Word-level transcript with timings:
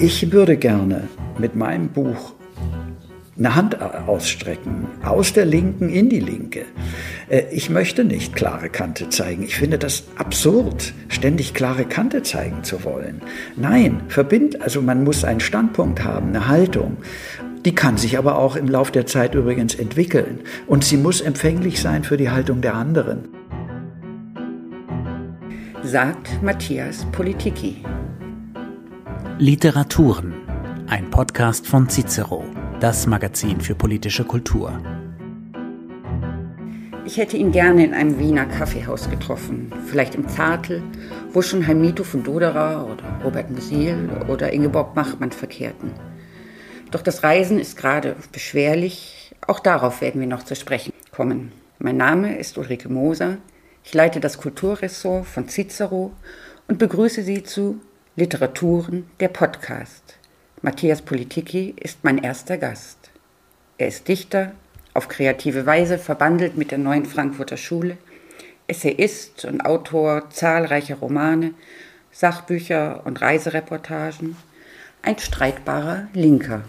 Ich 0.00 0.30
würde 0.30 0.56
gerne 0.56 1.08
mit 1.38 1.56
meinem 1.56 1.88
Buch 1.88 2.34
eine 3.36 3.56
Hand 3.56 3.80
ausstrecken, 3.80 4.86
aus 5.04 5.32
der 5.32 5.44
Linken 5.44 5.88
in 5.88 6.08
die 6.08 6.20
Linke. 6.20 6.66
Äh, 7.28 7.44
ich 7.50 7.68
möchte 7.68 8.04
nicht 8.04 8.36
klare 8.36 8.68
Kante 8.68 9.08
zeigen. 9.08 9.42
Ich 9.42 9.56
finde 9.56 9.76
das 9.76 10.04
absurd, 10.16 10.92
ständig 11.08 11.52
klare 11.52 11.84
Kante 11.84 12.22
zeigen 12.22 12.62
zu 12.62 12.84
wollen. 12.84 13.22
Nein, 13.56 14.02
verbind, 14.08 14.62
also 14.62 14.82
man 14.82 15.02
muss 15.02 15.24
einen 15.24 15.40
Standpunkt 15.40 16.04
haben, 16.04 16.28
eine 16.28 16.46
Haltung. 16.46 16.98
Die 17.64 17.74
kann 17.74 17.96
sich 17.96 18.18
aber 18.18 18.38
auch 18.38 18.54
im 18.54 18.68
Laufe 18.68 18.92
der 18.92 19.06
Zeit 19.06 19.34
übrigens 19.34 19.74
entwickeln. 19.74 20.40
Und 20.68 20.84
sie 20.84 20.96
muss 20.96 21.20
empfänglich 21.20 21.80
sein 21.80 22.04
für 22.04 22.16
die 22.16 22.30
Haltung 22.30 22.60
der 22.60 22.74
anderen. 22.74 23.28
Sagt 25.82 26.40
Matthias 26.40 27.04
Politiki. 27.10 27.82
Literaturen. 29.40 30.34
Ein 30.88 31.10
Podcast 31.10 31.66
von 31.66 31.88
Cicero 31.88 32.44
das 32.80 33.06
Magazin 33.06 33.60
für 33.60 33.74
politische 33.74 34.24
Kultur. 34.24 34.80
Ich 37.04 37.16
hätte 37.16 37.36
ihn 37.36 37.50
gerne 37.50 37.84
in 37.84 37.94
einem 37.94 38.18
Wiener 38.18 38.46
Kaffeehaus 38.46 39.10
getroffen, 39.10 39.72
vielleicht 39.86 40.14
im 40.14 40.28
Zartel, 40.28 40.82
wo 41.32 41.42
schon 41.42 41.66
Heimito 41.66 42.04
von 42.04 42.22
Doderer 42.22 42.86
oder 42.86 43.04
Robert 43.24 43.50
Musil 43.50 44.10
oder 44.28 44.52
Ingeborg 44.52 44.94
Machmann 44.94 45.32
verkehrten. 45.32 45.92
Doch 46.90 47.02
das 47.02 47.22
Reisen 47.22 47.58
ist 47.58 47.76
gerade 47.76 48.16
beschwerlich, 48.32 49.34
auch 49.46 49.60
darauf 49.60 50.00
werden 50.00 50.20
wir 50.20 50.28
noch 50.28 50.44
zu 50.44 50.54
sprechen 50.54 50.92
kommen. 51.10 51.52
Mein 51.78 51.96
Name 51.96 52.38
ist 52.38 52.58
Ulrike 52.58 52.88
Moser, 52.88 53.38
ich 53.84 53.94
leite 53.94 54.20
das 54.20 54.38
Kulturressort 54.38 55.26
von 55.26 55.48
Cicero 55.48 56.12
und 56.68 56.78
begrüße 56.78 57.22
Sie 57.22 57.42
zu 57.42 57.80
Literaturen, 58.18 59.08
der 59.20 59.28
Podcast. 59.28 60.18
Matthias 60.60 61.02
Politiki 61.02 61.76
ist 61.80 62.02
mein 62.02 62.18
erster 62.18 62.58
Gast. 62.58 63.12
Er 63.76 63.86
ist 63.86 64.08
Dichter, 64.08 64.54
auf 64.92 65.06
kreative 65.06 65.66
Weise 65.66 65.98
verbandelt 65.98 66.56
mit 66.56 66.72
der 66.72 66.78
neuen 66.78 67.04
Frankfurter 67.04 67.56
Schule, 67.56 67.96
Essayist 68.66 69.44
und 69.44 69.60
Autor 69.60 70.30
zahlreicher 70.30 70.96
Romane, 70.96 71.54
Sachbücher 72.10 73.02
und 73.04 73.22
Reisereportagen, 73.22 74.36
ein 75.02 75.18
streitbarer 75.20 76.08
Linker. 76.12 76.64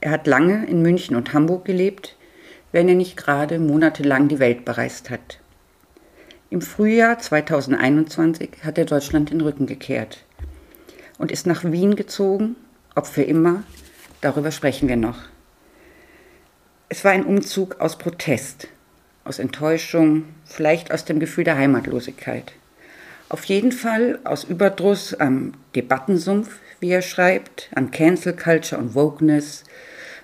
Er 0.00 0.12
hat 0.12 0.26
lange 0.26 0.64
in 0.64 0.80
München 0.80 1.16
und 1.16 1.34
Hamburg 1.34 1.66
gelebt, 1.66 2.16
wenn 2.72 2.88
er 2.88 2.94
nicht 2.94 3.18
gerade 3.18 3.58
monatelang 3.58 4.28
die 4.28 4.38
Welt 4.38 4.64
bereist 4.64 5.10
hat. 5.10 5.38
Im 6.48 6.62
Frühjahr 6.62 7.18
2021 7.18 8.64
hat 8.64 8.78
er 8.78 8.86
Deutschland 8.86 9.32
den 9.32 9.42
Rücken 9.42 9.66
gekehrt 9.66 10.25
und 11.18 11.32
ist 11.32 11.46
nach 11.46 11.64
Wien 11.64 11.96
gezogen, 11.96 12.56
ob 12.94 13.06
für 13.06 13.22
immer, 13.22 13.62
darüber 14.20 14.50
sprechen 14.50 14.88
wir 14.88 14.96
noch. 14.96 15.18
Es 16.88 17.04
war 17.04 17.12
ein 17.12 17.24
Umzug 17.24 17.80
aus 17.80 17.98
Protest, 17.98 18.68
aus 19.24 19.38
Enttäuschung, 19.38 20.24
vielleicht 20.44 20.92
aus 20.92 21.04
dem 21.04 21.18
Gefühl 21.18 21.44
der 21.44 21.58
Heimatlosigkeit. 21.58 22.52
Auf 23.28 23.44
jeden 23.44 23.72
Fall 23.72 24.20
aus 24.22 24.44
Überdruss 24.44 25.14
am 25.14 25.54
Debattensumpf, 25.74 26.58
wie 26.78 26.90
er 26.90 27.02
schreibt, 27.02 27.70
an 27.74 27.90
Cancel 27.90 28.34
Culture 28.34 28.80
und 28.80 28.94
Wokeness, 28.94 29.64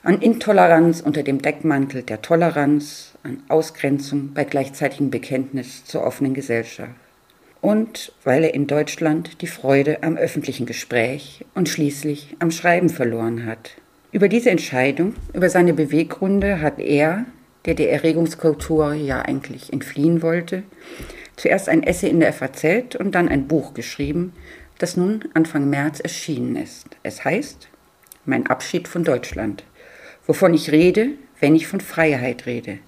an 0.05 0.21
Intoleranz 0.21 1.01
unter 1.01 1.23
dem 1.23 1.43
Deckmantel 1.43 2.03
der 2.03 2.23
Toleranz, 2.23 3.13
an 3.25 3.43
Ausgrenzung 3.49 4.33
bei 4.35 4.45
gleichzeitigem 4.45 5.11
Bekenntnis 5.11 5.85
zur 5.85 6.05
offenen 6.05 6.35
Gesellschaft 6.35 7.02
und 7.63 8.13
weil 8.25 8.45
er 8.45 8.55
in 8.55 8.67
Deutschland 8.67 9.41
die 9.41 9.47
Freude 9.47 10.03
am 10.03 10.19
öffentlichen 10.19 10.67
Gespräch 10.67 11.47
und 11.55 11.71
schließlich 11.71 12.37
am 12.41 12.51
Schreiben 12.51 12.91
verloren 12.91 13.47
hat. 13.47 13.71
Über 14.11 14.29
diese 14.29 14.51
Entscheidung, 14.51 15.15
über 15.33 15.49
seine 15.49 15.73
Beweggründe 15.73 16.61
hat 16.61 16.79
er, 16.79 17.25
der 17.65 17.75
der 17.75 17.93
Erregungskultur 17.93 18.93
ja 18.93 19.23
eigentlich 19.23 19.73
entfliehen 19.73 20.21
wollte, 20.21 20.65
zuerst 21.37 21.69
ein 21.69 21.85
Essay 21.85 22.11
in 22.11 22.21
der 22.21 22.33
FAZ 22.33 22.97
und 22.99 23.15
dann 23.15 23.29
ein 23.29 23.47
Buch 23.47 23.73
geschrieben, 23.75 24.33
das 24.79 24.97
nun 24.97 25.25
Anfang 25.33 25.71
März 25.71 26.01
erschienen 26.01 26.57
ist. 26.57 26.89
Es 27.05 27.25
heißt 27.25 27.69
Mein 28.27 28.49
Abschied 28.49 28.89
von 28.89 29.05
Deutschland, 29.05 29.65
wovon 30.27 30.53
ich 30.53 30.73
rede, 30.73 31.11
wenn 31.39 31.55
ich 31.55 31.69
von 31.69 31.81
Freiheit 31.81 32.47
rede. 32.47 32.81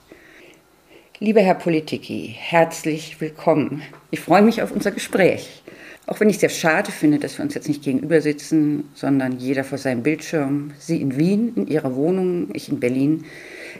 Lieber 1.20 1.42
Herr 1.42 1.54
Politiki, 1.54 2.34
herzlich 2.36 3.20
willkommen. 3.20 3.82
Ich 4.10 4.18
freue 4.18 4.42
mich 4.42 4.62
auf 4.62 4.72
unser 4.72 4.90
Gespräch. 4.90 5.62
Auch 6.06 6.18
wenn 6.18 6.28
ich 6.28 6.40
sehr 6.40 6.48
schade 6.48 6.90
finde, 6.90 7.20
dass 7.20 7.38
wir 7.38 7.44
uns 7.44 7.54
jetzt 7.54 7.68
nicht 7.68 7.84
gegenüber 7.84 8.20
sitzen, 8.20 8.90
sondern 8.94 9.38
jeder 9.38 9.62
vor 9.62 9.78
seinem 9.78 10.02
Bildschirm, 10.02 10.72
Sie 10.76 11.00
in 11.00 11.16
Wien, 11.16 11.52
in 11.54 11.68
Ihrer 11.68 11.94
Wohnung, 11.94 12.48
ich 12.52 12.68
in 12.68 12.80
Berlin, 12.80 13.26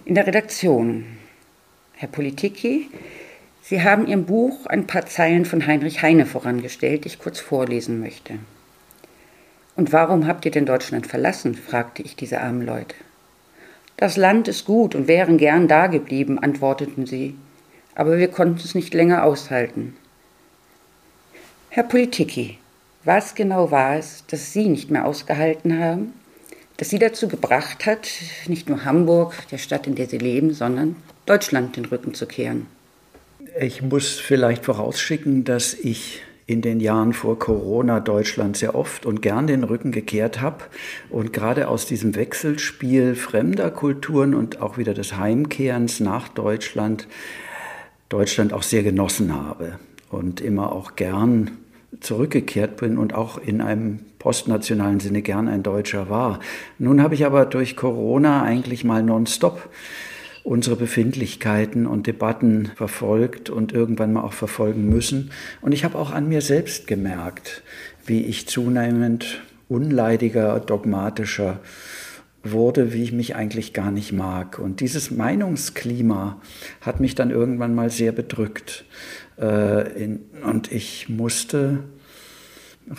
in 0.04 0.14
der 0.14 0.28
Redaktion. 0.28 1.06
Herr 1.94 2.08
Politiki, 2.08 2.88
Sie 3.62 3.82
haben 3.82 4.06
Ihrem 4.06 4.26
Buch 4.26 4.66
ein 4.66 4.86
paar 4.86 5.06
Zeilen 5.06 5.44
von 5.44 5.66
Heinrich 5.66 6.02
Heine 6.02 6.26
vorangestellt, 6.26 7.02
die 7.02 7.08
ich 7.08 7.18
kurz 7.18 7.40
vorlesen 7.40 7.98
möchte. 7.98 8.34
Und 9.74 9.92
warum 9.92 10.28
habt 10.28 10.44
ihr 10.44 10.52
denn 10.52 10.66
Deutschland 10.66 11.08
verlassen? 11.08 11.56
fragte 11.56 12.00
ich 12.02 12.14
diese 12.14 12.40
armen 12.40 12.64
Leute. 12.64 12.94
Das 13.96 14.16
Land 14.16 14.48
ist 14.48 14.64
gut 14.64 14.94
und 14.94 15.08
wären 15.08 15.38
gern 15.38 15.68
dageblieben, 15.68 16.38
antworteten 16.38 17.06
sie, 17.06 17.36
aber 17.94 18.18
wir 18.18 18.28
konnten 18.28 18.58
es 18.58 18.74
nicht 18.74 18.92
länger 18.92 19.24
aushalten. 19.24 19.96
Herr 21.70 21.84
Politiki, 21.84 22.58
was 23.04 23.34
genau 23.34 23.70
war 23.70 23.96
es, 23.96 24.24
das 24.28 24.52
Sie 24.52 24.68
nicht 24.68 24.90
mehr 24.90 25.04
ausgehalten 25.06 25.78
haben, 25.78 26.12
das 26.76 26.90
Sie 26.90 26.98
dazu 26.98 27.28
gebracht 27.28 27.86
hat, 27.86 28.08
nicht 28.46 28.68
nur 28.68 28.84
Hamburg, 28.84 29.34
der 29.50 29.58
Stadt, 29.58 29.86
in 29.86 29.94
der 29.94 30.06
Sie 30.06 30.18
leben, 30.18 30.54
sondern 30.54 30.96
Deutschland 31.26 31.76
den 31.76 31.84
Rücken 31.84 32.14
zu 32.14 32.26
kehren? 32.26 32.66
Ich 33.60 33.82
muss 33.82 34.18
vielleicht 34.18 34.64
vorausschicken, 34.64 35.44
dass 35.44 35.74
ich 35.74 36.22
in 36.46 36.60
den 36.60 36.80
Jahren 36.80 37.12
vor 37.12 37.38
Corona 37.38 38.00
Deutschland 38.00 38.56
sehr 38.56 38.74
oft 38.74 39.06
und 39.06 39.22
gern 39.22 39.46
den 39.46 39.64
Rücken 39.64 39.92
gekehrt 39.92 40.40
habe 40.40 40.64
und 41.10 41.32
gerade 41.32 41.68
aus 41.68 41.86
diesem 41.86 42.14
Wechselspiel 42.14 43.14
fremder 43.14 43.70
Kulturen 43.70 44.34
und 44.34 44.60
auch 44.60 44.76
wieder 44.76 44.92
des 44.94 45.16
Heimkehrens 45.16 46.00
nach 46.00 46.28
Deutschland 46.28 47.08
Deutschland 48.10 48.52
auch 48.52 48.62
sehr 48.62 48.82
genossen 48.82 49.34
habe 49.34 49.78
und 50.10 50.40
immer 50.40 50.72
auch 50.72 50.94
gern 50.94 51.52
zurückgekehrt 52.00 52.76
bin 52.76 52.98
und 52.98 53.14
auch 53.14 53.38
in 53.38 53.60
einem 53.60 54.00
postnationalen 54.18 55.00
Sinne 55.00 55.22
gern 55.22 55.48
ein 55.48 55.62
Deutscher 55.62 56.10
war. 56.10 56.40
Nun 56.78 57.02
habe 57.02 57.14
ich 57.14 57.24
aber 57.24 57.46
durch 57.46 57.76
Corona 57.76 58.42
eigentlich 58.42 58.84
mal 58.84 59.02
nonstop 59.02 59.68
unsere 60.44 60.76
Befindlichkeiten 60.76 61.86
und 61.86 62.06
Debatten 62.06 62.70
verfolgt 62.76 63.48
und 63.48 63.72
irgendwann 63.72 64.12
mal 64.12 64.22
auch 64.22 64.34
verfolgen 64.34 64.88
müssen. 64.88 65.30
Und 65.62 65.72
ich 65.72 65.84
habe 65.84 65.98
auch 65.98 66.12
an 66.12 66.28
mir 66.28 66.42
selbst 66.42 66.86
gemerkt, 66.86 67.62
wie 68.04 68.22
ich 68.24 68.46
zunehmend 68.46 69.42
unleidiger, 69.68 70.60
dogmatischer 70.60 71.60
wurde, 72.42 72.92
wie 72.92 73.02
ich 73.02 73.12
mich 73.12 73.34
eigentlich 73.34 73.72
gar 73.72 73.90
nicht 73.90 74.12
mag. 74.12 74.58
Und 74.58 74.80
dieses 74.80 75.10
Meinungsklima 75.10 76.40
hat 76.82 77.00
mich 77.00 77.14
dann 77.14 77.30
irgendwann 77.30 77.74
mal 77.74 77.88
sehr 77.88 78.12
bedrückt. 78.12 78.84
Äh, 79.38 80.18
und 80.44 80.70
ich 80.70 81.08
musste 81.08 81.84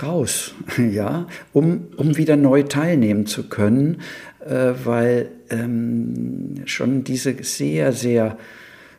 raus, 0.02 0.56
ja, 0.78 1.28
um, 1.54 1.88
um 1.96 2.18
wieder 2.18 2.36
neu 2.36 2.64
teilnehmen 2.64 3.28
zu 3.28 3.48
können, 3.48 4.02
weil 4.46 5.30
ähm, 5.50 6.62
schon 6.66 7.04
diese 7.04 7.36
sehr, 7.44 7.94
sehr 7.94 8.38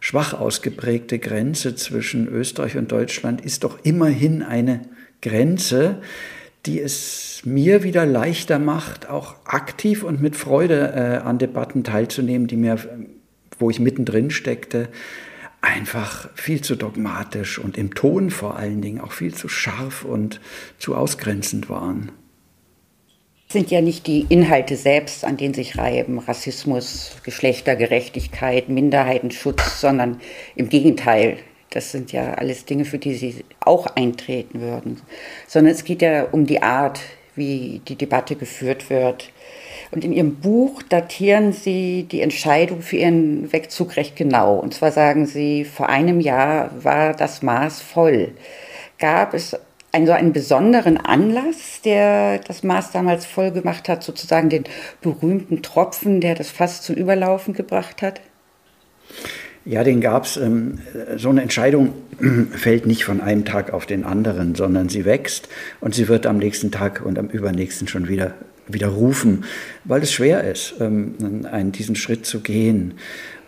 schwach 0.00 0.34
ausgeprägte 0.34 1.18
Grenze 1.18 1.74
zwischen 1.74 2.28
Österreich 2.28 2.76
und 2.76 2.92
Deutschland 2.92 3.40
ist 3.40 3.64
doch 3.64 3.78
immerhin 3.82 4.42
eine 4.42 4.82
Grenze, 5.22 6.00
die 6.66 6.80
es 6.80 7.42
mir 7.44 7.82
wieder 7.82 8.06
leichter 8.06 8.58
macht, 8.58 9.08
auch 9.08 9.37
aktiv 9.44 10.02
und 10.02 10.20
mit 10.20 10.37
Freude 10.37 10.93
äh, 10.94 11.26
an 11.26 11.38
Debatten 11.38 11.84
teilzunehmen, 11.84 12.49
die 12.49 12.56
mir, 12.56 12.78
wo 13.58 13.70
ich 13.70 13.78
mittendrin 13.78 14.31
steckte, 14.31 14.88
einfach 15.60 16.28
viel 16.34 16.60
zu 16.60 16.76
dogmatisch 16.76 17.58
und 17.58 17.78
im 17.78 17.94
Ton 17.94 18.31
vor 18.31 18.56
allen 18.56 18.82
Dingen 18.82 19.00
auch 19.00 19.12
viel 19.12 19.34
zu 19.34 19.49
scharf 19.49 20.04
und 20.04 20.40
zu 20.78 20.94
ausgrenzend 20.94 21.69
waren. 21.69 22.12
Es 23.48 23.52
sind 23.52 23.70
ja 23.70 23.81
nicht 23.81 24.08
die 24.08 24.26
Inhalte 24.28 24.75
selbst, 24.76 25.25
an 25.25 25.37
denen 25.37 25.54
sich 25.54 25.78
reiben, 25.78 26.19
Rassismus, 26.19 27.12
Geschlechtergerechtigkeit, 27.22 28.69
Minderheitenschutz, 28.69 29.81
sondern 29.81 30.20
im 30.56 30.69
Gegenteil, 30.69 31.38
das 31.70 31.93
sind 31.93 32.10
ja 32.10 32.34
alles 32.34 32.64
Dinge, 32.64 32.84
für 32.84 32.98
die 32.98 33.14
Sie 33.14 33.44
auch 33.60 33.87
eintreten 33.87 34.60
würden, 34.60 35.00
sondern 35.46 35.72
es 35.72 35.84
geht 35.84 36.02
ja 36.02 36.25
um 36.25 36.46
die 36.46 36.60
Art, 36.60 37.00
wie 37.37 37.81
die 37.87 37.94
Debatte 37.94 38.34
geführt 38.34 38.90
wird, 38.90 39.31
und 39.92 40.04
in 40.04 40.12
Ihrem 40.12 40.37
Buch 40.37 40.82
datieren 40.82 41.52
Sie 41.52 42.04
die 42.10 42.22
Entscheidung 42.22 42.82
für 42.82 42.96
Ihren 42.96 43.52
Wegzug 43.52 43.96
recht 43.96 44.16
genau. 44.16 44.56
Und 44.56 44.75
zwar 44.75 44.90
sagen 44.90 45.26
Sie, 45.26 45.64
vor 45.64 45.88
einem 45.88 46.20
Jahr 46.20 46.70
war 46.82 47.14
das 47.14 47.42
Maß 47.42 47.81
voll. 47.82 48.32
Gab 48.99 49.34
es 49.34 49.56
einen 49.96 50.06
so 50.06 50.12
einen 50.12 50.32
besonderen 50.32 50.98
Anlass, 50.98 51.81
der 51.82 52.38
das 52.40 52.62
Maß 52.62 52.93
damals 52.93 53.25
voll 53.25 53.50
gemacht 53.50 53.88
hat, 53.88 54.02
sozusagen 54.02 54.50
den 54.50 54.64
berühmten 55.00 55.62
Tropfen, 55.62 56.20
der 56.20 56.34
das 56.34 56.50
fast 56.50 56.84
zum 56.84 56.96
Überlaufen 56.96 57.54
gebracht 57.54 58.02
hat? 58.02 58.20
Ja, 59.64 59.82
den 59.82 60.00
gab 60.00 60.25
es. 60.25 60.37
Ähm, 60.37 60.78
so 61.16 61.31
eine 61.31 61.43
Entscheidung 61.43 61.94
fällt 62.52 62.87
nicht 62.87 63.04
von 63.04 63.20
einem 63.22 63.44
Tag 63.46 63.72
auf 63.72 63.87
den 63.87 64.04
anderen, 64.04 64.54
sondern 64.54 64.90
sie 64.90 65.06
wächst 65.06 65.48
und 65.81 65.94
sie 65.94 66.08
wird 66.08 66.26
am 66.26 66.37
nächsten 66.37 66.70
Tag 66.70 67.02
und 67.04 67.19
am 67.19 67.28
übernächsten 67.28 67.88
schon 67.88 68.06
wieder, 68.06 68.34
wieder 68.69 68.88
rufen, 68.88 69.44
weil 69.84 70.02
es 70.02 70.12
schwer 70.12 70.44
ist, 70.44 70.75
ähm, 70.78 71.46
einen, 71.50 71.72
diesen 71.72 71.96
Schritt 71.96 72.26
zu 72.26 72.40
gehen. 72.40 72.94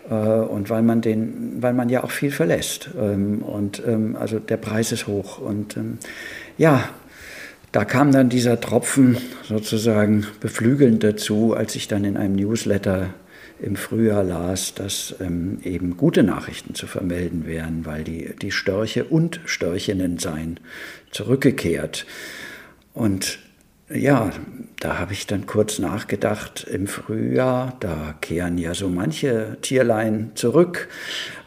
Äh, 0.09 0.13
und 0.13 0.69
weil 0.69 0.81
man, 0.81 1.01
den, 1.01 1.61
weil 1.61 1.73
man 1.73 1.89
ja 1.89 2.03
auch 2.03 2.11
viel 2.11 2.31
verlässt. 2.31 2.89
Ähm, 2.99 3.41
und 3.41 3.81
ähm, 3.85 4.15
also 4.15 4.39
der 4.39 4.57
Preis 4.57 4.91
ist 4.91 5.07
hoch. 5.07 5.39
Und 5.39 5.77
ähm, 5.77 5.97
ja, 6.57 6.89
da 7.71 7.85
kam 7.85 8.11
dann 8.11 8.29
dieser 8.29 8.59
Tropfen 8.59 9.17
sozusagen 9.43 10.25
beflügelnd 10.39 11.03
dazu, 11.03 11.53
als 11.55 11.75
ich 11.75 11.87
dann 11.87 12.03
in 12.03 12.17
einem 12.17 12.35
Newsletter 12.35 13.13
im 13.61 13.75
Frühjahr 13.75 14.23
las, 14.23 14.73
dass 14.73 15.15
ähm, 15.19 15.59
eben 15.63 15.97
gute 15.97 16.23
Nachrichten 16.23 16.75
zu 16.75 16.87
vermelden 16.87 17.45
wären, 17.45 17.85
weil 17.85 18.03
die, 18.03 18.33
die 18.41 18.51
Störche 18.51 19.03
und 19.03 19.41
Störchinnen 19.45 20.17
seien 20.17 20.59
zurückgekehrt. 21.11 22.05
Und 22.93 23.39
ja, 23.91 24.31
da 24.79 24.97
habe 24.97 25.13
ich 25.13 25.27
dann 25.27 25.45
kurz 25.45 25.79
nachgedacht, 25.79 26.65
im 26.69 26.87
Frühjahr, 26.87 27.75
da 27.79 28.15
kehren 28.21 28.57
ja 28.57 28.73
so 28.73 28.87
manche 28.87 29.57
Tierlein 29.61 30.31
zurück 30.35 30.87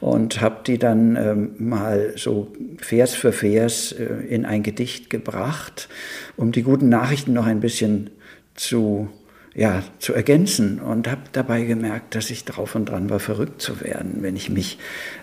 und 0.01 0.41
habe 0.41 0.63
die 0.67 0.79
dann 0.79 1.17
ähm, 1.17 1.53
mal 1.59 2.13
so 2.17 2.53
Vers 2.79 3.15
für 3.15 3.33
Vers 3.33 3.93
äh, 3.93 4.05
in 4.29 4.45
ein 4.45 4.63
Gedicht 4.63 5.09
gebracht, 5.09 5.89
um 6.37 6.53
die 6.53 6.63
guten 6.63 6.89
Nachrichten 6.89 7.33
noch 7.33 7.47
ein 7.47 7.61
bisschen 7.61 8.11
zu 8.55 9.09
ja, 9.55 9.83
zu 9.99 10.15
ergänzen 10.15 10.81
und 10.81 11.09
habe 11.11 11.23
dabei 11.33 11.65
gemerkt, 11.65 12.15
dass 12.15 12.31
ich 12.31 12.47
drauf 12.47 12.75
und 12.75 12.87
dran 12.87 13.11
war, 13.11 13.21
verrückt 13.21 13.61
zu 13.61 13.83
werden, 13.83 14.19
wenn 14.21 14.35
ich 14.35 14.49
mich 14.49 14.79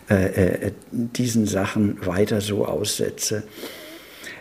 äh, 0.07 0.68
äh, 0.68 0.71
diesen 0.92 1.48
Sachen 1.48 2.06
weiter 2.06 2.39
so 2.39 2.66
aussetze. 2.68 3.42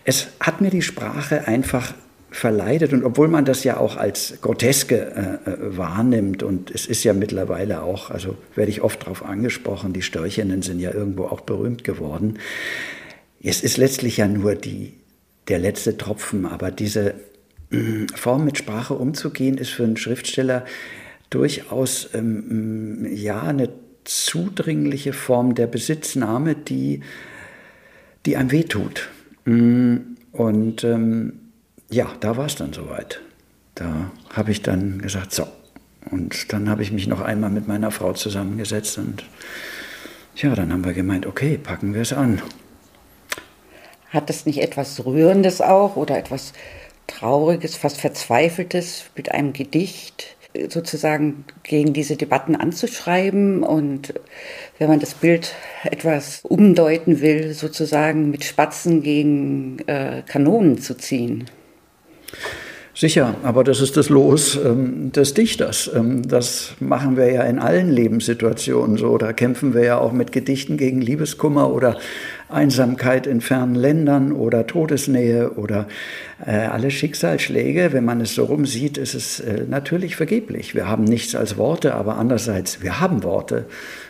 Es 0.04 0.28
hat 0.40 0.60
mir 0.60 0.70
die 0.70 0.82
Sprache 0.82 1.48
einfach 1.48 1.94
verleidet 2.30 2.92
und 2.92 3.04
obwohl 3.04 3.28
man 3.28 3.44
das 3.44 3.64
ja 3.64 3.78
auch 3.78 3.96
als 3.96 4.34
groteske 4.42 5.38
äh, 5.46 5.50
äh 5.50 5.76
wahrnimmt 5.76 6.42
und 6.42 6.70
es 6.70 6.86
ist 6.86 7.04
ja 7.04 7.12
mittlerweile 7.14 7.82
auch, 7.82 8.10
also 8.10 8.36
werde 8.54 8.70
ich 8.70 8.82
oft 8.82 9.02
darauf 9.02 9.24
angesprochen, 9.24 9.92
die 9.92 10.02
Störchinnen 10.02 10.62
sind 10.62 10.80
ja 10.80 10.92
irgendwo 10.92 11.24
auch 11.24 11.40
berühmt 11.40 11.84
geworden. 11.84 12.38
Es 13.42 13.62
ist 13.62 13.76
letztlich 13.76 14.18
ja 14.18 14.28
nur 14.28 14.54
die, 14.54 14.94
der 15.48 15.58
letzte 15.58 15.96
Tropfen, 15.96 16.44
aber 16.44 16.70
diese 16.70 17.14
Form 18.14 18.44
mit 18.44 18.58
Sprache 18.58 18.94
umzugehen, 18.94 19.58
ist 19.58 19.70
für 19.70 19.84
einen 19.84 19.96
Schriftsteller 19.96 20.64
durchaus 21.30 22.10
ähm, 22.14 23.06
ja 23.12 23.42
eine 23.42 23.68
zudringliche 24.04 25.12
Form 25.12 25.54
der 25.54 25.66
Besitznahme, 25.66 26.54
die, 26.54 27.00
die 28.24 28.36
einem 28.36 28.50
wehtut. 28.50 29.10
Mm, 29.44 29.96
und 30.32 30.82
ähm, 30.84 31.32
ja, 31.90 32.12
da 32.20 32.36
war 32.36 32.46
es 32.46 32.56
dann 32.56 32.72
soweit. 32.72 33.20
Da 33.74 34.10
habe 34.30 34.50
ich 34.50 34.62
dann 34.62 35.00
gesagt, 35.00 35.32
so. 35.32 35.46
Und 36.10 36.52
dann 36.52 36.68
habe 36.68 36.82
ich 36.82 36.92
mich 36.92 37.06
noch 37.06 37.20
einmal 37.20 37.50
mit 37.50 37.68
meiner 37.68 37.90
Frau 37.90 38.12
zusammengesetzt 38.12 38.98
und 38.98 39.24
ja, 40.36 40.54
dann 40.54 40.72
haben 40.72 40.84
wir 40.84 40.92
gemeint, 40.92 41.26
okay, 41.26 41.58
packen 41.58 41.94
wir 41.94 42.02
es 42.02 42.12
an. 42.12 42.40
Hat 44.10 44.30
das 44.30 44.46
nicht 44.46 44.62
etwas 44.62 45.04
Rührendes 45.04 45.60
auch 45.60 45.96
oder 45.96 46.16
etwas 46.16 46.52
Trauriges, 47.06 47.76
fast 47.76 48.00
Verzweifeltes 48.00 49.04
mit 49.16 49.32
einem 49.32 49.52
Gedicht 49.52 50.36
sozusagen 50.68 51.44
gegen 51.62 51.92
diese 51.92 52.16
Debatten 52.16 52.56
anzuschreiben 52.56 53.62
und 53.62 54.14
wenn 54.78 54.88
man 54.88 55.00
das 55.00 55.14
Bild 55.14 55.54
etwas 55.84 56.40
umdeuten 56.42 57.20
will, 57.20 57.52
sozusagen 57.52 58.30
mit 58.30 58.44
Spatzen 58.44 59.02
gegen 59.02 59.80
äh, 59.86 60.22
Kanonen 60.26 60.78
zu 60.78 60.96
ziehen. 60.96 61.48
Sicher, 62.98 63.36
aber 63.44 63.62
das 63.62 63.80
ist 63.80 63.96
das 63.96 64.08
Los 64.08 64.56
ähm, 64.56 65.12
des 65.12 65.32
Dichters. 65.32 65.88
Ähm, 65.94 66.26
das 66.26 66.74
machen 66.80 67.16
wir 67.16 67.30
ja 67.30 67.42
in 67.42 67.60
allen 67.60 67.92
Lebenssituationen 67.92 68.96
so. 68.96 69.16
Da 69.18 69.32
kämpfen 69.32 69.72
wir 69.72 69.84
ja 69.84 69.98
auch 69.98 70.10
mit 70.10 70.32
Gedichten 70.32 70.76
gegen 70.76 71.00
Liebeskummer 71.00 71.72
oder 71.72 71.96
Einsamkeit 72.48 73.28
in 73.28 73.40
fernen 73.40 73.76
Ländern 73.76 74.32
oder 74.32 74.66
Todesnähe 74.66 75.50
oder 75.50 75.86
äh, 76.44 76.50
alle 76.50 76.90
Schicksalsschläge. 76.90 77.92
Wenn 77.92 78.04
man 78.04 78.20
es 78.20 78.34
so 78.34 78.46
rumsieht, 78.46 78.98
ist 78.98 79.14
es 79.14 79.38
äh, 79.38 79.62
natürlich 79.68 80.16
vergeblich. 80.16 80.74
Wir 80.74 80.88
haben 80.88 81.04
nichts 81.04 81.36
als 81.36 81.56
Worte, 81.56 81.94
aber 81.94 82.16
andererseits, 82.16 82.82
wir 82.82 82.98
haben 82.98 83.22
Worte. 83.22 83.66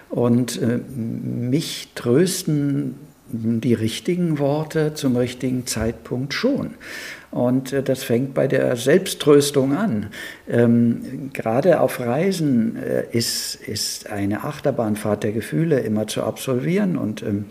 Und 0.08 0.62
äh, 0.62 0.78
mich 0.96 1.88
trösten 1.94 2.94
die 3.30 3.74
richtigen 3.74 4.38
Worte 4.38 4.94
zum 4.94 5.16
richtigen 5.16 5.66
Zeitpunkt 5.66 6.32
schon. 6.32 6.70
Und 7.30 7.72
äh, 7.72 7.82
das 7.82 8.02
fängt 8.02 8.34
bei 8.34 8.46
der 8.46 8.76
Selbsttröstung 8.76 9.76
an. 9.76 10.06
Ähm, 10.48 11.30
gerade 11.32 11.80
auf 11.80 12.00
Reisen 12.00 12.76
äh, 12.76 13.04
ist, 13.10 13.54
ist 13.54 14.10
eine 14.10 14.44
Achterbahnfahrt 14.44 15.24
der 15.24 15.32
Gefühle 15.32 15.80
immer 15.80 16.06
zu 16.06 16.22
absolvieren. 16.22 16.96
Und 16.96 17.22
ähm, 17.22 17.46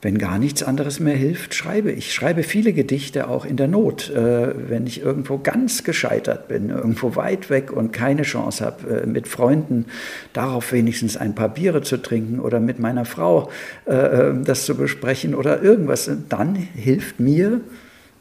wenn 0.00 0.18
gar 0.18 0.38
nichts 0.38 0.62
anderes 0.62 1.00
mehr 1.00 1.16
hilft, 1.16 1.54
schreibe 1.54 1.90
ich. 1.90 2.14
schreibe 2.14 2.44
viele 2.44 2.72
Gedichte 2.72 3.28
auch 3.28 3.44
in 3.44 3.56
der 3.56 3.66
Not, 3.66 4.10
äh, 4.10 4.54
wenn 4.68 4.86
ich 4.86 5.02
irgendwo 5.02 5.38
ganz 5.38 5.82
gescheitert 5.82 6.46
bin, 6.46 6.70
irgendwo 6.70 7.16
weit 7.16 7.50
weg 7.50 7.72
und 7.72 7.92
keine 7.92 8.22
Chance 8.22 8.64
habe, 8.64 9.02
äh, 9.02 9.06
mit 9.06 9.26
Freunden 9.26 9.86
darauf 10.32 10.72
wenigstens 10.72 11.16
ein 11.16 11.34
paar 11.34 11.48
Biere 11.48 11.82
zu 11.82 11.96
trinken 11.96 12.38
oder 12.38 12.60
mit 12.60 12.78
meiner 12.78 13.04
Frau 13.04 13.50
äh, 13.86 13.94
äh 13.94 14.34
das 14.44 14.66
zu 14.66 14.76
besprechen 14.76 15.34
oder 15.34 15.62
irgendwas. 15.62 16.08
Dann 16.28 16.54
hilft 16.54 17.18
mir 17.18 17.60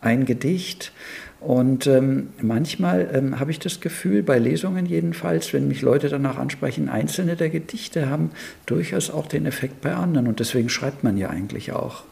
ein 0.02 0.26
Gedicht. 0.26 0.92
Und 1.40 1.86
ähm, 1.86 2.30
manchmal 2.42 3.10
ähm, 3.14 3.40
habe 3.40 3.52
ich 3.52 3.60
das 3.60 3.80
Gefühl, 3.80 4.24
bei 4.24 4.40
Lesungen 4.40 4.86
jedenfalls, 4.86 5.54
wenn 5.54 5.68
mich 5.68 5.82
Leute 5.82 6.10
danach 6.10 6.38
ansprechen, 6.38 6.90
einzelne 6.90 7.36
der 7.36 7.50
Gedichte 7.50 8.10
haben 8.10 8.32
durchaus 8.66 9.12
auch 9.12 9.28
den 9.28 9.46
Effekt 9.46 9.82
bei 9.82 9.94
anderen. 9.94 10.28
Und 10.28 10.40
deswegen 10.40 10.70
schreibt 10.70 11.04
man 11.04 11.16
ja 11.18 11.30
eigentlich 11.30 11.72
auch. 11.74 12.04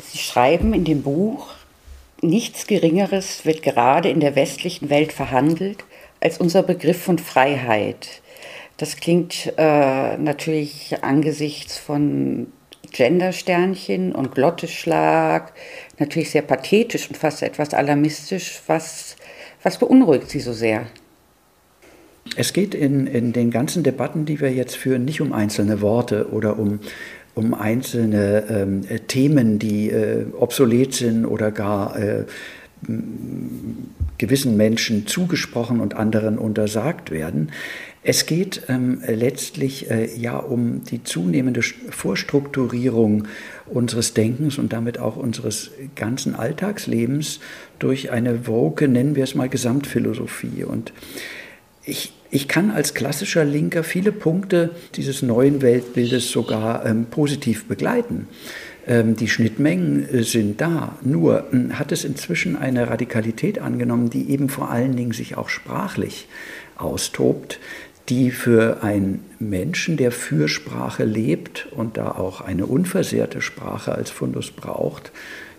Sie 0.00 0.18
schreiben 0.18 0.72
in 0.72 0.84
dem 0.84 1.02
Buch, 1.02 1.48
nichts 2.22 2.66
Geringeres 2.66 3.44
wird 3.44 3.62
gerade 3.62 4.08
in 4.08 4.20
der 4.20 4.34
westlichen 4.34 4.88
Welt 4.88 5.12
verhandelt 5.12 5.84
als 6.20 6.38
unser 6.38 6.62
Begriff 6.62 7.02
von 7.02 7.18
Freiheit. 7.18 8.22
Das 8.76 8.96
klingt 8.96 9.52
äh, 9.58 10.16
natürlich 10.16 10.96
angesichts 11.02 11.76
von 11.76 12.46
Gendersternchen 12.90 14.12
und 14.12 14.34
Glotteschlag, 14.34 15.52
natürlich 15.98 16.30
sehr 16.30 16.42
pathetisch 16.42 17.08
und 17.08 17.16
fast 17.16 17.42
etwas 17.42 17.74
alarmistisch. 17.74 18.60
Was, 18.66 19.16
was 19.62 19.78
beunruhigt 19.78 20.30
Sie 20.30 20.40
so 20.40 20.52
sehr? 20.52 20.86
Es 22.36 22.52
geht 22.52 22.74
in, 22.74 23.06
in 23.06 23.32
den 23.32 23.50
ganzen 23.50 23.82
Debatten, 23.82 24.24
die 24.24 24.40
wir 24.40 24.52
jetzt 24.52 24.76
führen, 24.76 25.04
nicht 25.04 25.20
um 25.20 25.32
einzelne 25.32 25.80
Worte 25.80 26.30
oder 26.30 26.58
um, 26.58 26.80
um 27.34 27.54
einzelne 27.54 28.44
ähm, 28.48 28.82
Themen, 29.08 29.58
die 29.58 29.90
äh, 29.90 30.26
obsolet 30.38 30.94
sind 30.94 31.24
oder 31.26 31.50
gar 31.50 31.96
äh, 31.98 32.24
gewissen 34.18 34.56
Menschen 34.56 35.06
zugesprochen 35.06 35.80
und 35.80 35.94
anderen 35.94 36.38
untersagt 36.38 37.10
werden. 37.10 37.50
Es 38.02 38.24
geht 38.24 38.62
ähm, 38.68 39.02
letztlich 39.06 39.90
äh, 39.90 40.08
ja 40.16 40.38
um 40.38 40.84
die 40.84 41.04
zunehmende 41.04 41.60
Vorstrukturierung 41.62 43.28
unseres 43.66 44.14
Denkens 44.14 44.56
und 44.56 44.72
damit 44.72 44.98
auch 44.98 45.16
unseres 45.16 45.70
ganzen 45.96 46.34
Alltagslebens 46.34 47.40
durch 47.78 48.10
eine 48.10 48.46
woke, 48.46 48.88
nennen 48.88 49.16
wir 49.16 49.24
es 49.24 49.34
mal, 49.34 49.50
Gesamtphilosophie. 49.50 50.64
Und 50.64 50.94
ich, 51.84 52.14
ich 52.30 52.48
kann 52.48 52.70
als 52.70 52.94
klassischer 52.94 53.44
Linker 53.44 53.84
viele 53.84 54.12
Punkte 54.12 54.70
dieses 54.94 55.20
neuen 55.20 55.60
Weltbildes 55.60 56.30
sogar 56.30 56.86
ähm, 56.86 57.06
positiv 57.06 57.66
begleiten. 57.66 58.28
Ähm, 58.86 59.16
die 59.16 59.28
Schnittmengen 59.28 60.08
äh, 60.08 60.22
sind 60.22 60.60
da. 60.60 60.96
Nur 61.02 61.52
äh, 61.52 61.72
hat 61.74 61.92
es 61.92 62.04
inzwischen 62.04 62.56
eine 62.56 62.88
Radikalität 62.88 63.58
angenommen, 63.58 64.10
die 64.10 64.30
eben 64.30 64.48
vor 64.48 64.70
allen 64.70 64.96
Dingen 64.96 65.12
sich 65.12 65.36
auch 65.36 65.48
sprachlich 65.48 66.28
austobt, 66.76 67.58
die 68.08 68.30
für 68.30 68.82
einen 68.82 69.24
Menschen, 69.38 69.96
der 69.96 70.10
für 70.10 70.48
Sprache 70.48 71.04
lebt 71.04 71.68
und 71.70 71.96
da 71.96 72.10
auch 72.10 72.40
eine 72.40 72.66
unversehrte 72.66 73.40
Sprache 73.40 73.94
als 73.94 74.10
Fundus 74.10 74.50
braucht, 74.50 75.12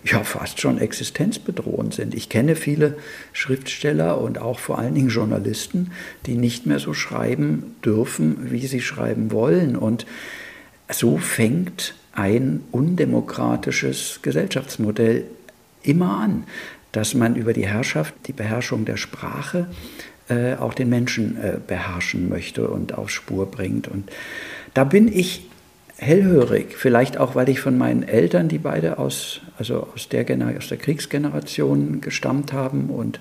ja 0.04 0.24
fast 0.24 0.60
schon 0.60 0.78
existenzbedrohend 0.78 1.94
sind. 1.94 2.14
Ich 2.14 2.28
kenne 2.28 2.56
viele 2.56 2.96
Schriftsteller 3.32 4.20
und 4.20 4.38
auch 4.38 4.58
vor 4.58 4.78
allen 4.78 4.94
Dingen 4.94 5.08
Journalisten, 5.08 5.92
die 6.26 6.34
nicht 6.34 6.66
mehr 6.66 6.78
so 6.78 6.92
schreiben 6.92 7.76
dürfen, 7.84 8.50
wie 8.50 8.66
sie 8.66 8.80
schreiben 8.80 9.30
wollen. 9.30 9.76
Und 9.76 10.04
so 10.90 11.18
fängt 11.18 11.94
ein 12.12 12.62
undemokratisches 12.70 14.20
Gesellschaftsmodell 14.22 15.24
immer 15.82 16.18
an, 16.18 16.44
dass 16.92 17.14
man 17.14 17.36
über 17.36 17.52
die 17.52 17.66
Herrschaft, 17.66 18.14
die 18.26 18.32
Beherrschung 18.32 18.84
der 18.84 18.96
Sprache 18.96 19.68
äh, 20.28 20.54
auch 20.54 20.74
den 20.74 20.88
Menschen 20.88 21.36
äh, 21.42 21.58
beherrschen 21.66 22.28
möchte 22.28 22.68
und 22.68 22.96
auf 22.96 23.10
Spur 23.10 23.50
bringt. 23.50 23.88
Und 23.88 24.10
da 24.74 24.84
bin 24.84 25.08
ich 25.08 25.48
hellhörig, 25.96 26.76
vielleicht 26.76 27.16
auch, 27.16 27.34
weil 27.34 27.48
ich 27.48 27.60
von 27.60 27.78
meinen 27.78 28.02
Eltern, 28.02 28.48
die 28.48 28.58
beide 28.58 28.98
aus, 28.98 29.40
also 29.58 29.88
aus, 29.94 30.08
der, 30.08 30.26
aus 30.56 30.68
der 30.68 30.78
Kriegsgeneration 30.78 32.00
gestammt 32.00 32.52
haben 32.52 32.90
und, 32.90 33.20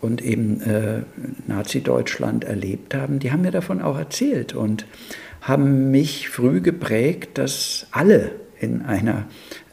und 0.00 0.20
eben 0.20 0.60
äh, 0.62 1.02
Nazi-Deutschland 1.46 2.44
erlebt 2.44 2.94
haben, 2.94 3.20
die 3.20 3.30
haben 3.30 3.42
mir 3.42 3.52
davon 3.52 3.80
auch 3.80 3.98
erzählt 3.98 4.52
und 4.52 4.84
haben 5.42 5.90
mich 5.90 6.28
früh 6.28 6.60
geprägt, 6.60 7.36
dass 7.36 7.86
alle 7.90 8.32
in 8.58 8.82
einer, 8.82 9.26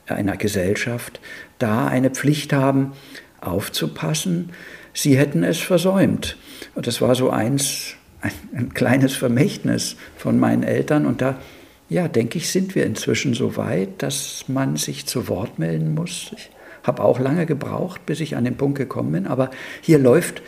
einer 0.07 0.35
Gesellschaft 0.35 1.21
da 1.59 1.87
eine 1.87 2.09
Pflicht 2.09 2.51
haben, 2.53 2.93
aufzupassen. 3.39 4.51
Sie 4.93 5.17
hätten 5.17 5.43
es 5.43 5.59
versäumt. 5.59 6.37
Und 6.75 6.87
das 6.87 7.01
war 7.01 7.15
so 7.15 7.29
eins, 7.29 7.93
ein, 8.21 8.31
ein 8.53 8.73
kleines 8.73 9.15
Vermächtnis 9.15 9.95
von 10.17 10.39
meinen 10.39 10.63
Eltern. 10.63 11.05
Und 11.05 11.21
da 11.21 11.39
ja, 11.87 12.07
denke 12.07 12.37
ich, 12.37 12.49
sind 12.49 12.75
wir 12.75 12.85
inzwischen 12.85 13.33
so 13.33 13.55
weit, 13.55 14.01
dass 14.03 14.45
man 14.47 14.75
sich 14.75 15.05
zu 15.05 15.27
Wort 15.27 15.59
melden 15.59 15.93
muss. 15.93 16.31
Ich 16.35 16.49
habe 16.83 17.03
auch 17.03 17.19
lange 17.19 17.45
gebraucht, 17.45 18.05
bis 18.05 18.19
ich 18.19 18.35
an 18.35 18.45
den 18.45 18.57
Punkt 18.57 18.77
gekommen 18.77 19.11
bin, 19.11 19.27
aber 19.27 19.51
hier 19.81 19.99
läuft 19.99 20.41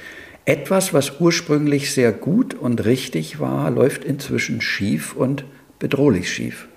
etwas, 0.46 0.94
was 0.94 1.20
ursprünglich 1.20 1.94
sehr 1.94 2.12
gut 2.12 2.54
und 2.54 2.86
richtig 2.86 3.40
war, 3.40 3.70
läuft 3.72 4.04
inzwischen 4.04 4.62
schief 4.62 5.16
und 5.16 5.46
bedrohlich 5.80 6.32
schief. 6.32 6.68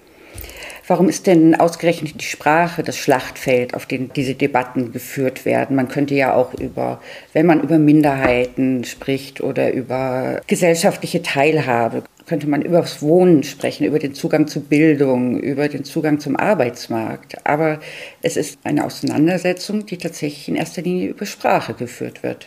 Warum 0.87 1.09
ist 1.09 1.27
denn 1.27 1.55
ausgerechnet 1.55 2.21
die 2.21 2.27
Sprache 2.27 2.83
das 2.83 2.99
Schlachtfeld, 2.99 3.73
auf 3.73 3.87
dem 3.87 4.13
diese 4.13 4.35
Debatten 4.35 4.93
geführt 4.93 5.47
werden? 5.47 5.77
Man 5.77 5.89
könnte 5.89 6.15
ja 6.15 6.35
auch 6.35 6.53
über, 6.53 7.01
wenn 7.33 7.47
man 7.47 7.63
über 7.63 7.79
Minderheiten 7.79 8.85
spricht 8.85 9.41
oder 9.41 9.73
über 9.73 10.43
gesellschaftliche 10.47 11.23
Teilhabe, 11.23 12.05
könnte 12.27 12.49
man 12.49 12.61
über 12.61 12.83
das 12.83 13.01
Wohnen 13.01 13.45
sprechen, 13.45 13.85
über 13.85 13.99
den 13.99 14.15
Zugang 14.15 14.47
zu 14.47 14.61
Bildung, 14.61 15.41
über 15.41 15.69
den 15.69 15.85
Zugang 15.85 16.21
zum 16.21 16.37
Arbeitsmarkt. 16.37 17.47
Aber 17.47 17.81
es 18.21 18.37
ist 18.37 18.59
eine 18.65 18.85
Auseinandersetzung, 18.85 19.87
die 19.87 19.97
tatsächlich 19.97 20.49
in 20.49 20.57
erster 20.57 20.83
Linie 20.83 21.09
über 21.09 21.25
Sprache 21.25 21.73
geführt 21.73 22.23
wird. 22.23 22.47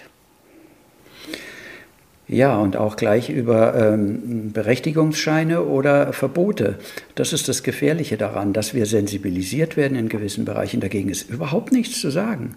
Ja, 2.29 2.57
und 2.57 2.75
auch 2.75 2.97
gleich 2.97 3.29
über 3.29 3.73
ähm, 3.73 4.51
Berechtigungsscheine 4.51 5.63
oder 5.63 6.11
Verbote. 6.11 6.75
Das 7.15 7.31
ist 7.31 7.47
das 7.47 7.63
Gefährliche 7.63 8.17
daran, 8.17 8.51
dass 8.51 8.73
wir 8.73 8.85
sensibilisiert 8.85 9.77
werden 9.77 9.97
in 9.97 10.09
gewissen 10.09 10.43
Bereichen. 10.43 10.81
Dagegen 10.81 11.07
ist 11.07 11.29
überhaupt 11.29 11.71
nichts 11.71 12.01
zu 12.01 12.09
sagen. 12.09 12.55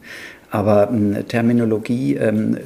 Aber 0.51 0.91
ähm, 0.91 1.17
Terminologie 1.29 2.17
ähm, 2.17 2.59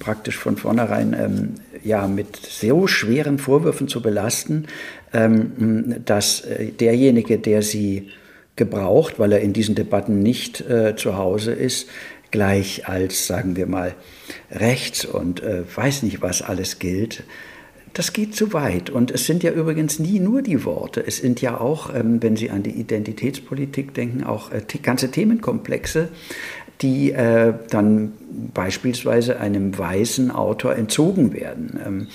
praktisch 0.00 0.36
von 0.36 0.56
vornherein 0.56 1.12
ähm, 1.12 1.54
ja, 1.84 2.08
mit 2.08 2.34
so 2.36 2.88
schweren 2.88 3.38
Vorwürfen 3.38 3.86
zu 3.86 4.02
belasten, 4.02 4.66
ähm, 5.12 5.94
dass 6.04 6.40
äh, 6.40 6.72
derjenige, 6.72 7.38
der 7.38 7.62
sie 7.62 8.08
gebraucht, 8.56 9.20
weil 9.20 9.30
er 9.30 9.40
in 9.40 9.52
diesen 9.52 9.76
Debatten 9.76 10.18
nicht 10.24 10.60
äh, 10.68 10.96
zu 10.96 11.16
Hause 11.16 11.52
ist, 11.52 11.88
gleich 12.30 12.88
als, 12.88 13.26
sagen 13.26 13.56
wir 13.56 13.66
mal, 13.66 13.94
rechts 14.50 15.04
und 15.04 15.42
äh, 15.42 15.62
weiß 15.74 16.02
nicht, 16.02 16.22
was 16.22 16.42
alles 16.42 16.78
gilt. 16.78 17.24
Das 17.94 18.12
geht 18.12 18.34
zu 18.34 18.52
weit. 18.52 18.90
Und 18.90 19.10
es 19.10 19.26
sind 19.26 19.42
ja 19.42 19.50
übrigens 19.50 19.98
nie 19.98 20.20
nur 20.20 20.42
die 20.42 20.64
Worte. 20.64 21.04
Es 21.04 21.16
sind 21.18 21.40
ja 21.40 21.60
auch, 21.60 21.94
ähm, 21.94 22.22
wenn 22.22 22.36
Sie 22.36 22.50
an 22.50 22.62
die 22.62 22.70
Identitätspolitik 22.70 23.94
denken, 23.94 24.24
auch 24.24 24.52
äh, 24.52 24.62
ganze 24.82 25.10
Themenkomplexe, 25.10 26.08
die 26.80 27.12
äh, 27.12 27.54
dann 27.70 28.12
beispielsweise 28.54 29.40
einem 29.40 29.76
weißen 29.76 30.30
Autor 30.30 30.76
entzogen 30.76 31.32
werden. 31.32 31.80
Ähm, 31.84 32.06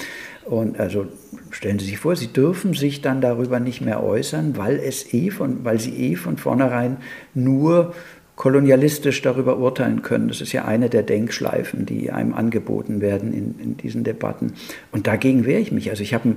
und 0.45 0.79
also 0.79 1.07
stellen 1.51 1.79
Sie 1.79 1.85
sich 1.85 1.97
vor, 1.97 2.15
Sie 2.15 2.27
dürfen 2.27 2.73
sich 2.73 3.01
dann 3.01 3.21
darüber 3.21 3.59
nicht 3.59 3.81
mehr 3.81 4.03
äußern, 4.03 4.57
weil, 4.57 4.77
es 4.77 5.13
eh 5.13 5.31
von, 5.31 5.65
weil 5.65 5.79
Sie 5.79 5.95
eh 5.95 6.15
von 6.15 6.37
vornherein 6.37 6.97
nur 7.33 7.93
kolonialistisch 8.35 9.21
darüber 9.21 9.57
urteilen 9.57 10.01
können. 10.01 10.27
Das 10.27 10.41
ist 10.41 10.53
ja 10.53 10.65
eine 10.65 10.89
der 10.89 11.03
Denkschleifen, 11.03 11.85
die 11.85 12.11
einem 12.11 12.33
angeboten 12.33 13.01
werden 13.01 13.33
in, 13.33 13.59
in 13.59 13.77
diesen 13.77 14.03
Debatten. 14.03 14.53
Und 14.91 15.07
dagegen 15.07 15.45
wehre 15.45 15.61
ich 15.61 15.71
mich. 15.71 15.89
Also 15.89 16.03
ich 16.03 16.13
habe 16.13 16.35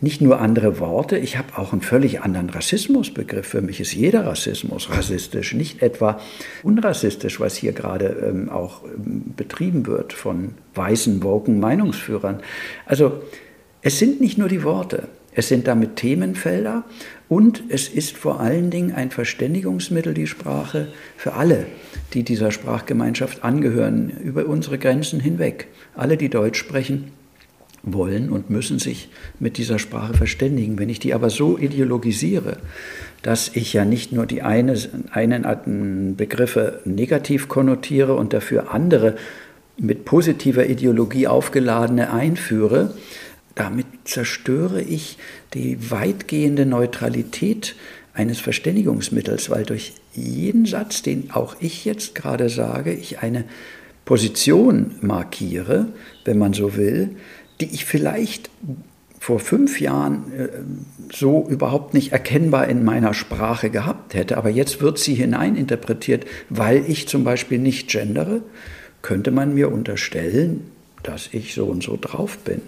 nicht 0.00 0.20
nur 0.20 0.40
andere 0.40 0.78
Worte, 0.78 1.18
ich 1.18 1.36
habe 1.36 1.58
auch 1.58 1.72
einen 1.72 1.82
völlig 1.82 2.20
anderen 2.22 2.50
Rassismusbegriff. 2.50 3.46
Für 3.46 3.62
mich 3.62 3.80
ist 3.80 3.94
jeder 3.94 4.26
Rassismus 4.26 4.90
rassistisch, 4.90 5.54
nicht 5.54 5.82
etwa 5.82 6.20
unrassistisch, 6.62 7.40
was 7.40 7.56
hier 7.56 7.72
gerade 7.72 8.06
ähm, 8.28 8.48
auch 8.48 8.84
ähm, 8.84 9.34
betrieben 9.36 9.86
wird 9.86 10.12
von 10.12 10.54
weißen, 10.74 11.22
woken 11.22 11.58
Meinungsführern. 11.58 12.40
Also 12.86 13.22
es 13.82 13.98
sind 13.98 14.20
nicht 14.20 14.38
nur 14.38 14.48
die 14.48 14.62
Worte, 14.62 15.08
es 15.38 15.46
sind 15.46 15.68
damit 15.68 15.94
Themenfelder 15.94 16.82
und 17.28 17.62
es 17.68 17.88
ist 17.88 18.16
vor 18.16 18.40
allen 18.40 18.70
Dingen 18.70 18.90
ein 18.90 19.12
Verständigungsmittel, 19.12 20.12
die 20.12 20.26
Sprache, 20.26 20.88
für 21.16 21.34
alle, 21.34 21.66
die 22.12 22.24
dieser 22.24 22.50
Sprachgemeinschaft 22.50 23.44
angehören, 23.44 24.10
über 24.10 24.46
unsere 24.46 24.78
Grenzen 24.78 25.20
hinweg. 25.20 25.68
Alle, 25.94 26.16
die 26.16 26.28
Deutsch 26.28 26.58
sprechen, 26.58 27.12
wollen 27.84 28.30
und 28.30 28.50
müssen 28.50 28.80
sich 28.80 29.10
mit 29.38 29.58
dieser 29.58 29.78
Sprache 29.78 30.14
verständigen. 30.14 30.76
Wenn 30.80 30.88
ich 30.88 30.98
die 30.98 31.14
aber 31.14 31.30
so 31.30 31.56
ideologisiere, 31.56 32.56
dass 33.22 33.54
ich 33.54 33.72
ja 33.72 33.84
nicht 33.84 34.10
nur 34.10 34.26
die 34.26 34.42
eine, 34.42 34.74
einen 35.12 36.16
Begriffe 36.16 36.80
negativ 36.84 37.46
konnotiere 37.46 38.16
und 38.16 38.32
dafür 38.32 38.74
andere 38.74 39.14
mit 39.76 40.04
positiver 40.04 40.66
Ideologie 40.66 41.28
aufgeladene 41.28 42.12
einführe, 42.12 42.92
damit 43.58 43.86
zerstöre 44.04 44.80
ich 44.80 45.18
die 45.52 45.90
weitgehende 45.90 46.64
Neutralität 46.64 47.74
eines 48.14 48.38
Verständigungsmittels, 48.38 49.50
weil 49.50 49.64
durch 49.64 49.94
jeden 50.14 50.64
Satz, 50.64 51.02
den 51.02 51.30
auch 51.32 51.56
ich 51.58 51.84
jetzt 51.84 52.14
gerade 52.14 52.50
sage, 52.50 52.92
ich 52.92 53.18
eine 53.18 53.44
Position 54.04 54.92
markiere, 55.00 55.88
wenn 56.24 56.38
man 56.38 56.52
so 56.52 56.76
will, 56.76 57.16
die 57.60 57.66
ich 57.66 57.84
vielleicht 57.84 58.48
vor 59.18 59.40
fünf 59.40 59.80
Jahren 59.80 60.32
äh, 60.32 60.48
so 61.12 61.46
überhaupt 61.48 61.94
nicht 61.94 62.12
erkennbar 62.12 62.68
in 62.68 62.84
meiner 62.84 63.12
Sprache 63.12 63.70
gehabt 63.70 64.14
hätte, 64.14 64.36
aber 64.36 64.50
jetzt 64.50 64.80
wird 64.80 64.98
sie 64.98 65.14
hineininterpretiert, 65.14 66.26
weil 66.48 66.84
ich 66.88 67.08
zum 67.08 67.24
Beispiel 67.24 67.58
nicht 67.58 67.90
gendere, 67.90 68.42
könnte 69.02 69.32
man 69.32 69.54
mir 69.54 69.72
unterstellen, 69.72 70.70
dass 71.02 71.28
ich 71.32 71.54
so 71.54 71.66
und 71.66 71.82
so 71.82 71.98
drauf 72.00 72.38
bin. 72.38 72.62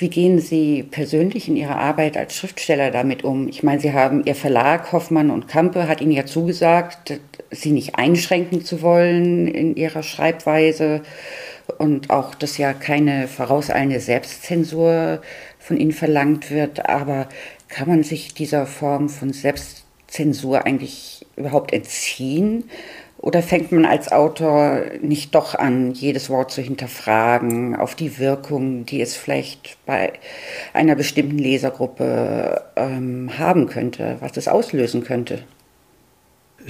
Wie 0.00 0.08
gehen 0.08 0.38
Sie 0.38 0.82
persönlich 0.82 1.46
in 1.46 1.56
Ihrer 1.56 1.76
Arbeit 1.76 2.16
als 2.16 2.34
Schriftsteller 2.34 2.90
damit 2.90 3.22
um? 3.22 3.48
Ich 3.48 3.62
meine, 3.62 3.82
Sie 3.82 3.92
haben 3.92 4.24
Ihr 4.24 4.34
Verlag 4.34 4.92
Hoffmann 4.92 5.30
und 5.30 5.46
Kampe 5.46 5.88
hat 5.88 6.00
Ihnen 6.00 6.12
ja 6.12 6.24
zugesagt, 6.24 7.20
Sie 7.50 7.70
nicht 7.70 7.96
einschränken 7.96 8.64
zu 8.64 8.80
wollen 8.80 9.46
in 9.46 9.76
Ihrer 9.76 10.02
Schreibweise 10.02 11.02
und 11.76 12.08
auch, 12.08 12.34
dass 12.34 12.56
ja 12.56 12.72
keine 12.72 13.28
vorauseilende 13.28 14.00
Selbstzensur 14.00 15.20
von 15.58 15.76
Ihnen 15.76 15.92
verlangt 15.92 16.50
wird. 16.50 16.88
Aber 16.88 17.28
kann 17.68 17.86
man 17.86 18.02
sich 18.02 18.32
dieser 18.32 18.64
Form 18.64 19.10
von 19.10 19.34
Selbstzensur 19.34 20.64
eigentlich 20.64 21.26
überhaupt 21.36 21.74
entziehen? 21.74 22.64
Oder 23.20 23.42
fängt 23.42 23.70
man 23.70 23.84
als 23.84 24.10
Autor 24.10 24.80
nicht 25.02 25.34
doch 25.34 25.54
an, 25.54 25.92
jedes 25.92 26.30
Wort 26.30 26.50
zu 26.50 26.62
hinterfragen, 26.62 27.76
auf 27.76 27.94
die 27.94 28.18
Wirkung, 28.18 28.86
die 28.86 29.02
es 29.02 29.14
vielleicht 29.14 29.76
bei 29.84 30.14
einer 30.72 30.94
bestimmten 30.94 31.36
Lesergruppe 31.36 32.62
ähm, 32.76 33.30
haben 33.38 33.66
könnte, 33.66 34.16
was 34.20 34.38
es 34.38 34.48
auslösen 34.48 35.04
könnte? 35.04 35.42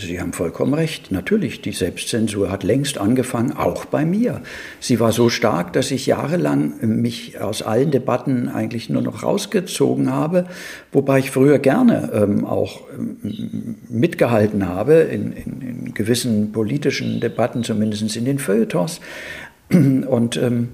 Sie 0.01 0.21
haben 0.21 0.33
vollkommen 0.33 0.73
recht. 0.73 1.13
Natürlich, 1.13 1.61
die 1.61 1.73
Selbstzensur 1.73 2.51
hat 2.51 2.63
längst 2.65 2.99
angefangen, 2.99 3.53
auch 3.53 3.85
bei 3.85 4.05
mir. 4.05 4.41
Sie 4.81 4.99
war 4.99 5.13
so 5.13 5.29
stark, 5.29 5.73
dass 5.75 5.91
ich 5.91 6.07
jahrelang 6.07 6.75
mich 6.81 7.41
aus 7.41 7.63
allen 7.63 7.91
Debatten 7.91 8.49
eigentlich 8.49 8.89
nur 8.89 9.03
noch 9.03 9.23
rausgezogen 9.23 10.11
habe, 10.11 10.47
wobei 10.93 11.19
ich 11.19 11.31
früher 11.31 11.59
gerne 11.59 12.11
ähm, 12.15 12.47
auch 12.47 12.81
ähm, 12.97 13.77
mitgehalten 13.89 14.67
habe 14.67 14.95
in, 14.95 15.33
in, 15.33 15.61
in, 15.61 15.95
gewissen 15.95 16.53
politischen 16.53 17.21
Debatten, 17.21 17.63
zumindest 17.63 18.17
in 18.17 18.25
den 18.25 18.39
Feuilletons. 18.39 19.01
Und 19.71 20.37
ähm, 20.37 20.71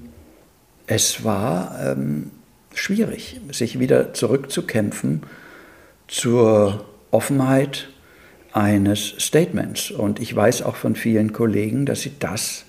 es 0.86 1.24
war 1.24 1.78
ähm, 1.84 2.30
schwierig, 2.74 3.40
sich 3.50 3.80
wieder 3.80 4.14
zurückzukämpfen 4.14 5.22
zur 6.06 6.84
Offenheit, 7.10 7.88
eines 8.56 9.14
Statements. 9.18 9.90
Und 9.90 10.18
ich 10.18 10.34
weiß 10.34 10.62
auch 10.62 10.76
von 10.76 10.96
vielen 10.96 11.32
Kollegen, 11.32 11.84
dass 11.84 12.00
sie 12.00 12.12
das 12.18 12.64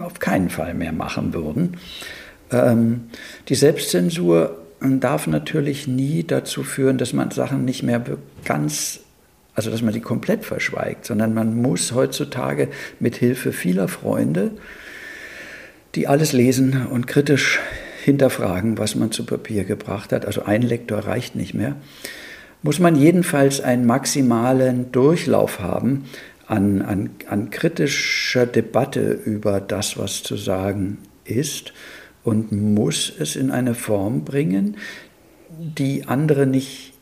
auf 0.00 0.18
keinen 0.18 0.48
Fall 0.48 0.74
mehr 0.74 0.92
machen 0.92 1.34
würden. 1.34 1.76
Ähm, 2.50 3.10
die 3.48 3.54
Selbstzensur 3.54 4.56
darf 4.80 5.26
natürlich 5.26 5.86
nie 5.86 6.24
dazu 6.24 6.62
führen, 6.62 6.96
dass 6.96 7.12
man 7.12 7.30
Sachen 7.30 7.64
nicht 7.66 7.82
mehr 7.82 8.02
ganz 8.44 9.00
also 9.52 9.70
dass 9.70 9.82
man 9.82 9.92
sie 9.92 10.00
komplett 10.00 10.44
verschweigt, 10.44 11.04
sondern 11.04 11.34
man 11.34 11.60
muss 11.60 11.92
heutzutage 11.92 12.68
mit 12.98 13.16
Hilfe 13.16 13.52
vieler 13.52 13.88
Freunde, 13.88 14.52
die 15.96 16.06
alles 16.08 16.32
lesen 16.32 16.86
und 16.86 17.06
kritisch 17.06 17.58
hinterfragen, 18.04 18.78
was 18.78 18.94
man 18.94 19.12
zu 19.12 19.26
Papier 19.26 19.64
gebracht 19.64 20.12
hat, 20.12 20.24
also 20.24 20.44
ein 20.44 20.62
Lektor 20.62 21.00
reicht 21.00 21.34
nicht 21.34 21.52
mehr, 21.52 21.76
muss 22.62 22.78
man 22.78 22.96
jedenfalls 22.96 23.60
einen 23.60 23.86
maximalen 23.86 24.92
Durchlauf 24.92 25.60
haben 25.60 26.04
an, 26.46 26.82
an, 26.82 27.10
an 27.28 27.50
kritischer 27.50 28.46
Debatte 28.46 29.12
über 29.12 29.60
das, 29.60 29.96
was 29.96 30.22
zu 30.22 30.36
sagen 30.36 30.98
ist 31.24 31.72
und 32.24 32.52
muss 32.52 33.12
es 33.18 33.36
in 33.36 33.50
eine 33.50 33.74
Form 33.74 34.24
bringen, 34.24 34.76
die 35.48 36.06
andere 36.06 36.46
nicht 36.46 36.92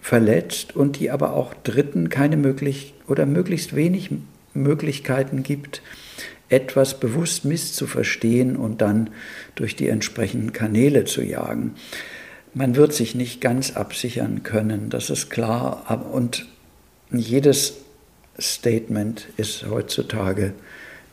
verletzt 0.00 0.76
und 0.76 0.98
die 0.98 1.10
aber 1.10 1.34
auch 1.34 1.54
Dritten 1.54 2.08
keine 2.08 2.36
möglich 2.36 2.94
oder 3.06 3.26
möglichst 3.26 3.74
wenig 3.74 4.10
Möglichkeiten 4.54 5.42
gibt, 5.42 5.82
etwas 6.48 7.00
bewusst 7.00 7.44
misszuverstehen 7.44 8.56
und 8.56 8.82
dann 8.82 9.10
durch 9.54 9.74
die 9.74 9.88
entsprechenden 9.88 10.52
Kanäle 10.52 11.04
zu 11.04 11.22
jagen. 11.22 11.74
Man 12.54 12.76
wird 12.76 12.92
sich 12.92 13.14
nicht 13.14 13.40
ganz 13.40 13.76
absichern 13.76 14.42
können, 14.42 14.90
das 14.90 15.08
ist 15.08 15.30
klar. 15.30 16.06
Und 16.12 16.46
jedes 17.10 17.78
Statement 18.38 19.28
ist 19.36 19.66
heutzutage 19.68 20.52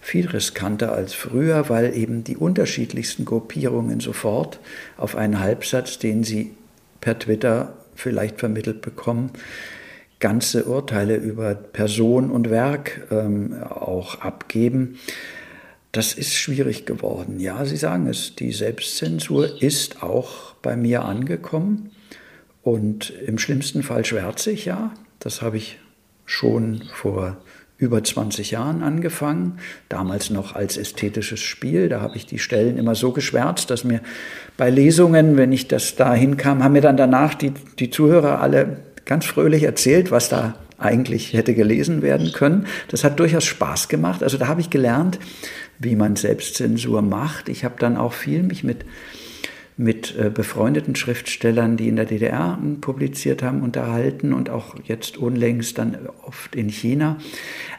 viel 0.02 0.28
riskanter 0.28 0.94
als 0.94 1.14
früher, 1.14 1.70
weil 1.70 1.96
eben 1.96 2.24
die 2.24 2.38
unterschiedlichsten 2.38 3.26
Gruppierungen 3.26 4.00
sofort 4.00 4.60
auf 4.98 5.16
einen 5.16 5.40
Halbsatz, 5.40 6.00
den 6.00 6.24
sie 6.24 6.52
per 7.02 7.18
Twitter 7.20 7.74
vielleicht 7.96 8.40
vermittelt 8.40 8.82
bekommen, 8.82 9.32
ganze 10.20 10.66
Urteile 10.66 11.16
über 11.16 11.56
Person 11.56 12.32
und 12.32 12.50
Werk 12.50 13.08
ähm, 13.12 13.64
auch 13.64 14.20
abgeben. 14.22 15.00
Das 15.92 16.14
ist 16.14 16.34
schwierig 16.34 16.86
geworden. 16.86 17.40
Ja, 17.40 17.66
Sie 17.66 17.78
sagen 17.78 18.08
es, 18.08 18.36
die 18.36 18.52
Selbstzensur 18.52 19.62
ist 19.62 20.04
auch 20.04 20.49
bei 20.62 20.76
mir 20.76 21.06
angekommen 21.06 21.92
und 22.62 23.10
im 23.10 23.38
schlimmsten 23.38 23.84
Fall 23.84 24.06
schwärzig, 24.06 24.66
ja. 24.66 24.92
Das 25.20 25.42
habe 25.42 25.58
ich 25.58 25.80
schon 26.26 26.84
vor 26.94 27.38
über 27.78 28.04
20 28.04 28.52
Jahren 28.52 28.84
angefangen, 28.84 29.58
damals 29.88 30.30
noch 30.30 30.54
als 30.54 30.78
ästhetisches 30.78 31.40
Spiel. 31.40 31.88
Da 31.88 32.02
habe 32.02 32.18
ich 32.18 32.26
die 32.26 32.40
Stellen 32.40 32.78
immer 32.78 32.94
so 32.94 33.12
geschwärzt, 33.12 33.70
dass 33.70 33.86
mir 33.86 34.02
bei 34.58 34.70
Lesungen, 34.70 35.38
wenn 35.38 35.54
ich 35.54 35.70
das 35.70 35.96
da 35.96 36.14
hinkam, 36.14 36.62
haben 36.62 36.74
mir 36.74 36.82
dann 36.82 36.98
danach 36.98 37.34
die, 37.36 37.54
die 37.80 37.90
Zuhörer 37.90 38.42
alle 38.42 38.78
ganz 39.06 39.26
fröhlich 39.26 39.64
erzählt, 39.64 40.12
was 40.12 40.28
da 40.28 40.56
eigentlich 40.78 41.34
hätte 41.34 41.56
gelesen 41.56 42.02
werden 42.02 42.34
können. 42.34 42.68
Das 42.90 43.04
hat 43.04 43.20
durchaus 43.20 43.46
Spaß 43.46 43.88
gemacht. 43.88 44.24
Also 44.24 44.38
da 44.38 44.48
habe 44.48 44.62
ich 44.62 44.70
gelernt, 44.70 45.18
wie 45.80 45.96
man 45.96 46.18
Selbstzensur 46.18 47.02
macht. 47.02 47.48
Ich 47.48 47.64
habe 47.64 47.76
dann 47.80 47.98
auch 47.98 48.14
viel 48.14 48.44
mich 48.44 48.64
mit 48.64 48.86
mit 49.80 50.14
äh, 50.18 50.30
befreundeten 50.30 50.94
Schriftstellern, 50.94 51.78
die 51.78 51.88
in 51.88 51.96
der 51.96 52.04
DDR 52.04 52.60
publiziert 52.82 53.42
haben, 53.42 53.62
unterhalten 53.62 54.34
und 54.34 54.50
auch 54.50 54.76
jetzt 54.84 55.16
unlängst 55.16 55.78
dann 55.78 55.98
oft 56.22 56.54
in 56.54 56.68
China. 56.68 57.18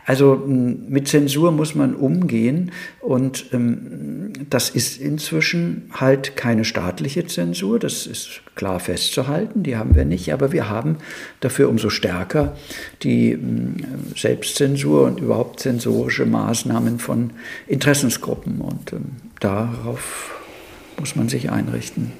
Also 0.06 0.42
mit 0.46 1.08
Zensur 1.08 1.52
muss 1.52 1.74
man 1.74 1.94
umgehen 1.94 2.72
und 3.00 3.52
ähm, 3.52 4.32
das 4.48 4.70
ist 4.70 4.98
inzwischen 4.98 5.90
halt 5.92 6.36
keine 6.36 6.64
staatliche 6.64 7.26
Zensur, 7.26 7.78
das 7.78 8.06
ist 8.06 8.40
klar 8.54 8.80
festzuhalten, 8.80 9.62
die 9.62 9.76
haben 9.76 9.94
wir 9.94 10.06
nicht, 10.06 10.32
aber 10.32 10.52
wir 10.52 10.70
haben 10.70 10.96
dafür 11.40 11.68
umso 11.68 11.90
stärker 11.90 12.56
die 13.02 13.38
Selbstzensur 14.16 15.04
und 15.04 15.20
überhaupt 15.20 15.60
zensorische 15.60 16.24
Maßnahmen 16.24 16.98
von 16.98 17.34
Interessensgruppen 17.66 18.62
und 18.62 18.94
ähm, 18.94 19.04
darauf 19.38 20.39
muss 21.00 21.16
man 21.16 21.28
sich 21.28 21.50
einrichten. 21.50 22.12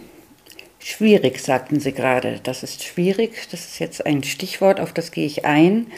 Schwierig, 0.78 1.38
sagten 1.40 1.78
Sie 1.78 1.92
gerade. 1.92 2.40
Das 2.42 2.62
ist 2.62 2.82
schwierig. 2.82 3.48
Das 3.50 3.66
ist 3.66 3.78
jetzt 3.78 4.06
ein 4.06 4.24
Stichwort, 4.24 4.80
auf 4.80 4.94
das 4.94 5.12
gehe 5.12 5.26
ich 5.26 5.44
ein. 5.44 5.88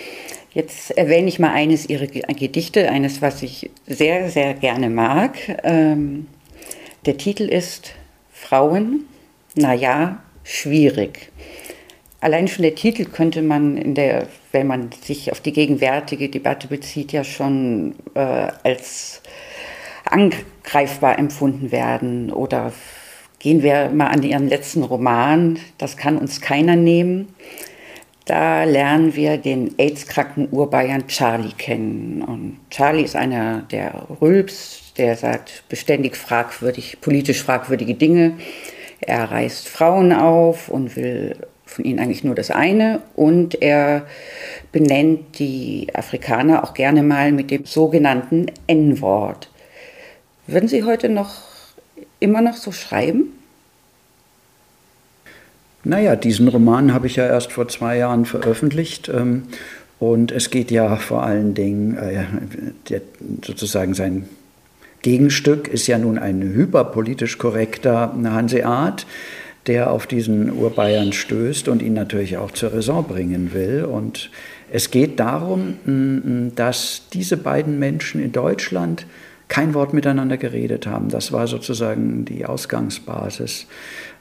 Jetzt 0.53 0.91
erwähne 0.91 1.29
ich 1.29 1.39
mal 1.39 1.53
eines 1.53 1.89
Ihrer 1.89 2.09
Gedichte, 2.09 2.91
eines, 2.91 3.23
was 3.23 3.43
ich 3.43 3.71
sehr, 3.87 4.29
sehr 4.29 4.55
gerne 4.55 4.91
mag. 4.91 5.39
Ähm, 5.63 6.27
der 7.07 7.17
Titel 7.17 7.45
ist 7.45 7.93
Frauen, 8.33 9.07
naja, 9.55 10.21
schwierig. 10.43 11.31
Allein 12.21 12.49
schon 12.49 12.63
der 12.63 12.75
Titel 12.75 13.05
könnte 13.05 13.43
man 13.43 13.77
in 13.77 13.95
der, 13.95 14.27
wenn 14.51 14.67
man 14.67 14.91
sich 15.03 15.33
auf 15.33 15.41
die 15.41 15.53
gegenwärtige 15.53 16.29
Debatte 16.29 16.69
bezieht, 16.69 17.13
ja 17.13 17.25
schon 17.25 17.95
äh, 18.15 18.49
als 18.63 19.22
angreifbar 20.13 21.19
empfunden 21.19 21.73
werden. 21.73 22.33
Oder 22.33 22.73
gehen 23.39 23.63
wir 23.63 23.91
mal 23.91 24.09
an 24.09 24.23
Ihren 24.23 24.49
letzten 24.49 24.83
Roman, 24.83 25.59
Das 25.79 25.97
kann 25.97 26.19
uns 26.19 26.41
keiner 26.41 26.77
nehmen. 26.77 27.35
Da 28.25 28.63
lernen 28.63 29.17
wir 29.17 29.37
den 29.37 29.75
AIDS-kranken 29.79 30.49
Urbayern 30.53 31.09
Charlie 31.09 31.53
kennen. 31.59 32.23
Und 32.23 32.61
Charlie 32.71 33.03
ist 33.03 33.17
einer 33.17 33.63
der 33.73 34.07
Rülps, 34.21 34.93
der 34.97 35.17
sagt 35.17 35.65
beständig 35.69 36.17
fragwürdig, 36.17 36.99
politisch 37.01 37.43
fragwürdige 37.43 37.95
Dinge. 37.95 38.35
Er 39.01 39.33
reißt 39.33 39.69
Frauen 39.69 40.13
auf 40.13 40.69
und 40.69 40.95
will 40.95 41.37
von 41.65 41.85
ihnen 41.85 41.99
eigentlich 41.99 42.23
nur 42.23 42.37
das 42.37 42.53
eine. 42.53 43.03
Und 43.17 43.61
er 43.61 44.07
benennt 44.71 45.41
die 45.41 45.89
Afrikaner 45.93 46.63
auch 46.63 46.75
gerne 46.75 47.03
mal 47.03 47.33
mit 47.33 47.51
dem 47.51 47.65
sogenannten 47.65 48.47
N-Wort. 48.69 49.52
Würden 50.47 50.69
Sie 50.69 50.83
heute 50.85 51.09
noch 51.09 51.35
immer 52.19 52.41
noch 52.41 52.57
so 52.57 52.73
schreiben? 52.73 53.33
Naja, 55.85 56.17
diesen 56.17 56.49
Roman 56.49 56.93
habe 56.93 57.07
ich 57.07 57.17
ja 57.17 57.27
erst 57.27 57.53
vor 57.53 57.69
zwei 57.69 57.99
Jahren 57.99 58.25
veröffentlicht. 58.25 59.09
Ähm, 59.09 59.45
und 59.99 60.33
es 60.33 60.51
geht 60.51 60.71
ja 60.73 60.97
vor 60.97 61.23
allen 61.23 61.55
Dingen, 61.55 61.97
äh, 61.97 62.25
sozusagen 63.45 63.95
sein 63.95 64.29
Gegenstück 65.03 65.69
ist 65.69 65.87
ja 65.89 65.99
nun 65.99 66.19
ein 66.19 66.43
hyperpolitisch 66.43 67.39
korrekter 67.39 68.13
Hanseat, 68.25 69.07
der 69.67 69.91
auf 69.91 70.07
diesen 70.07 70.53
Urbayern 70.53 71.13
stößt 71.13 71.69
und 71.69 71.83
ihn 71.83 71.95
natürlich 71.95 72.37
auch 72.37 72.53
zur 72.53 72.73
Raison 72.73 73.05
bringen 73.05 73.53
will. 73.53 73.85
Und 73.85 74.31
es 74.71 74.91
geht 74.91 75.19
darum, 75.19 76.51
dass 76.55 77.03
diese 77.13 77.37
beiden 77.37 77.79
Menschen 77.81 78.23
in 78.23 78.33
Deutschland 78.33 79.07
kein 79.53 79.75
Wort 79.75 79.93
miteinander 79.93 80.39
geredet 80.39 80.87
haben. 80.87 81.11
Das 81.11 81.31
war 81.31 81.47
sozusagen 81.47 82.25
die 82.25 82.47
Ausgangsbasis. 82.47 83.67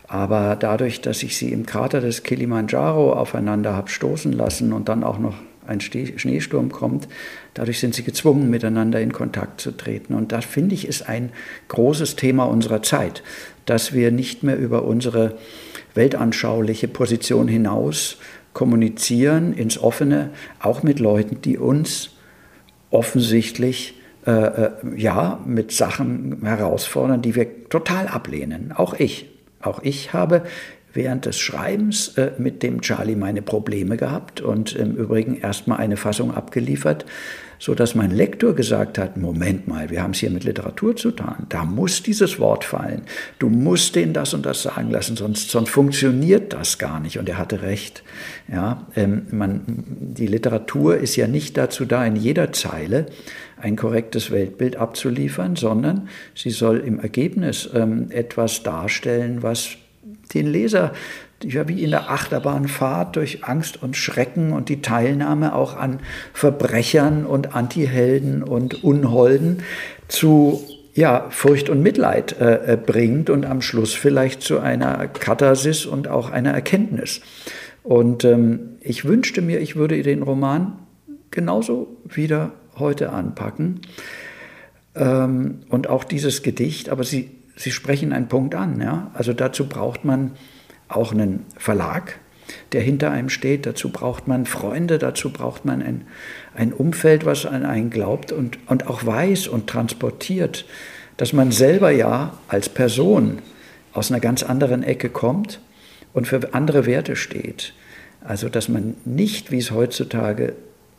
Aber 0.05 0.57
dadurch, 0.57 0.99
dass 0.99 1.23
ich 1.23 1.37
sie 1.37 1.53
im 1.53 1.65
Krater 1.65 2.01
des 2.01 2.23
Kilimanjaro 2.23 3.13
aufeinander 3.13 3.73
habe 3.73 3.89
stoßen 3.89 4.33
lassen 4.33 4.73
und 4.73 4.89
dann 4.89 5.05
auch 5.05 5.19
noch 5.19 5.35
ein 5.65 5.79
Schneesturm 5.79 6.69
kommt, 6.69 7.07
dadurch 7.53 7.79
sind 7.79 7.95
sie 7.95 8.03
gezwungen, 8.03 8.49
miteinander 8.49 8.99
in 8.99 9.13
Kontakt 9.13 9.61
zu 9.61 9.71
treten. 9.71 10.15
Und 10.15 10.33
das, 10.33 10.43
finde 10.43 10.75
ich, 10.75 10.85
ist 10.85 11.07
ein 11.07 11.31
großes 11.69 12.17
Thema 12.17 12.43
unserer 12.43 12.83
Zeit, 12.83 13.23
dass 13.65 13.93
wir 13.93 14.11
nicht 14.11 14.43
mehr 14.43 14.57
über 14.57 14.83
unsere 14.83 15.37
weltanschauliche 15.93 16.89
Position 16.89 17.47
hinaus 17.47 18.17
kommunizieren 18.51 19.53
ins 19.53 19.81
Offene, 19.81 20.31
auch 20.59 20.83
mit 20.83 20.99
Leuten, 20.99 21.41
die 21.41 21.57
uns 21.57 22.09
offensichtlich 22.89 23.95
äh, 24.25 24.31
äh, 24.31 24.71
ja, 24.95 25.39
mit 25.45 25.71
Sachen 25.71 26.41
herausfordern, 26.43 27.21
die 27.21 27.35
wir 27.35 27.69
total 27.69 28.07
ablehnen. 28.07 28.71
Auch 28.75 28.93
ich. 28.93 29.29
Auch 29.61 29.81
ich 29.83 30.13
habe 30.13 30.43
während 30.93 31.25
des 31.25 31.39
Schreibens 31.39 32.17
äh, 32.17 32.31
mit 32.37 32.61
dem 32.63 32.81
Charlie 32.81 33.15
meine 33.15 33.41
Probleme 33.41 33.97
gehabt 33.97 34.41
und 34.41 34.75
im 34.75 34.95
Übrigen 34.95 35.37
erstmal 35.37 35.79
eine 35.79 35.97
Fassung 35.97 36.35
abgeliefert, 36.35 37.05
so 37.61 37.75
dass 37.75 37.93
mein 37.93 38.09
Lektor 38.09 38.55
gesagt 38.55 38.97
hat, 38.97 39.17
Moment 39.17 39.67
mal, 39.67 39.91
wir 39.91 40.01
haben 40.01 40.11
es 40.11 40.17
hier 40.17 40.31
mit 40.31 40.43
Literatur 40.43 40.95
zu 40.95 41.11
tun, 41.11 41.45
da 41.47 41.63
muss 41.63 42.01
dieses 42.01 42.39
Wort 42.39 42.63
fallen, 42.63 43.03
du 43.37 43.49
musst 43.49 43.95
denen 43.95 44.13
das 44.13 44.33
und 44.33 44.47
das 44.47 44.63
sagen 44.63 44.89
lassen, 44.89 45.15
sonst, 45.15 45.51
sonst 45.51 45.69
funktioniert 45.69 46.53
das 46.53 46.79
gar 46.79 46.99
nicht. 46.99 47.19
Und 47.19 47.29
er 47.29 47.37
hatte 47.37 47.61
recht. 47.61 48.01
Ja, 48.51 48.87
ähm, 48.95 49.27
man, 49.29 49.61
die 49.67 50.25
Literatur 50.25 50.97
ist 50.97 51.15
ja 51.17 51.27
nicht 51.27 51.55
dazu 51.55 51.85
da, 51.85 52.03
in 52.03 52.15
jeder 52.15 52.51
Zeile 52.51 53.05
ein 53.57 53.75
korrektes 53.75 54.31
Weltbild 54.31 54.77
abzuliefern, 54.77 55.55
sondern 55.55 56.09
sie 56.33 56.49
soll 56.49 56.79
im 56.79 56.99
Ergebnis 56.99 57.69
ähm, 57.75 58.07
etwas 58.09 58.63
darstellen, 58.63 59.43
was 59.43 59.77
den 60.33 60.47
Leser 60.47 60.93
ja, 61.43 61.67
wie 61.67 61.83
in 61.83 61.91
der 61.91 62.09
Achterbahnfahrt 62.09 63.15
durch 63.15 63.43
Angst 63.43 63.81
und 63.81 63.97
Schrecken 63.97 64.53
und 64.53 64.69
die 64.69 64.81
Teilnahme 64.81 65.55
auch 65.55 65.75
an 65.77 65.99
Verbrechern 66.33 67.25
und 67.25 67.55
Antihelden 67.55 68.43
und 68.43 68.83
Unholden 68.83 69.63
zu 70.07 70.61
ja, 70.93 71.27
Furcht 71.29 71.69
und 71.69 71.81
Mitleid 71.81 72.39
äh, 72.39 72.73
äh 72.73 72.77
bringt 72.77 73.29
und 73.29 73.45
am 73.45 73.61
Schluss 73.61 73.93
vielleicht 73.93 74.41
zu 74.41 74.59
einer 74.59 75.07
Katharsis 75.07 75.85
und 75.85 76.07
auch 76.07 76.29
einer 76.29 76.51
Erkenntnis. 76.51 77.21
Und 77.83 78.25
ähm, 78.25 78.77
ich 78.81 79.05
wünschte 79.05 79.41
mir, 79.41 79.59
ich 79.61 79.75
würde 79.75 80.01
den 80.03 80.21
Roman 80.21 80.77
genauso 81.31 81.97
wieder 82.03 82.51
heute 82.77 83.11
anpacken. 83.11 83.81
Ähm, 84.95 85.61
und 85.69 85.87
auch 85.87 86.03
dieses 86.03 86.43
Gedicht, 86.43 86.89
aber 86.89 87.03
Sie, 87.03 87.31
Sie 87.55 87.71
sprechen 87.71 88.13
einen 88.13 88.27
Punkt 88.27 88.55
an. 88.55 88.79
Ja? 88.81 89.11
Also 89.13 89.33
dazu 89.33 89.67
braucht 89.67 90.05
man 90.05 90.31
auch 90.95 91.11
einen 91.11 91.45
Verlag, 91.57 92.19
der 92.71 92.81
hinter 92.81 93.11
einem 93.11 93.29
steht. 93.29 93.65
Dazu 93.65 93.89
braucht 93.89 94.27
man 94.27 94.45
Freunde, 94.45 94.97
dazu 94.97 95.31
braucht 95.31 95.65
man 95.65 95.81
ein, 95.81 96.07
ein 96.55 96.73
Umfeld, 96.73 97.25
was 97.25 97.45
an 97.45 97.65
einen 97.65 97.89
glaubt 97.89 98.31
und, 98.31 98.59
und 98.67 98.87
auch 98.87 99.05
weiß 99.05 99.47
und 99.47 99.67
transportiert, 99.67 100.65
dass 101.17 101.33
man 101.33 101.51
selber 101.51 101.91
ja 101.91 102.37
als 102.47 102.69
Person 102.69 103.39
aus 103.93 104.11
einer 104.11 104.19
ganz 104.19 104.43
anderen 104.43 104.83
Ecke 104.83 105.09
kommt 105.09 105.59
und 106.13 106.27
für 106.27 106.53
andere 106.53 106.85
Werte 106.85 107.15
steht. 107.15 107.73
Also 108.23 108.49
dass 108.49 108.69
man 108.69 108.95
nicht, 109.05 109.51
wie 109.51 109.57
es 109.57 109.71
heutzutage 109.71 110.53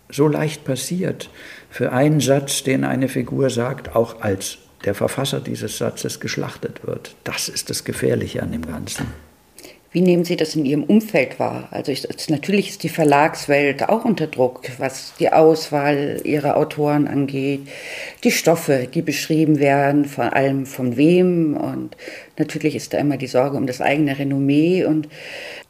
so 0.09 0.29
leicht 0.29 0.65
passiert, 0.65 1.31
für 1.71 1.93
einen 1.93 2.21
Satz, 2.21 2.63
den 2.63 2.85
eine 2.85 3.09
Figur 3.09 3.51
sagt, 3.51 3.97
auch 3.97 4.21
als 4.21 4.59
der 4.85 4.95
Verfasser 4.95 5.41
dieses 5.41 5.79
Satzes 5.79 6.21
geschlachtet 6.21 6.87
wird. 6.87 7.15
Das 7.25 7.49
ist 7.49 7.71
das 7.71 7.85
Gefährliche 7.85 8.43
an 8.43 8.53
dem 8.53 8.67
Ganzen. 8.67 9.07
Wie 9.93 10.01
nehmen 10.01 10.25
Sie 10.25 10.37
das 10.37 10.57
in 10.57 10.65
Ihrem 10.65 10.85
Umfeld 10.85 11.39
wahr? 11.39 11.69
Also 11.71 11.93
ich, 11.93 12.09
natürlich 12.31 12.71
ist 12.71 12.83
die 12.83 12.89
Verlagswelt 12.89 13.91
auch 13.91 14.07
unter 14.07 14.27
Druck, 14.27 14.63
was 14.79 15.13
die 15.19 15.31
Auswahl 15.31 16.23
ihrer 16.25 16.57
Autoren 16.57 17.07
angeht, 17.07 17.69
die 18.25 18.31
Stoffe, 18.31 18.89
die 18.93 19.03
beschrieben 19.03 19.59
werden, 19.59 20.07
vor 20.07 20.33
allem 20.33 20.65
von 20.65 20.97
wem. 20.97 21.55
Und 21.55 21.95
natürlich 22.39 22.75
ist 22.75 22.95
da 22.95 22.99
immer 22.99 23.19
die 23.19 23.27
Sorge 23.27 23.59
um 23.59 23.67
das 23.67 23.83
eigene 23.83 24.19
Renommee. 24.19 24.87
Und 24.87 25.09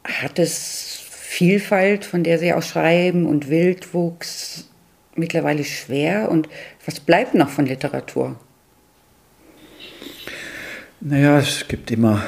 hat 0.05 0.39
es 0.39 1.01
Vielfalt, 1.09 2.05
von 2.05 2.23
der 2.23 2.39
Sie 2.39 2.53
auch 2.53 2.63
schreiben, 2.63 3.25
und 3.25 3.49
Wildwuchs 3.49 4.69
mittlerweile 5.15 5.65
schwer? 5.65 6.31
Und 6.31 6.47
was 6.85 7.01
bleibt 7.01 7.33
noch 7.33 7.49
von 7.49 7.65
Literatur? 7.65 8.37
Naja, 11.01 11.39
es 11.39 11.67
gibt 11.67 11.91
immer 11.91 12.23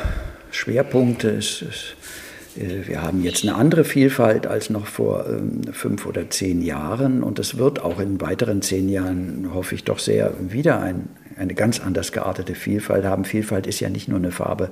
Schwerpunkte. 0.56 1.30
Es, 1.30 1.62
es, 1.62 2.62
äh, 2.62 2.88
wir 2.88 3.02
haben 3.02 3.24
jetzt 3.24 3.44
eine 3.44 3.56
andere 3.56 3.84
Vielfalt 3.84 4.48
als 4.48 4.70
noch 4.70 4.88
vor 4.88 5.26
ähm, 5.28 5.62
fünf 5.74 6.06
oder 6.06 6.30
zehn 6.30 6.62
Jahren 6.62 7.24
und 7.24 7.40
es 7.40 7.58
wird 7.58 7.82
auch 7.82 8.00
in 8.00 8.22
weiteren 8.22 8.62
zehn 8.62 8.90
Jahren, 8.90 9.50
hoffe 9.54 9.76
ich 9.76 9.84
doch 9.84 10.00
sehr, 10.00 10.34
wieder 10.40 10.80
ein, 10.80 11.10
eine 11.38 11.54
ganz 11.54 11.80
anders 11.82 12.12
geartete 12.12 12.56
Vielfalt 12.56 13.04
haben. 13.04 13.26
Vielfalt 13.26 13.68
ist 13.68 13.82
ja 13.82 13.90
nicht 13.90 14.08
nur 14.08 14.20
eine 14.20 14.32
Farbe 14.32 14.72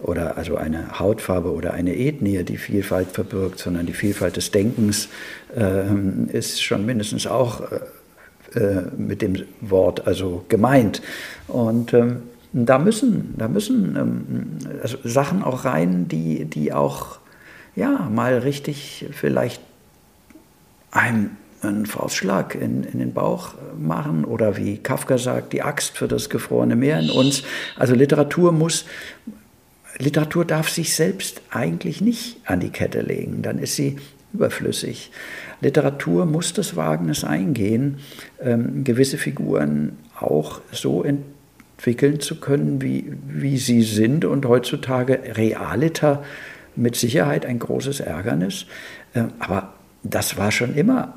oder 0.00 0.38
also 0.38 0.56
eine 0.56 0.98
Hautfarbe 0.98 1.52
oder 1.52 1.74
eine 1.74 1.96
Ethnie, 1.96 2.42
die 2.44 2.56
Vielfalt 2.56 3.08
verbirgt, 3.12 3.58
sondern 3.58 3.84
die 3.86 3.92
Vielfalt 3.92 4.36
des 4.36 4.50
Denkens 4.50 5.08
äh, 5.54 5.84
ist 6.32 6.62
schon 6.62 6.86
mindestens 6.86 7.26
auch 7.26 7.60
äh, 7.60 7.80
äh, 8.54 8.82
mit 8.96 9.20
dem 9.20 9.44
Wort 9.60 10.06
also 10.06 10.44
gemeint. 10.48 11.02
Und 11.48 11.92
ähm, 11.92 12.22
da 12.52 12.78
müssen, 12.78 13.34
da 13.36 13.48
müssen 13.48 13.96
ähm, 13.96 14.58
also 14.82 14.98
Sachen 15.04 15.42
auch 15.42 15.64
rein, 15.64 16.08
die, 16.08 16.44
die 16.44 16.72
auch 16.72 17.18
ja, 17.76 18.08
mal 18.12 18.38
richtig 18.38 19.06
vielleicht 19.12 19.62
einem 20.90 21.30
einen 21.60 21.86
Faustschlag 21.86 22.54
in, 22.54 22.84
in 22.84 23.00
den 23.00 23.12
Bauch 23.12 23.54
machen 23.76 24.24
oder 24.24 24.56
wie 24.56 24.78
Kafka 24.78 25.18
sagt, 25.18 25.52
die 25.52 25.62
Axt 25.62 25.98
für 25.98 26.06
das 26.06 26.30
gefrorene 26.30 26.76
Meer 26.76 27.00
in 27.00 27.10
uns. 27.10 27.42
Also 27.76 27.94
Literatur 27.94 28.52
muss, 28.52 28.84
Literatur 29.98 30.44
darf 30.44 30.68
sich 30.68 30.94
selbst 30.94 31.42
eigentlich 31.50 32.00
nicht 32.00 32.36
an 32.44 32.60
die 32.60 32.70
Kette 32.70 33.00
legen, 33.00 33.42
dann 33.42 33.58
ist 33.58 33.74
sie 33.74 33.96
überflüssig. 34.32 35.10
Literatur 35.60 36.26
muss 36.26 36.52
das 36.52 36.76
Wagnis 36.76 37.24
eingehen, 37.24 37.98
ähm, 38.40 38.84
gewisse 38.84 39.18
Figuren 39.18 39.98
auch 40.20 40.60
so 40.70 41.02
entdecken 41.02 41.37
entwickeln 41.78 42.18
zu 42.18 42.40
können, 42.40 42.82
wie, 42.82 43.12
wie 43.28 43.56
sie 43.56 43.82
sind. 43.82 44.24
Und 44.24 44.46
heutzutage 44.46 45.20
Realita 45.36 46.24
mit 46.74 46.96
Sicherheit 46.96 47.46
ein 47.46 47.60
großes 47.60 48.00
Ärgernis. 48.00 48.66
Äh, 49.14 49.24
aber 49.38 49.74
das 50.02 50.36
war 50.36 50.50
schon 50.50 50.74
immer 50.74 51.14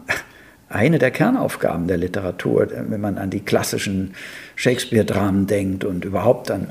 eine 0.69 0.99
der 0.99 1.09
Kernaufgaben 1.09 1.87
der 1.87 1.97
Literatur, 1.97 2.71
äh, 2.71 2.83
wenn 2.89 3.01
man 3.01 3.17
an 3.17 3.31
die 3.31 3.39
klassischen 3.39 4.13
Shakespeare-Dramen 4.55 5.47
denkt 5.47 5.83
und 5.83 6.05
überhaupt 6.05 6.51
an, 6.51 6.69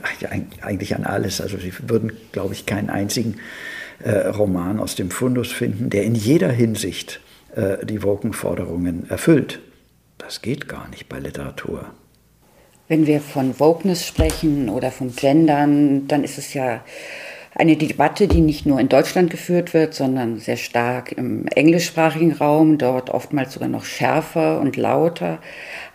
eigentlich 0.60 0.94
an 0.94 1.04
alles. 1.04 1.40
Also 1.40 1.58
Sie 1.58 1.72
würden, 1.88 2.12
glaube 2.30 2.54
ich, 2.54 2.66
keinen 2.66 2.90
einzigen 2.90 3.38
äh, 4.04 4.28
Roman 4.28 4.78
aus 4.78 4.94
dem 4.94 5.10
Fundus 5.10 5.50
finden, 5.50 5.90
der 5.90 6.04
in 6.04 6.14
jeder 6.14 6.50
Hinsicht 6.50 7.20
die 7.82 8.04
Wokenforderungen 8.04 9.10
erfüllt. 9.10 9.58
Das 10.18 10.40
geht 10.40 10.68
gar 10.68 10.88
nicht 10.90 11.08
bei 11.08 11.18
Literatur. 11.18 11.90
Wenn 12.90 13.06
wir 13.06 13.20
von 13.20 13.60
Wokeness 13.60 14.04
sprechen 14.04 14.68
oder 14.68 14.90
von 14.90 15.14
Gendern, 15.14 16.08
dann 16.08 16.24
ist 16.24 16.38
es 16.38 16.54
ja 16.54 16.82
eine 17.54 17.76
Debatte, 17.76 18.26
die 18.26 18.40
nicht 18.40 18.66
nur 18.66 18.80
in 18.80 18.88
Deutschland 18.88 19.30
geführt 19.30 19.74
wird, 19.74 19.94
sondern 19.94 20.40
sehr 20.40 20.56
stark 20.56 21.12
im 21.12 21.46
englischsprachigen 21.46 22.32
Raum, 22.32 22.78
dort 22.78 23.10
oftmals 23.10 23.52
sogar 23.52 23.68
noch 23.68 23.84
schärfer 23.84 24.58
und 24.58 24.76
lauter. 24.76 25.38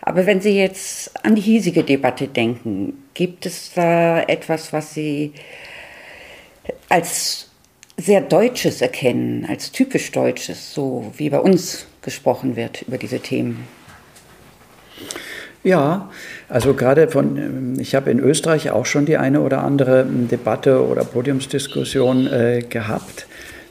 Aber 0.00 0.24
wenn 0.24 0.40
Sie 0.40 0.56
jetzt 0.56 1.22
an 1.22 1.34
die 1.34 1.42
hiesige 1.42 1.84
Debatte 1.84 2.28
denken, 2.28 2.94
gibt 3.12 3.44
es 3.44 3.74
da 3.74 4.22
etwas, 4.22 4.72
was 4.72 4.94
Sie 4.94 5.34
als 6.88 7.50
sehr 7.98 8.22
Deutsches 8.22 8.80
erkennen, 8.80 9.44
als 9.46 9.70
typisch 9.70 10.12
Deutsches, 10.12 10.72
so 10.72 11.12
wie 11.18 11.28
bei 11.28 11.40
uns 11.40 11.86
gesprochen 12.00 12.56
wird 12.56 12.80
über 12.88 12.96
diese 12.96 13.20
Themen? 13.20 13.68
Ja, 15.66 16.10
also 16.48 16.74
gerade 16.74 17.08
von, 17.08 17.36
ähm, 17.36 17.74
ich 17.78 17.94
habe 17.94 18.10
in 18.10 18.20
Österreich 18.20 18.70
auch 18.70 18.86
schon 18.86 19.06
die 19.06 19.16
eine 19.16 19.40
oder 19.40 19.62
andere 19.62 20.04
Debatte 20.04 20.86
oder 20.86 21.04
Podiumsdiskussion 21.04 22.26
äh, 22.26 22.62
gehabt. 22.68 23.26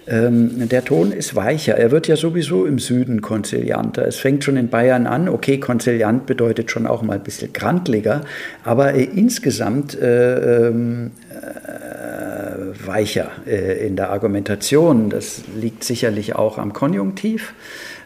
Ähm, 0.08 0.70
der 0.70 0.86
Ton 0.86 1.12
ist 1.12 1.36
weicher. 1.36 1.78
Er 1.78 1.90
wird 1.90 2.08
ja 2.08 2.16
sowieso 2.16 2.66
im 2.66 2.78
Süden 2.78 3.22
konzilianter. 3.22 4.08
Es 4.08 4.18
fängt 4.18 4.44
schon 4.44 4.56
in 4.56 4.70
Bayern 4.70 5.08
an. 5.08 5.28
Okay, 5.28 5.60
konziliant 5.60 6.28
bedeutet 6.28 6.70
schon 6.70 6.86
auch 6.86 7.02
mal 7.02 7.14
ein 7.14 7.24
bisschen 7.24 7.54
grantliger, 7.54 8.22
aber 8.64 8.94
äh, 8.94 9.04
insgesamt 9.04 10.00
äh, 10.00 10.68
ähm, 10.68 11.12
äh, 11.32 12.88
weicher 12.88 13.32
äh, 13.48 13.88
in 13.88 13.96
der 13.96 14.12
Argumentation. 14.12 15.10
Das 15.10 15.42
liegt 15.60 15.84
sicherlich 15.84 16.36
auch 16.36 16.60
am 16.60 16.74
Konjunktiv. 16.74 17.54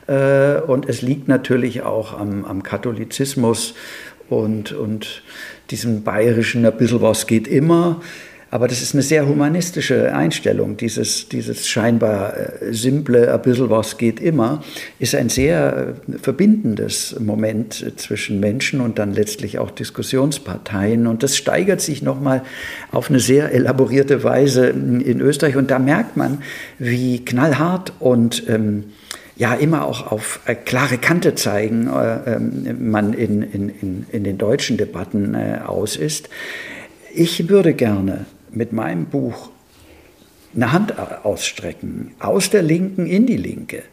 Äh, 0.08 0.62
und 0.62 0.89
es 0.89 1.01
liegt 1.01 1.27
natürlich 1.27 1.84
auch 1.84 2.19
am, 2.19 2.43
am 2.45 2.63
Katholizismus 2.63 3.75
und, 4.29 4.71
und 4.71 5.23
diesem 5.71 6.03
bayerischen, 6.03 6.65
ein 6.65 6.77
bisschen 6.77 7.01
was 7.01 7.27
geht 7.27 7.47
immer. 7.47 8.01
Aber 8.51 8.67
das 8.67 8.81
ist 8.81 8.95
eine 8.95 9.03
sehr 9.03 9.27
humanistische 9.27 10.13
Einstellung. 10.15 10.75
Dieses, 10.75 11.29
dieses 11.29 11.67
scheinbar 11.67 12.35
äh, 12.35 12.73
simple, 12.73 13.31
ein 13.31 13.41
bisschen 13.43 13.69
was 13.69 13.97
geht 13.99 14.19
immer, 14.19 14.63
ist 14.97 15.13
ein 15.13 15.29
sehr 15.29 15.95
äh, 16.07 16.17
verbindendes 16.17 17.15
Moment 17.19 17.93
zwischen 17.97 18.39
Menschen 18.39 18.81
und 18.81 18.97
dann 18.97 19.13
letztlich 19.13 19.59
auch 19.59 19.69
Diskussionsparteien. 19.69 21.05
Und 21.05 21.21
das 21.21 21.37
steigert 21.37 21.81
sich 21.81 22.01
nochmal 22.01 22.41
auf 22.91 23.11
eine 23.11 23.19
sehr 23.19 23.53
elaborierte 23.53 24.23
Weise 24.23 24.69
in 24.69 25.21
Österreich. 25.21 25.55
Und 25.55 25.69
da 25.69 25.77
merkt 25.77 26.17
man, 26.17 26.41
wie 26.79 27.23
knallhart 27.23 27.93
und 27.99 28.49
ähm, 28.49 28.85
ja 29.39 29.54
immer 29.54 29.86
auch 29.86 30.12
auf 30.12 30.41
äh, 30.45 30.54
klare 30.54 30.97
Kante 30.97 31.34
zeigen, 31.34 31.88
äh, 31.88 32.36
ähm, 32.36 32.91
man 32.91 33.13
in, 33.13 33.41
in, 33.41 33.69
in, 33.69 34.06
in, 34.12 34.23
den 34.25 34.38
deutschen 34.38 34.78
Debatten 34.78 35.34
äh, 35.34 35.62
aus 35.65 35.95
ist. 35.95 36.30
Ich 37.15 37.47
würde 37.47 37.73
gerne 37.73 38.25
mit 38.52 38.73
meinem 38.73 39.06
Buch 39.06 39.49
eine 40.54 40.71
Hand 40.73 40.95
ausstrecken, 41.23 42.12
aus 42.19 42.49
der 42.49 42.63
Linken 42.63 43.06
in 43.06 43.28
die 43.28 43.38
Linke. 43.38 43.84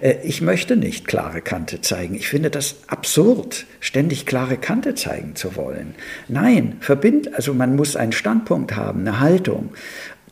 Äh, 0.00 0.16
ich 0.22 0.40
möchte 0.42 0.76
nicht 0.76 1.08
klare 1.08 1.40
Kante 1.40 1.80
zeigen. 1.80 2.14
Ich 2.14 2.28
finde 2.28 2.50
das 2.50 2.76
absurd, 2.86 3.66
ständig 3.80 4.26
klare 4.26 4.58
Kante 4.58 4.94
zeigen 4.94 5.34
zu 5.34 5.56
wollen. 5.56 5.96
Nein, 6.28 6.76
verbind, 6.78 7.34
also 7.34 7.52
man 7.52 7.74
muss 7.74 7.96
einen 7.96 8.12
Standpunkt 8.12 8.76
haben, 8.76 9.00
eine 9.00 9.18
Haltung. 9.18 9.70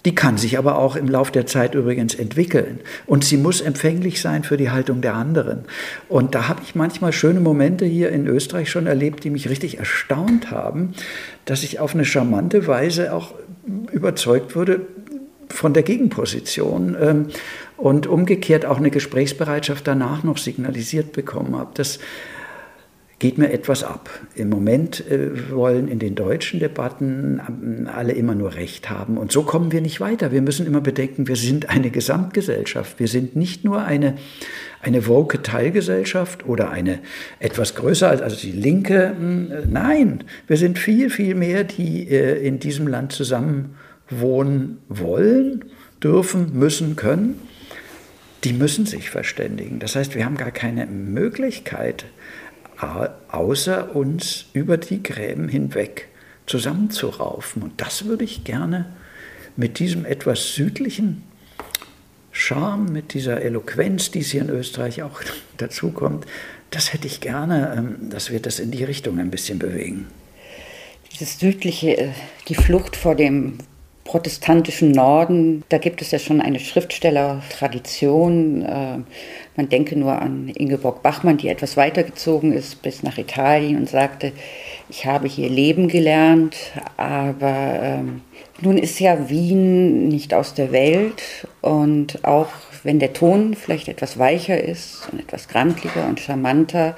Die 0.04 0.14
kann 0.14 0.36
sich 0.36 0.58
aber 0.58 0.78
auch 0.78 0.96
im 0.96 1.08
Laufe 1.08 1.32
der 1.32 1.46
Zeit 1.46 1.74
übrigens 1.74 2.14
entwickeln. 2.14 2.80
Und 3.06 3.24
sie 3.24 3.36
muss 3.36 3.60
empfänglich 3.60 4.20
sein 4.20 4.42
für 4.42 4.56
die 4.56 4.70
Haltung 4.70 5.00
der 5.00 5.14
anderen. 5.14 5.64
Und 6.08 6.34
da 6.34 6.48
habe 6.48 6.62
ich 6.64 6.74
manchmal 6.74 7.12
schöne 7.12 7.40
Momente 7.40 7.84
hier 7.84 8.10
in 8.10 8.26
Österreich 8.26 8.70
schon 8.70 8.86
erlebt, 8.86 9.22
die 9.22 9.30
mich 9.30 9.48
richtig 9.48 9.78
erstaunt 9.78 10.50
haben, 10.50 10.94
dass 11.44 11.62
ich 11.62 11.78
auf 11.78 11.94
eine 11.94 12.04
charmante 12.04 12.66
Weise 12.66 13.12
auch 13.12 13.34
überzeugt 13.92 14.56
wurde 14.56 14.80
von 15.48 15.72
der 15.72 15.82
Gegenposition 15.82 16.96
ähm, 17.00 17.26
und 17.76 18.06
umgekehrt 18.06 18.64
auch 18.64 18.78
eine 18.78 18.90
Gesprächsbereitschaft 18.90 19.86
danach 19.86 20.24
noch 20.24 20.38
signalisiert 20.38 21.12
bekommen 21.12 21.56
habe. 21.56 21.70
Das 21.74 21.98
geht 23.22 23.38
mir 23.38 23.52
etwas 23.52 23.84
ab. 23.84 24.10
Im 24.34 24.48
Moment 24.48 25.08
äh, 25.08 25.52
wollen 25.52 25.86
in 25.86 26.00
den 26.00 26.16
deutschen 26.16 26.58
Debatten 26.58 27.40
ähm, 27.48 27.88
alle 27.88 28.14
immer 28.14 28.34
nur 28.34 28.56
Recht 28.56 28.90
haben. 28.90 29.16
Und 29.16 29.30
so 29.30 29.44
kommen 29.44 29.70
wir 29.70 29.80
nicht 29.80 30.00
weiter. 30.00 30.32
Wir 30.32 30.42
müssen 30.42 30.66
immer 30.66 30.80
bedenken, 30.80 31.28
wir 31.28 31.36
sind 31.36 31.70
eine 31.70 31.90
Gesamtgesellschaft. 31.90 32.98
Wir 32.98 33.06
sind 33.06 33.36
nicht 33.36 33.64
nur 33.64 33.84
eine, 33.84 34.16
eine 34.80 35.06
woke 35.06 35.40
Teilgesellschaft 35.40 36.48
oder 36.48 36.70
eine 36.70 36.98
etwas 37.38 37.76
größer 37.76 38.10
als 38.10 38.22
also 38.22 38.36
die 38.36 38.50
Linke. 38.50 39.14
Hm, 39.16 39.70
nein, 39.70 40.24
wir 40.48 40.56
sind 40.56 40.76
viel, 40.76 41.08
viel 41.08 41.36
mehr, 41.36 41.62
die 41.62 42.08
äh, 42.08 42.44
in 42.44 42.58
diesem 42.58 42.88
Land 42.88 43.12
zusammen 43.12 43.76
wohnen 44.10 44.78
wollen, 44.88 45.66
dürfen, 46.02 46.58
müssen, 46.58 46.96
können. 46.96 47.38
Die 48.42 48.52
müssen 48.52 48.84
sich 48.84 49.10
verständigen. 49.10 49.78
Das 49.78 49.94
heißt, 49.94 50.16
wir 50.16 50.24
haben 50.24 50.36
gar 50.36 50.50
keine 50.50 50.86
Möglichkeit, 50.86 52.06
außer 52.82 53.94
uns 53.94 54.46
über 54.52 54.76
die 54.76 55.02
Gräben 55.02 55.48
hinweg 55.48 56.08
zusammenzuraufen. 56.46 57.62
Und 57.62 57.80
das 57.80 58.04
würde 58.04 58.24
ich 58.24 58.44
gerne 58.44 58.86
mit 59.56 59.78
diesem 59.78 60.04
etwas 60.04 60.54
südlichen 60.54 61.22
Charme, 62.32 62.90
mit 62.92 63.14
dieser 63.14 63.42
Eloquenz, 63.42 64.10
die 64.10 64.20
es 64.20 64.30
hier 64.30 64.40
in 64.40 64.50
Österreich 64.50 65.02
auch 65.02 65.20
dazukommt, 65.58 66.26
das 66.70 66.92
hätte 66.94 67.06
ich 67.06 67.20
gerne, 67.20 67.74
ähm, 67.76 68.10
dass 68.10 68.30
wir 68.30 68.40
das 68.40 68.58
in 68.58 68.70
die 68.70 68.82
Richtung 68.82 69.18
ein 69.18 69.30
bisschen 69.30 69.58
bewegen. 69.58 70.08
Dieses 71.12 71.38
südliche, 71.38 71.98
äh, 71.98 72.08
die 72.48 72.54
Flucht 72.54 72.96
vor 72.96 73.14
dem 73.14 73.58
protestantischen 74.12 74.92
Norden, 74.92 75.64
da 75.70 75.78
gibt 75.78 76.02
es 76.02 76.10
ja 76.10 76.18
schon 76.18 76.42
eine 76.42 76.60
Schriftstellertradition. 76.60 78.60
Äh, 78.60 78.98
man 79.56 79.70
denke 79.70 79.98
nur 79.98 80.20
an 80.20 80.50
Ingeborg 80.50 81.02
Bachmann, 81.02 81.38
die 81.38 81.48
etwas 81.48 81.78
weitergezogen 81.78 82.52
ist 82.52 82.82
bis 82.82 83.02
nach 83.02 83.16
Italien 83.16 83.78
und 83.78 83.88
sagte, 83.88 84.32
ich 84.90 85.06
habe 85.06 85.28
hier 85.28 85.48
leben 85.48 85.88
gelernt, 85.88 86.58
aber 86.98 87.78
ähm, 87.80 88.20
nun 88.60 88.76
ist 88.76 89.00
ja 89.00 89.30
Wien 89.30 90.08
nicht 90.08 90.34
aus 90.34 90.52
der 90.52 90.72
Welt 90.72 91.48
und 91.62 92.22
auch 92.22 92.50
wenn 92.84 92.98
der 92.98 93.12
Ton 93.12 93.54
vielleicht 93.54 93.88
etwas 93.88 94.18
weicher 94.18 94.62
ist 94.62 95.08
und 95.12 95.20
etwas 95.20 95.48
grantliger 95.48 96.06
und 96.08 96.20
charmanter, 96.20 96.96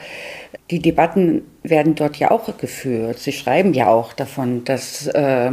die 0.70 0.78
Debatten 0.78 1.42
werden 1.62 1.94
dort 1.94 2.16
ja 2.16 2.30
auch 2.30 2.56
geführt. 2.56 3.18
Sie 3.18 3.32
schreiben 3.32 3.74
ja 3.74 3.88
auch 3.88 4.12
davon, 4.14 4.64
dass 4.64 5.06
äh, 5.08 5.52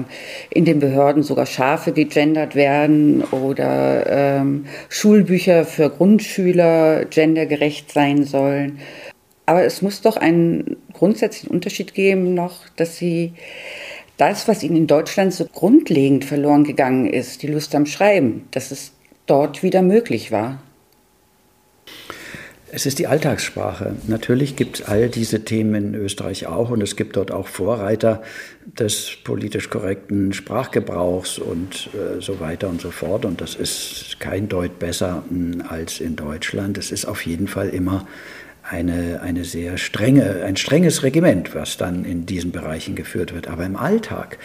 in 0.50 0.66
den 0.66 0.80
Behörden 0.80 1.24
sogar 1.24 1.46
Schafe 1.46 1.92
gegendert 1.92 2.56
werden 2.56 3.24
oder 3.26 4.06
ähm, 4.08 4.66
Schulbücher 4.88 5.66
für 5.66 5.90
Grundschüler 5.90 7.06
gendergerecht 7.06 7.92
sein 7.92 8.24
sollen. 8.24 8.80
Aber 9.46 9.66
es 9.66 9.82
muss 9.82 10.02
doch 10.02 10.16
einen 10.16 10.78
grundsätzlichen 10.94 11.52
Unterschied 11.52 11.94
geben 11.94 12.34
noch, 12.34 12.70
dass 12.78 12.98
sie 12.98 13.34
das, 14.16 14.48
was 14.48 14.64
ihnen 14.64 14.78
in 14.78 14.88
Deutschland 14.88 15.34
so 15.34 15.46
grundlegend 15.46 16.24
verloren 16.24 16.64
gegangen 16.64 17.08
ist, 17.08 17.42
die 17.42 17.48
Lust 17.48 17.74
am 17.76 17.86
Schreiben, 17.86 18.48
dass 18.52 18.72
es 18.72 18.94
dort 19.32 19.64
wieder 19.64 19.82
möglich 19.82 20.34
war. 20.34 20.60
Es 22.74 22.86
ist 22.86 23.00
die 23.00 23.08
Alltagssprache. 23.08 23.96
Natürlich 24.08 24.58
gibt 24.58 24.80
es 24.80 24.86
all 24.86 25.08
diese 25.08 25.46
Themen 25.46 25.94
in 25.94 25.96
Österreich 25.96 26.48
auch 26.48 26.70
und 26.70 26.84
es 26.84 26.98
gibt 26.98 27.16
dort 27.16 27.32
auch 27.32 27.48
Vorreiter 27.48 28.24
des 28.66 29.12
politisch 29.24 29.70
korrekten 29.70 30.34
Sprachgebrauchs 30.34 31.38
und 31.40 31.90
äh, 31.94 32.22
so 32.22 32.42
weiter 32.42 32.68
und 32.68 32.82
so 32.82 32.92
fort. 32.92 33.24
Und 33.24 33.40
das 33.40 33.56
ist 33.56 34.18
kein 34.20 34.50
Deut 34.50 34.80
besser 34.80 35.24
hm, 35.30 35.64
als 35.68 36.02
in 36.02 36.18
Deutschland. 36.18 36.78
Es 36.78 36.92
ist 36.92 37.06
auf 37.06 37.26
jeden 37.26 37.48
Fall 37.48 37.70
immer 37.70 38.08
eine, 38.64 39.22
eine 39.22 39.46
sehr 39.46 39.78
strenge, 39.78 40.44
ein 40.44 40.58
strenges 40.58 41.04
Regiment, 41.04 41.56
was 41.56 41.78
dann 41.78 42.04
in 42.04 42.26
diesen 42.26 42.52
Bereichen 42.52 42.96
geführt 42.96 43.34
wird. 43.34 43.48
Aber 43.48 43.66
im 43.66 43.78
Alltag 43.78 44.38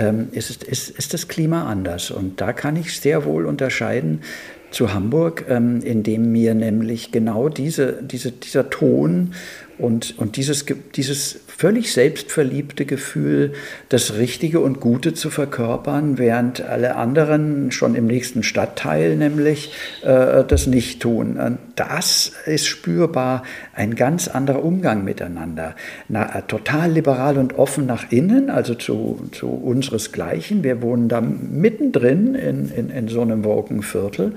ähm, 0.00 0.28
ist, 0.32 0.62
ist, 0.64 0.90
ist 0.90 1.14
das 1.14 1.28
Klima 1.28 1.66
anders. 1.66 2.10
Und 2.10 2.40
da 2.40 2.52
kann 2.52 2.76
ich 2.76 2.98
sehr 2.98 3.24
wohl 3.26 3.44
unterscheiden 3.44 4.22
zu 4.70 4.94
Hamburg, 4.94 5.44
ähm, 5.48 5.82
in 5.82 6.02
dem 6.02 6.32
mir 6.32 6.54
nämlich 6.54 7.12
genau 7.12 7.48
diese, 7.48 8.02
diese, 8.02 8.32
dieser 8.32 8.70
Ton 8.70 9.34
und, 9.78 10.18
und 10.18 10.36
dieses, 10.36 10.64
dieses 10.94 11.40
völlig 11.60 11.92
selbstverliebte 11.92 12.86
Gefühl, 12.86 13.52
das 13.90 14.14
Richtige 14.14 14.60
und 14.60 14.80
Gute 14.80 15.12
zu 15.12 15.28
verkörpern, 15.28 16.16
während 16.16 16.62
alle 16.62 16.96
anderen 16.96 17.70
schon 17.70 17.94
im 17.94 18.06
nächsten 18.06 18.42
Stadtteil 18.42 19.14
nämlich 19.16 19.74
äh, 20.02 20.42
das 20.42 20.66
nicht 20.66 21.02
tun. 21.02 21.36
Und 21.36 21.58
das 21.76 22.32
ist 22.46 22.66
spürbar 22.66 23.42
ein 23.74 23.94
ganz 23.94 24.26
anderer 24.26 24.64
Umgang 24.64 25.04
miteinander. 25.04 25.76
Na, 26.08 26.34
äh, 26.34 26.42
total 26.48 26.92
liberal 26.92 27.36
und 27.36 27.58
offen 27.58 27.84
nach 27.84 28.10
innen, 28.10 28.48
also 28.48 28.74
zu, 28.74 29.28
zu 29.32 29.48
unseresgleichen. 29.48 30.64
Wir 30.64 30.80
wohnen 30.80 31.10
da 31.10 31.20
mittendrin 31.20 32.36
in, 32.36 32.70
in, 32.70 32.88
in 32.88 33.08
so 33.08 33.20
einem 33.20 33.44
Wolkenviertel. 33.44 34.32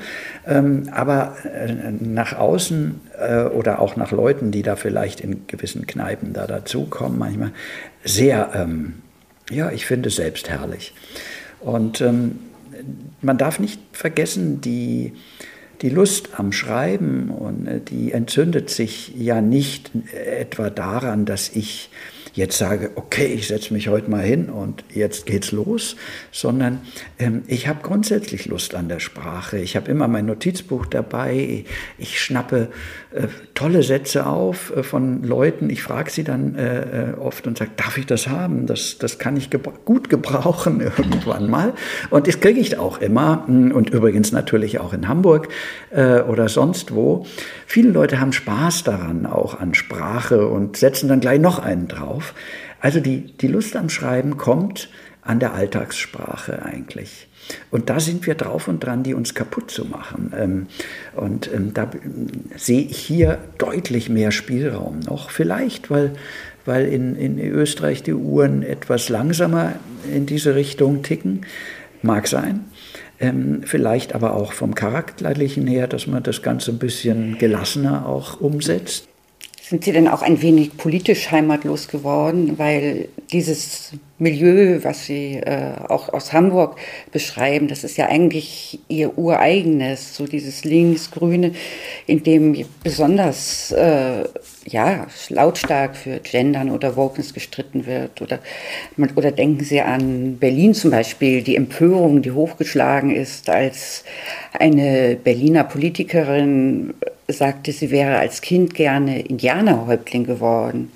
Ähm, 0.46 0.90
aber 0.92 1.38
äh, 1.46 1.72
nach 2.02 2.38
außen 2.38 3.00
äh, 3.28 3.44
oder 3.46 3.80
auch 3.80 3.96
nach 3.96 4.12
Leuten, 4.12 4.52
die 4.52 4.62
da 4.62 4.76
vielleicht 4.76 5.22
in 5.22 5.48
gewissen 5.48 5.88
Kneipen 5.88 6.34
da 6.34 6.48
dazukommen, 6.48 7.18
manchmal 7.18 7.52
sehr, 8.04 8.52
ähm, 8.54 8.96
ja, 9.50 9.72
ich 9.72 9.86
finde 9.86 10.10
selbst 10.10 10.50
herrlich. 10.50 10.94
Und 11.60 12.02
ähm, 12.02 12.40
man 13.22 13.38
darf 13.38 13.60
nicht 13.60 13.80
vergessen, 13.92 14.62
die, 14.62 15.14
die 15.82 15.90
Lust 15.90 16.40
am 16.40 16.52
Schreiben, 16.52 17.30
und 17.30 17.68
äh, 17.68 17.80
die 17.80 18.12
entzündet 18.12 18.70
sich 18.70 19.14
ja 19.16 19.42
nicht 19.42 19.92
etwa 20.14 20.70
daran, 20.70 21.26
dass 21.26 21.50
ich 21.50 21.90
jetzt 22.34 22.58
sage, 22.58 22.91
okay, 22.96 23.28
ich 23.28 23.48
setze 23.48 23.74
mich 23.74 23.88
heute 23.88 24.10
mal 24.10 24.24
hin 24.24 24.50
und 24.50 24.84
jetzt 24.93 25.26
geht's 25.28 25.52
los, 25.52 25.96
sondern 26.32 26.82
ähm, 27.19 27.43
ich 27.48 27.67
habe 27.67 27.80
grundsätzlich 27.84 28.48
Lust 28.48 28.74
an 28.76 28.89
der 28.89 29.00
Sprache. 29.00 29.60
Ich 29.60 29.76
habe 29.76 29.89
immer 29.89 30.08
mein 30.08 30.26
Notizbuch 30.26 30.88
dabei. 30.88 31.65
Ich 31.98 32.19
schnappe 32.19 32.69
äh, 33.13 33.28
tolle 33.54 33.84
Sätze 33.84 34.26
auf 34.26 34.76
äh, 34.76 34.84
von 34.84 35.24
Leuten. 35.24 35.69
Ich 35.69 35.84
frage 35.84 36.10
sie 36.10 36.24
dann 36.24 36.56
äh, 36.56 37.12
äh 37.12 37.13
oft 37.13 37.46
und 37.46 37.58
sage, 37.58 37.72
darf 37.78 37.98
ich 37.98 38.08
das 38.08 38.28
haben? 38.28 38.65
Das, 38.65 38.98
das 38.98 39.19
kann 39.19 39.38
ich 39.38 39.50
gebra 39.50 39.74
gut 39.86 40.10
gebrauchen 40.10 40.82
irgendwann 40.98 41.50
mal. 41.50 41.74
Und 42.10 42.28
das 42.28 42.39
kriege 42.39 42.60
ich 42.60 42.80
auch 42.80 43.00
immer. 43.00 43.46
Und 43.48 43.89
übrigens 43.91 44.32
natürlich 44.32 44.80
auch 44.80 44.93
in 44.93 45.08
Hamburg 45.08 45.50
äh, 45.91 46.22
oder 46.22 46.50
sonst 46.50 46.96
wo. 46.96 47.26
Viele 47.67 47.89
Leute 47.89 48.19
haben 48.19 48.34
Spaß 48.34 48.84
daran, 48.84 49.26
auch 49.26 49.60
an 49.60 49.74
Sprache 49.74 50.48
und 50.48 50.78
setzen 50.78 51.10
dann 51.10 51.19
gleich 51.19 51.39
noch 51.39 51.60
einen 51.60 51.88
drauf. 51.88 52.23
Also 52.80 53.00
die, 53.00 53.36
die 53.38 53.48
Lust 53.48 53.76
am 53.76 53.90
Schreiben 53.90 54.38
kommt 54.38 54.90
an 55.22 55.40
der 55.40 55.54
Alltagssprache 55.54 56.64
eigentlich. 56.64 57.28
Und 57.72 57.90
da 57.90 58.00
sind 58.00 58.26
wir 58.26 58.36
drauf 58.36 58.68
und 58.68 58.84
dran, 58.84 59.04
die 59.04 59.14
uns 59.14 59.34
kaputt 59.34 59.72
zu 59.72 59.86
machen. 59.86 60.34
Ähm, 60.38 60.68
und 61.16 61.50
ähm, 61.54 61.74
da 61.74 61.90
sehe 62.56 62.82
ich 62.82 62.98
hier 62.98 63.40
deutlich 63.58 64.10
mehr 64.10 64.32
Spielraum 64.32 65.00
noch. 65.00 65.30
Vielleicht, 65.30 65.90
weil, 65.90 66.14
weil 66.66 66.88
in, 66.88 67.16
in 67.16 67.40
Österreich 67.40 68.04
die 68.04 68.14
Uhren 68.14 68.64
etwas 68.64 69.10
langsamer 69.10 69.74
in 70.14 70.26
diese 70.26 70.56
Richtung 70.56 71.04
ticken. 71.04 71.46
Mag 72.02 72.28
sein. 72.28 72.66
Ähm, 73.20 73.62
vielleicht 73.64 74.16
aber 74.16 74.36
auch 74.36 74.54
vom 74.54 74.76
Charakterlichen 74.76 75.68
her, 75.68 75.88
dass 75.88 76.08
man 76.08 76.24
das 76.24 76.42
Ganze 76.42 76.72
ein 76.72 76.80
bisschen 76.80 77.38
gelassener 77.38 78.06
auch 78.06 78.42
umsetzt. 78.42 79.08
Sind 79.65 79.86
Sie 79.86 79.93
denn 79.93 80.10
auch 80.10 80.21
ein 80.21 80.41
wenig 80.41 80.76
politisch 80.76 81.32
heimatlos 81.32 81.88
geworden, 81.88 82.60
weil 82.60 83.08
dieses 83.32 83.93
Milieu, 84.24 84.80
was 84.84 85.06
Sie 85.06 85.36
äh, 85.36 85.74
auch 85.88 86.12
aus 86.12 86.34
Hamburg 86.34 86.78
beschreiben, 87.12 87.68
das 87.68 87.84
ist 87.84 87.98
ja 87.98 88.08
eigentlich 88.08 88.80
Ihr 88.88 89.18
ureigenes, 89.18 90.16
so 90.16 90.26
dieses 90.26 90.64
links-grüne, 90.64 91.52
in 92.08 92.24
dem 92.24 92.66
besonders 92.84 93.72
äh, 93.72 94.24
ja, 94.66 95.08
lautstark 95.30 95.96
für 95.96 96.20
Gendern 96.20 96.72
oder 96.72 96.96
Wokeness 96.96 97.34
gestritten 97.34 97.86
wird. 97.86 98.22
Oder, 98.22 98.40
oder 99.16 99.32
denken 99.32 99.64
Sie 99.64 99.82
an 99.82 100.38
Berlin 100.40 100.74
zum 100.74 100.92
Beispiel, 100.92 101.44
die 101.44 101.56
Empörung, 101.56 102.22
die 102.22 102.32
hochgeschlagen 102.32 103.12
ist, 103.12 103.50
als 103.50 104.04
eine 104.54 105.18
Berliner 105.22 105.64
Politikerin 105.64 106.94
sagte, 107.28 107.72
sie 107.72 107.92
wäre 107.92 108.18
als 108.18 108.42
Kind 108.42 108.74
gerne 108.74 109.22
Indianerhäuptling 109.22 110.26
geworden. 110.26 110.92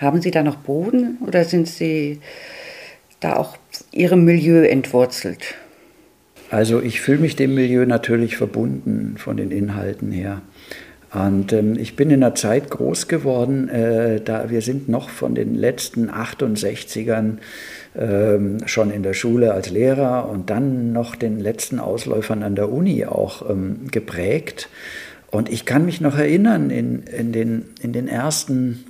Haben 0.00 0.20
Sie 0.20 0.30
da 0.30 0.42
noch 0.42 0.56
Boden 0.56 1.18
oder 1.26 1.44
sind 1.44 1.68
Sie 1.68 2.20
da 3.22 3.36
auch 3.36 3.56
Ihrem 3.92 4.24
Milieu 4.24 4.62
entwurzelt? 4.64 5.54
Also 6.50 6.82
ich 6.82 7.00
fühle 7.00 7.18
mich 7.18 7.36
dem 7.36 7.54
Milieu 7.54 7.86
natürlich 7.86 8.36
verbunden 8.36 9.14
von 9.16 9.36
den 9.38 9.50
Inhalten 9.50 10.12
her. 10.12 10.42
Und 11.14 11.52
ähm, 11.52 11.76
ich 11.78 11.94
bin 11.94 12.10
in 12.10 12.22
einer 12.22 12.34
Zeit 12.34 12.70
groß 12.70 13.06
geworden, 13.06 13.68
äh, 13.68 14.20
da 14.20 14.48
wir 14.48 14.62
sind 14.62 14.88
noch 14.88 15.10
von 15.10 15.34
den 15.34 15.54
letzten 15.54 16.10
68ern 16.10 17.38
ähm, 17.98 18.58
schon 18.66 18.90
in 18.90 19.02
der 19.02 19.12
Schule 19.12 19.52
als 19.52 19.70
Lehrer 19.70 20.28
und 20.28 20.48
dann 20.48 20.92
noch 20.92 21.14
den 21.14 21.38
letzten 21.38 21.78
Ausläufern 21.78 22.42
an 22.42 22.54
der 22.54 22.72
Uni 22.72 23.04
auch 23.04 23.48
ähm, 23.50 23.88
geprägt. 23.90 24.70
Und 25.30 25.50
ich 25.50 25.66
kann 25.66 25.84
mich 25.84 26.00
noch 26.00 26.18
erinnern, 26.18 26.70
in, 26.70 27.02
in, 27.04 27.32
den, 27.32 27.64
in 27.82 27.92
den 27.92 28.08
ersten 28.08 28.84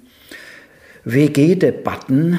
WG-Debatten, 1.05 2.39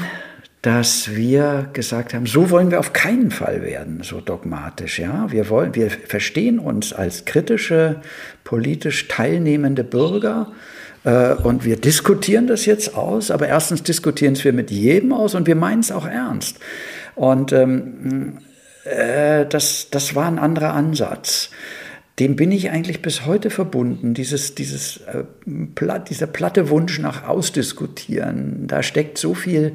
dass 0.64 1.14
wir 1.14 1.70
gesagt 1.74 2.14
haben, 2.14 2.26
so 2.26 2.50
wollen 2.50 2.72
wir 2.72 2.80
auf 2.80 2.94
keinen 2.94 3.32
Fall 3.32 3.62
werden, 3.64 4.00
so 4.02 4.22
dogmatisch. 4.22 4.98
Ja, 4.98 5.30
wir 5.30 5.50
wollen, 5.50 5.76
wir 5.76 5.90
verstehen 5.90 6.58
uns 6.58 6.94
als 6.94 7.26
kritische, 7.26 7.98
politisch 8.46 9.10
teilnehmende 9.10 9.84
Bürger 9.84 10.54
äh, 11.04 11.34
und 11.34 11.66
wir 11.66 11.76
diskutieren 11.76 12.48
das 12.48 12.66
jetzt 12.66 12.96
aus. 12.96 13.30
Aber 13.30 13.50
erstens 13.50 13.84
diskutieren 13.84 14.34
es 14.34 14.46
wir 14.46 14.54
mit 14.54 14.72
jedem 14.72 15.12
aus 15.12 15.36
und 15.36 15.48
wir 15.48 15.56
meinen 15.56 15.82
es 15.82 15.92
auch 15.92 16.08
ernst. 16.08 16.60
Und 17.16 17.52
ähm, 17.52 18.38
äh, 18.86 19.46
das, 19.46 19.90
das 19.92 20.16
war 20.16 20.28
ein 20.28 20.40
anderer 20.40 20.74
Ansatz 20.74 21.50
dem 22.20 22.36
bin 22.36 22.52
ich 22.52 22.70
eigentlich 22.70 23.02
bis 23.02 23.26
heute 23.26 23.50
verbunden. 23.50 24.14
Dieses, 24.14 24.54
dieses, 24.54 24.98
äh, 24.98 25.24
platt, 25.74 26.12
dieser 26.12 26.28
platte 26.28 26.70
Wunsch 26.70 27.00
nach 27.00 27.28
Ausdiskutieren, 27.28 28.68
da 28.68 28.84
steckt 28.84 29.18
so 29.18 29.34
viel 29.34 29.74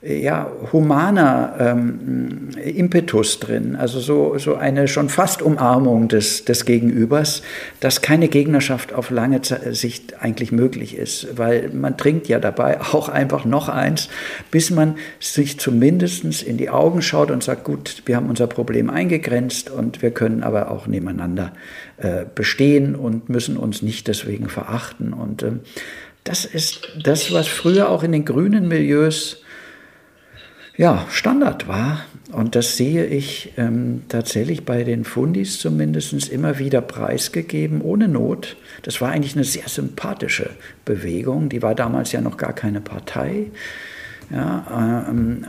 ja, 0.00 0.48
humaner 0.72 1.56
ähm, 1.58 2.50
Impetus 2.62 3.40
drin, 3.40 3.74
also 3.74 3.98
so, 3.98 4.38
so 4.38 4.54
eine 4.54 4.86
schon 4.86 5.08
fast 5.08 5.42
Umarmung 5.42 6.06
des, 6.06 6.44
des 6.44 6.64
Gegenübers, 6.64 7.42
dass 7.80 8.00
keine 8.00 8.28
Gegnerschaft 8.28 8.92
auf 8.92 9.10
lange 9.10 9.40
Sicht 9.42 10.22
eigentlich 10.22 10.52
möglich 10.52 10.96
ist, 10.96 11.36
weil 11.36 11.70
man 11.70 11.96
trinkt 11.96 12.28
ja 12.28 12.38
dabei 12.38 12.80
auch 12.92 13.08
einfach 13.08 13.44
noch 13.44 13.68
eins, 13.68 14.08
bis 14.52 14.70
man 14.70 14.96
sich 15.18 15.58
zumindest 15.58 16.44
in 16.44 16.58
die 16.58 16.70
Augen 16.70 17.02
schaut 17.02 17.32
und 17.32 17.42
sagt, 17.42 17.64
gut, 17.64 18.02
wir 18.06 18.14
haben 18.14 18.30
unser 18.30 18.46
Problem 18.46 18.90
eingegrenzt 18.90 19.68
und 19.68 20.00
wir 20.00 20.12
können 20.12 20.44
aber 20.44 20.70
auch 20.70 20.86
nebeneinander 20.86 21.52
äh, 21.96 22.24
bestehen 22.32 22.94
und 22.94 23.28
müssen 23.28 23.56
uns 23.56 23.82
nicht 23.82 24.06
deswegen 24.06 24.48
verachten. 24.48 25.12
Und 25.12 25.42
äh, 25.42 25.52
das 26.22 26.44
ist 26.44 26.88
das, 27.02 27.32
was 27.32 27.48
früher 27.48 27.88
auch 27.88 28.04
in 28.04 28.12
den 28.12 28.24
grünen 28.24 28.68
Milieus 28.68 29.42
ja, 30.78 31.04
Standard 31.10 31.68
war. 31.68 32.04
Und 32.32 32.54
das 32.54 32.76
sehe 32.76 33.04
ich 33.06 33.52
ähm, 33.56 34.02
tatsächlich 34.08 34.64
bei 34.64 34.84
den 34.84 35.04
Fundis 35.04 35.58
zumindest 35.58 36.28
immer 36.28 36.58
wieder 36.58 36.80
preisgegeben, 36.80 37.80
ohne 37.82 38.06
Not. 38.06 38.56
Das 38.82 39.00
war 39.00 39.10
eigentlich 39.10 39.34
eine 39.34 39.44
sehr 39.44 39.68
sympathische 39.68 40.50
Bewegung. 40.84 41.48
Die 41.48 41.62
war 41.62 41.74
damals 41.74 42.12
ja 42.12 42.20
noch 42.20 42.36
gar 42.36 42.52
keine 42.52 42.80
Partei. 42.80 43.46
Ja, 44.30 45.06
ähm, 45.08 45.46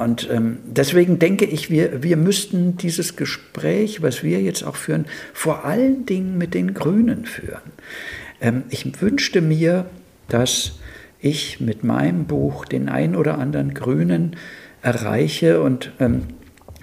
und 0.00 0.28
ähm, 0.30 0.58
deswegen 0.64 1.18
denke 1.18 1.44
ich, 1.44 1.70
wir, 1.70 2.02
wir 2.02 2.16
müssten 2.16 2.76
dieses 2.76 3.16
Gespräch, 3.16 4.02
was 4.02 4.22
wir 4.22 4.42
jetzt 4.42 4.64
auch 4.64 4.76
führen, 4.76 5.06
vor 5.32 5.64
allen 5.64 6.06
Dingen 6.06 6.36
mit 6.36 6.54
den 6.54 6.74
Grünen 6.74 7.24
führen. 7.24 7.62
Ähm, 8.40 8.64
ich 8.68 9.00
wünschte 9.00 9.40
mir, 9.40 9.86
dass 10.28 10.79
ich 11.20 11.60
mit 11.60 11.84
meinem 11.84 12.24
Buch 12.24 12.64
den 12.64 12.88
ein 12.88 13.14
oder 13.14 13.38
anderen 13.38 13.74
Grünen 13.74 14.36
erreiche 14.82 15.60
und 15.60 15.92
ähm, 16.00 16.22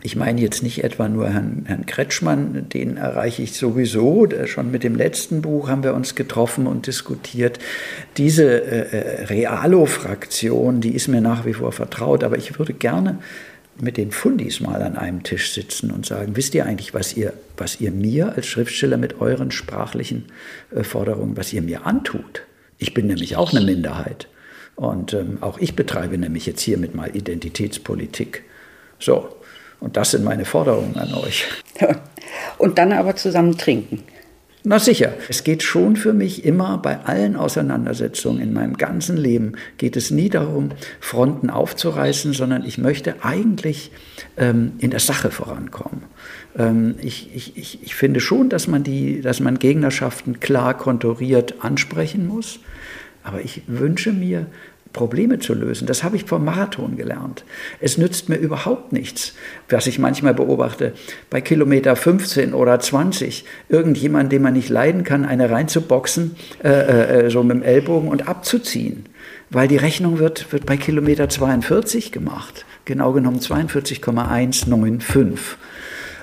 ich 0.03 0.15
meine 0.15 0.39
jetzt 0.39 0.61
nicht 0.61 0.83
etwa 0.83 1.09
nur 1.09 1.29
Herrn, 1.29 1.63
Herrn 1.65 1.85
Kretschmann, 1.85 2.69
den 2.69 2.97
erreiche 2.97 3.41
ich 3.41 3.53
sowieso. 3.53 4.27
Schon 4.45 4.71
mit 4.71 4.83
dem 4.83 4.95
letzten 4.95 5.41
Buch 5.41 5.69
haben 5.69 5.83
wir 5.83 5.95
uns 5.95 6.15
getroffen 6.15 6.67
und 6.67 6.87
diskutiert. 6.87 7.59
Diese 8.15 8.43
äh, 8.43 8.97
äh, 8.97 9.23
Realo-Fraktion, 9.25 10.81
die 10.81 10.95
ist 10.95 11.07
mir 11.07 11.19
nach 11.19 11.45
wie 11.45 11.53
vor 11.53 11.71
vertraut, 11.71 12.23
aber 12.23 12.37
ich 12.37 12.57
würde 12.59 12.73
gerne 12.73 13.17
mit 13.81 13.97
den 13.97 14.11
Fundis 14.11 14.59
mal 14.59 14.81
an 14.81 14.95
einem 14.97 15.23
Tisch 15.23 15.51
sitzen 15.51 15.91
und 15.91 16.05
sagen, 16.05 16.35
wisst 16.35 16.55
ihr 16.55 16.65
eigentlich, 16.65 16.93
was 16.93 17.17
ihr, 17.17 17.33
was 17.57 17.81
ihr 17.81 17.91
mir 17.91 18.33
als 18.33 18.45
Schriftsteller 18.45 18.97
mit 18.97 19.19
euren 19.19 19.51
sprachlichen 19.51 20.25
äh, 20.73 20.83
Forderungen, 20.83 21.35
was 21.35 21.51
ihr 21.51 21.61
mir 21.61 21.85
antut? 21.85 22.46
Ich 22.77 22.93
bin 22.93 23.07
nämlich 23.07 23.35
auch 23.35 23.51
eine 23.51 23.61
Minderheit. 23.61 24.27
Und 24.75 25.13
ähm, 25.13 25.39
auch 25.41 25.57
ich 25.57 25.75
betreibe 25.75 26.17
nämlich 26.17 26.45
jetzt 26.45 26.61
hiermit 26.61 26.93
mal 26.93 27.15
Identitätspolitik. 27.15 28.43
So, 28.99 29.29
und 29.79 29.97
das 29.97 30.11
sind 30.11 30.23
meine 30.23 30.45
Forderungen 30.45 30.95
an 30.97 31.13
euch. 31.15 31.45
Und 32.57 32.77
dann 32.77 32.91
aber 32.91 33.15
zusammen 33.15 33.57
trinken. 33.57 34.03
Na 34.63 34.79
sicher, 34.79 35.13
es 35.29 35.45
geht 35.45 35.63
schon 35.63 35.95
für 35.95 36.11
mich 36.11 36.43
immer 36.43 36.77
bei 36.79 36.99
allen 37.05 37.37
Auseinandersetzungen 37.37 38.41
in 38.41 38.51
meinem 38.51 38.75
ganzen 38.75 39.15
Leben, 39.15 39.53
geht 39.77 39.95
es 39.95 40.11
nie 40.11 40.29
darum, 40.29 40.71
Fronten 40.99 41.49
aufzureißen, 41.49 42.33
sondern 42.33 42.65
ich 42.65 42.77
möchte 42.77 43.23
eigentlich 43.23 43.91
ähm, 44.35 44.73
in 44.79 44.89
der 44.89 44.99
Sache 44.99 45.31
vorankommen. 45.31 46.03
Ähm, 46.57 46.95
ich, 47.01 47.33
ich, 47.33 47.81
ich 47.81 47.95
finde 47.95 48.19
schon, 48.19 48.49
dass 48.49 48.67
man, 48.67 48.83
die, 48.83 49.21
dass 49.21 49.39
man 49.39 49.57
Gegnerschaften 49.57 50.41
klar 50.41 50.77
konturiert 50.77 51.63
ansprechen 51.63 52.27
muss. 52.27 52.59
Aber 53.27 53.41
ich 53.41 53.61
wünsche 53.67 54.13
mir, 54.13 54.45
Probleme 54.93 55.39
zu 55.39 55.53
lösen. 55.53 55.85
Das 55.85 56.03
habe 56.03 56.15
ich 56.15 56.23
vom 56.23 56.45
Marathon 56.45 56.95
gelernt. 56.95 57.43
Es 57.81 57.97
nützt 57.97 58.29
mir 58.29 58.37
überhaupt 58.37 58.93
nichts, 58.93 59.33
was 59.69 59.85
ich 59.85 59.99
manchmal 59.99 60.33
beobachte, 60.33 60.93
bei 61.29 61.41
Kilometer 61.41 61.97
15 61.97 62.53
oder 62.53 62.79
20 62.79 63.43
irgendjemand, 63.67 64.31
den 64.31 64.41
man 64.41 64.53
nicht 64.53 64.69
leiden 64.69 65.03
kann, 65.03 65.25
eine 65.25 65.49
reinzuboxen, 65.49 66.37
äh, 66.63 66.69
äh, 66.69 67.25
äh, 67.25 67.29
so 67.29 67.43
mit 67.43 67.57
dem 67.57 67.63
Ellbogen 67.63 68.07
und 68.07 68.29
abzuziehen. 68.29 69.07
Weil 69.49 69.67
die 69.67 69.77
Rechnung 69.77 70.19
wird, 70.19 70.53
wird 70.53 70.65
bei 70.65 70.77
Kilometer 70.77 71.27
42 71.29 72.13
gemacht, 72.13 72.65
genau 72.85 73.11
genommen 73.11 73.41
42,195. 73.41 75.57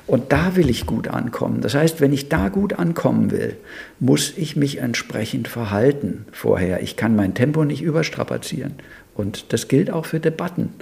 Und 0.06 0.32
da 0.32 0.54
will 0.54 0.68
ich 0.68 0.84
gut 0.84 1.08
ankommen. 1.08 1.62
Das 1.62 1.74
heißt, 1.74 2.00
wenn 2.00 2.12
ich 2.12 2.28
da 2.28 2.50
gut 2.50 2.74
ankommen 2.74 3.30
will, 3.30 3.56
muss 4.00 4.34
ich 4.36 4.54
mich 4.54 4.78
entsprechend 4.78 5.48
verhalten 5.48 6.26
vorher. 6.30 6.82
Ich 6.82 6.96
kann 6.96 7.16
mein 7.16 7.34
Tempo 7.34 7.64
nicht 7.64 7.80
überstrapazieren. 7.82 8.74
Und 9.14 9.52
das 9.52 9.68
gilt 9.68 9.90
auch 9.90 10.04
für 10.04 10.20
Debatten. 10.20 10.74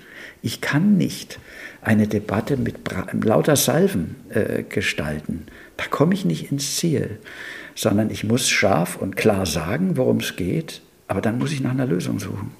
Ich 0.42 0.60
kann 0.60 0.96
nicht 0.96 1.38
eine 1.82 2.08
Debatte 2.08 2.56
mit 2.56 2.76
lauter 3.22 3.56
Salven 3.56 4.16
äh, 4.30 4.64
gestalten. 4.64 5.46
Da 5.76 5.84
komme 5.84 6.14
ich 6.14 6.24
nicht 6.24 6.50
ins 6.50 6.76
Ziel, 6.76 7.18
sondern 7.76 8.10
ich 8.10 8.24
muss 8.24 8.48
scharf 8.48 8.96
und 8.96 9.16
klar 9.16 9.46
sagen, 9.46 9.96
worum 9.96 10.18
es 10.18 10.34
geht, 10.34 10.80
aber 11.06 11.20
dann 11.20 11.38
muss 11.38 11.52
ich 11.52 11.60
nach 11.60 11.72
einer 11.72 11.86
Lösung 11.86 12.18
suchen. 12.18 12.52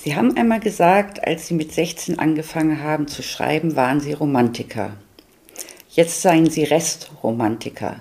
Sie 0.00 0.14
haben 0.14 0.36
einmal 0.36 0.60
gesagt, 0.60 1.26
als 1.26 1.48
Sie 1.48 1.54
mit 1.54 1.72
16 1.72 2.20
angefangen 2.20 2.82
haben 2.82 3.08
zu 3.08 3.22
schreiben, 3.22 3.74
waren 3.74 3.98
Sie 3.98 4.12
Romantiker. 4.12 4.92
Jetzt 5.90 6.22
seien 6.22 6.48
Sie 6.48 6.62
Restromantiker. 6.62 7.96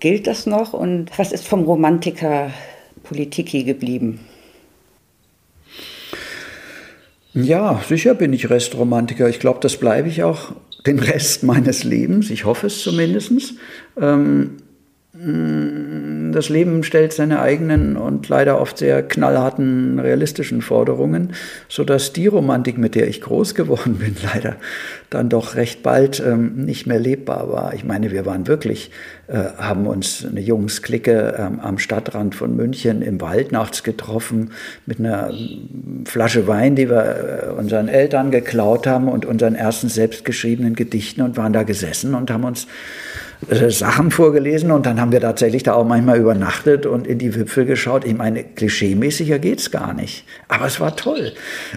Gilt 0.00 0.26
das 0.26 0.44
noch 0.44 0.74
und 0.74 1.10
was 1.16 1.32
ist 1.32 1.48
vom 1.48 1.64
Romantiker 1.64 2.52
Politiki 3.04 3.64
geblieben? 3.64 4.20
Ja, 7.32 7.82
sicher 7.88 8.14
bin 8.14 8.34
ich 8.34 8.50
Restromantiker. 8.50 9.28
Ich 9.28 9.40
glaube, 9.40 9.60
das 9.60 9.78
bleibe 9.78 10.08
ich 10.08 10.22
auch 10.22 10.52
den 10.86 10.98
Rest 10.98 11.42
meines 11.42 11.84
Lebens. 11.84 12.28
Ich 12.28 12.44
hoffe 12.44 12.66
es 12.66 12.82
zumindest. 12.82 13.54
Ähm, 13.98 14.58
das 15.22 16.48
Leben 16.48 16.82
stellt 16.82 17.12
seine 17.12 17.40
eigenen 17.40 17.98
und 17.98 18.28
leider 18.28 18.58
oft 18.58 18.78
sehr 18.78 19.02
knallharten 19.02 19.98
realistischen 19.98 20.62
Forderungen, 20.62 21.34
sodass 21.68 22.14
die 22.14 22.26
Romantik, 22.26 22.78
mit 22.78 22.94
der 22.94 23.06
ich 23.06 23.20
groß 23.20 23.54
geworden 23.54 23.96
bin, 23.96 24.16
leider 24.34 24.56
dann 25.10 25.28
doch 25.28 25.56
recht 25.56 25.82
bald 25.82 26.22
ähm, 26.24 26.64
nicht 26.64 26.86
mehr 26.86 26.98
lebbar 26.98 27.52
war. 27.52 27.74
Ich 27.74 27.84
meine, 27.84 28.10
wir 28.12 28.24
waren 28.24 28.46
wirklich, 28.46 28.92
äh, 29.26 29.36
haben 29.58 29.86
uns 29.86 30.24
eine 30.24 30.40
Jungs-Clique 30.40 31.34
ähm, 31.36 31.60
am 31.60 31.78
Stadtrand 31.78 32.34
von 32.34 32.56
München 32.56 33.02
im 33.02 33.20
Wald 33.20 33.52
nachts 33.52 33.82
getroffen 33.82 34.52
mit 34.86 35.00
einer 35.00 35.30
ähm, 35.30 36.04
Flasche 36.06 36.46
Wein, 36.46 36.76
die 36.76 36.88
wir 36.88 37.48
äh, 37.48 37.50
unseren 37.50 37.88
Eltern 37.88 38.30
geklaut 38.30 38.86
haben 38.86 39.08
und 39.08 39.26
unseren 39.26 39.54
ersten 39.54 39.90
selbstgeschriebenen 39.90 40.76
Gedichten 40.76 41.20
und 41.20 41.36
waren 41.36 41.52
da 41.52 41.64
gesessen 41.64 42.14
und 42.14 42.30
haben 42.30 42.44
uns 42.44 42.66
Sachen 43.48 44.10
vorgelesen 44.10 44.70
und 44.70 44.84
dann 44.84 45.00
haben 45.00 45.12
wir 45.12 45.20
tatsächlich 45.20 45.62
da 45.62 45.72
auch 45.72 45.86
manchmal 45.86 46.18
übernachtet 46.18 46.84
und 46.84 47.06
in 47.06 47.18
die 47.18 47.34
Wipfel 47.34 47.64
geschaut. 47.64 48.04
Ich 48.04 48.14
meine, 48.14 48.44
klischeemäßiger 48.44 49.38
geht's 49.38 49.70
gar 49.70 49.94
nicht. 49.94 50.24
Aber 50.48 50.66
es 50.66 50.78
war 50.78 50.94
toll. 50.96 51.32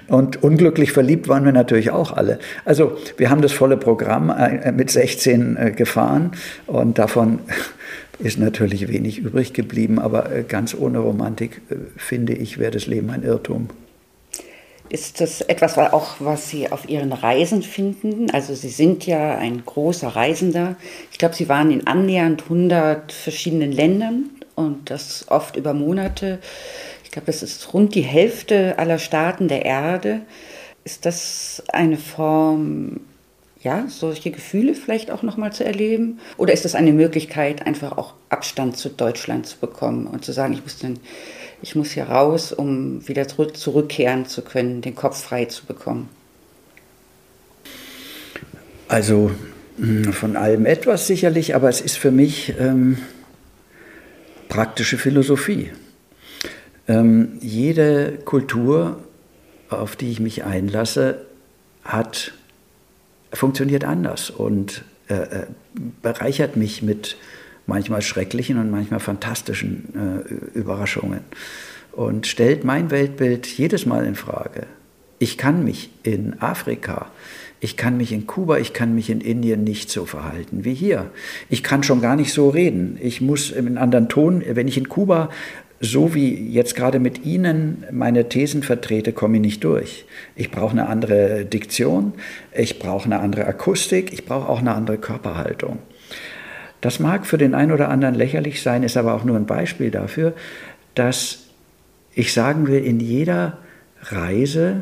Und 0.08 0.44
unglücklich 0.44 0.92
verliebt 0.92 1.28
waren 1.28 1.46
wir 1.46 1.54
natürlich 1.54 1.92
auch 1.92 2.12
alle. 2.12 2.40
Also 2.66 2.98
wir 3.18 3.30
haben 3.30 3.42
das 3.42 3.54
volle 3.54 3.78
Programm 3.78 4.30
äh, 4.30 4.72
mit 4.72 4.92
16 4.92 5.56
äh, 5.56 5.72
gefahren 5.72 6.32
und 6.68 7.00
davon 7.00 7.40
ist 8.20 8.40
natürlich 8.40 8.90
wenig 8.90 9.20
übrig 9.20 9.54
geblieben, 9.54 10.00
aber 10.00 10.30
ganz 10.48 10.76
ohne 10.76 11.00
Romantik, 11.00 11.62
finde 11.98 12.34
ich, 12.34 12.60
wäre 12.60 12.72
das 12.72 12.88
Leben 12.88 13.10
ein 13.10 13.24
Irrtum. 13.24 13.70
Ist 14.94 15.22
das 15.22 15.42
etwas 15.42 15.76
auch, 15.80 16.18
was 16.20 16.52
Sie 16.52 16.72
auf 16.72 16.88
Ihren 16.88 17.14
Reisen 17.14 17.64
finden? 17.64 18.30
Also 18.30 18.54
Sie 18.54 18.70
sind 18.70 19.08
ja 19.08 19.36
ein 19.40 19.66
großer 19.66 20.10
Reisender. 20.10 20.76
Ich 21.12 21.18
glaube, 21.18 21.34
Sie 21.34 21.50
waren 21.50 21.72
in 21.72 21.88
annähernd 21.88 22.44
100 22.44 23.12
verschiedenen 23.12 23.72
Ländern 23.72 24.30
und 24.54 24.92
das 24.92 25.26
oft 25.30 25.56
über 25.56 25.74
Monate. 25.74 26.38
Ich 27.04 27.10
glaube, 27.10 27.26
das 27.26 27.42
ist 27.42 27.74
rund 27.74 27.96
die 27.96 28.04
Hälfte 28.04 28.78
aller 28.78 29.00
Staaten 29.00 29.48
der 29.48 29.66
Erde. 29.66 30.22
Ist 30.84 31.08
das 31.08 31.64
eine 31.70 31.98
Form, 31.98 33.00
ja, 33.64 33.86
solche 33.88 34.30
Gefühle 34.30 34.76
vielleicht 34.76 35.10
auch 35.10 35.24
nochmal 35.24 35.52
zu 35.54 35.66
erleben? 35.66 36.20
Oder 36.38 36.54
ist 36.54 36.66
das 36.66 36.76
eine 36.76 36.94
Möglichkeit, 36.94 37.66
einfach 37.66 37.98
auch 37.98 38.14
Abstand 38.30 38.78
zu 38.78 38.90
Deutschland 38.90 39.48
zu 39.48 39.58
bekommen 39.58 40.06
und 40.06 40.24
zu 40.24 40.34
sagen, 40.34 40.54
ich 40.54 40.62
muss 40.62 40.78
dann 40.78 41.00
ich 41.64 41.76
muss 41.76 41.92
hier 41.92 42.04
raus, 42.04 42.52
um 42.52 43.08
wieder 43.08 43.26
zurückkehren 43.28 44.26
zu 44.26 44.42
können, 44.42 44.82
den 44.82 44.96
Kopf 44.96 45.24
frei 45.24 45.46
zu 45.46 45.66
bekommen? 45.66 46.10
Also 48.90 49.32
hm, 49.78 50.12
von 50.12 50.36
allem 50.36 50.66
etwas 50.66 51.08
sicherlich, 51.08 51.56
aber 51.56 51.70
es 51.70 51.80
ist 51.80 51.98
für 51.98 52.12
mich 52.12 52.54
ähm, 52.60 52.98
praktische 54.50 54.98
Philosophie. 54.98 55.72
Ähm, 56.90 57.38
jede 57.40 58.20
Kultur, 58.26 59.02
auf 59.70 59.96
die 59.96 60.12
ich 60.12 60.20
mich 60.20 60.44
einlasse, 60.44 61.26
hat, 61.86 62.34
funktioniert 63.32 63.86
anders 63.86 64.30
und 64.30 64.84
äh, 65.08 65.14
äh 65.14 65.46
bereichert 66.02 66.56
mich 66.56 66.84
mit 66.84 67.18
manchmal 67.66 68.02
schrecklichen 68.02 68.58
und 68.58 68.72
manchmal 68.72 69.00
fantastischen 69.00 70.24
äh, 70.26 70.58
Überraschungen 70.58 71.22
und 71.92 72.28
stellt 72.28 72.64
mein 72.64 72.92
Weltbild 72.92 73.48
jedes 73.48 73.86
Mal 73.86 74.06
in 74.06 74.16
Frage. 74.16 74.66
Ich 75.20 75.38
kann 75.38 75.64
mich 75.64 75.90
in 76.04 76.42
Afrika, 76.42 77.12
ich 77.60 77.78
kann 77.78 77.96
mich 77.96 78.12
in 78.12 78.28
Kuba, 78.28 78.58
ich 78.58 78.74
kann 78.74 78.94
mich 78.94 79.10
in 79.10 79.22
Indien 79.22 79.64
nicht 79.64 79.90
so 79.90 80.06
verhalten 80.06 80.66
wie 80.66 80.74
hier. 80.74 81.12
Ich 81.50 81.64
kann 81.64 81.84
schon 81.84 82.02
gar 82.02 82.18
nicht 82.18 82.34
so 82.34 82.50
reden. 82.50 82.98
Ich 83.02 83.22
muss 83.22 83.54
einen 83.54 83.78
anderen 83.78 84.10
Ton, 84.10 84.44
wenn 84.46 84.68
ich 84.68 84.78
in 84.78 84.90
Kuba 84.90 85.30
so 85.80 86.14
wie 86.14 86.50
jetzt 86.50 86.76
gerade 86.76 87.00
mit 87.00 87.26
Ihnen 87.26 87.84
meine 87.92 88.30
Thesen 88.30 88.64
vertrete, 88.64 89.12
komme 89.12 89.36
ich 89.38 89.42
nicht 89.42 89.64
durch. 89.64 90.06
Ich 90.36 90.50
brauche 90.50 90.72
eine 90.72 90.88
andere 90.88 91.46
Diktion, 91.46 92.14
ich 92.54 92.80
brauche 92.80 93.06
eine 93.06 93.20
andere 93.20 93.46
Akustik, 93.46 94.14
ich 94.14 94.26
brauche 94.26 94.48
auch 94.48 94.60
eine 94.60 94.74
andere 94.74 94.98
Körperhaltung. 94.98 95.80
Das 96.84 97.00
mag 97.00 97.26
für 97.26 97.38
den 97.38 97.56
einen 97.56 97.72
oder 97.72 97.88
anderen 97.88 98.14
lächerlich 98.14 98.62
sein, 98.62 98.84
ist 98.84 98.98
aber 98.98 99.14
auch 99.14 99.24
nur 99.24 99.38
ein 99.38 99.46
Beispiel 99.46 99.90
dafür, 99.90 100.34
dass 100.96 101.46
ich 102.14 102.34
sagen 102.34 102.68
will, 102.68 102.84
in 102.84 103.00
jeder 103.00 103.58
Reise 104.02 104.82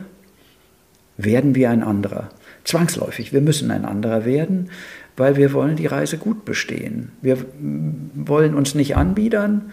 werden 1.18 1.54
wir 1.54 1.70
ein 1.70 1.84
anderer. 1.84 2.30
Zwangsläufig, 2.64 3.34
wir 3.34 3.42
müssen 3.42 3.70
ein 3.70 3.86
anderer 3.86 4.26
werden, 4.26 4.72
weil 5.16 5.36
wir 5.36 5.54
wollen 5.54 5.76
die 5.76 5.86
Reise 5.86 6.18
gut 6.18 6.44
bestehen. 6.44 7.12
Wir 7.22 7.38
wollen 8.16 8.56
uns 8.56 8.74
nicht 8.74 8.98
anbiedern, 8.98 9.72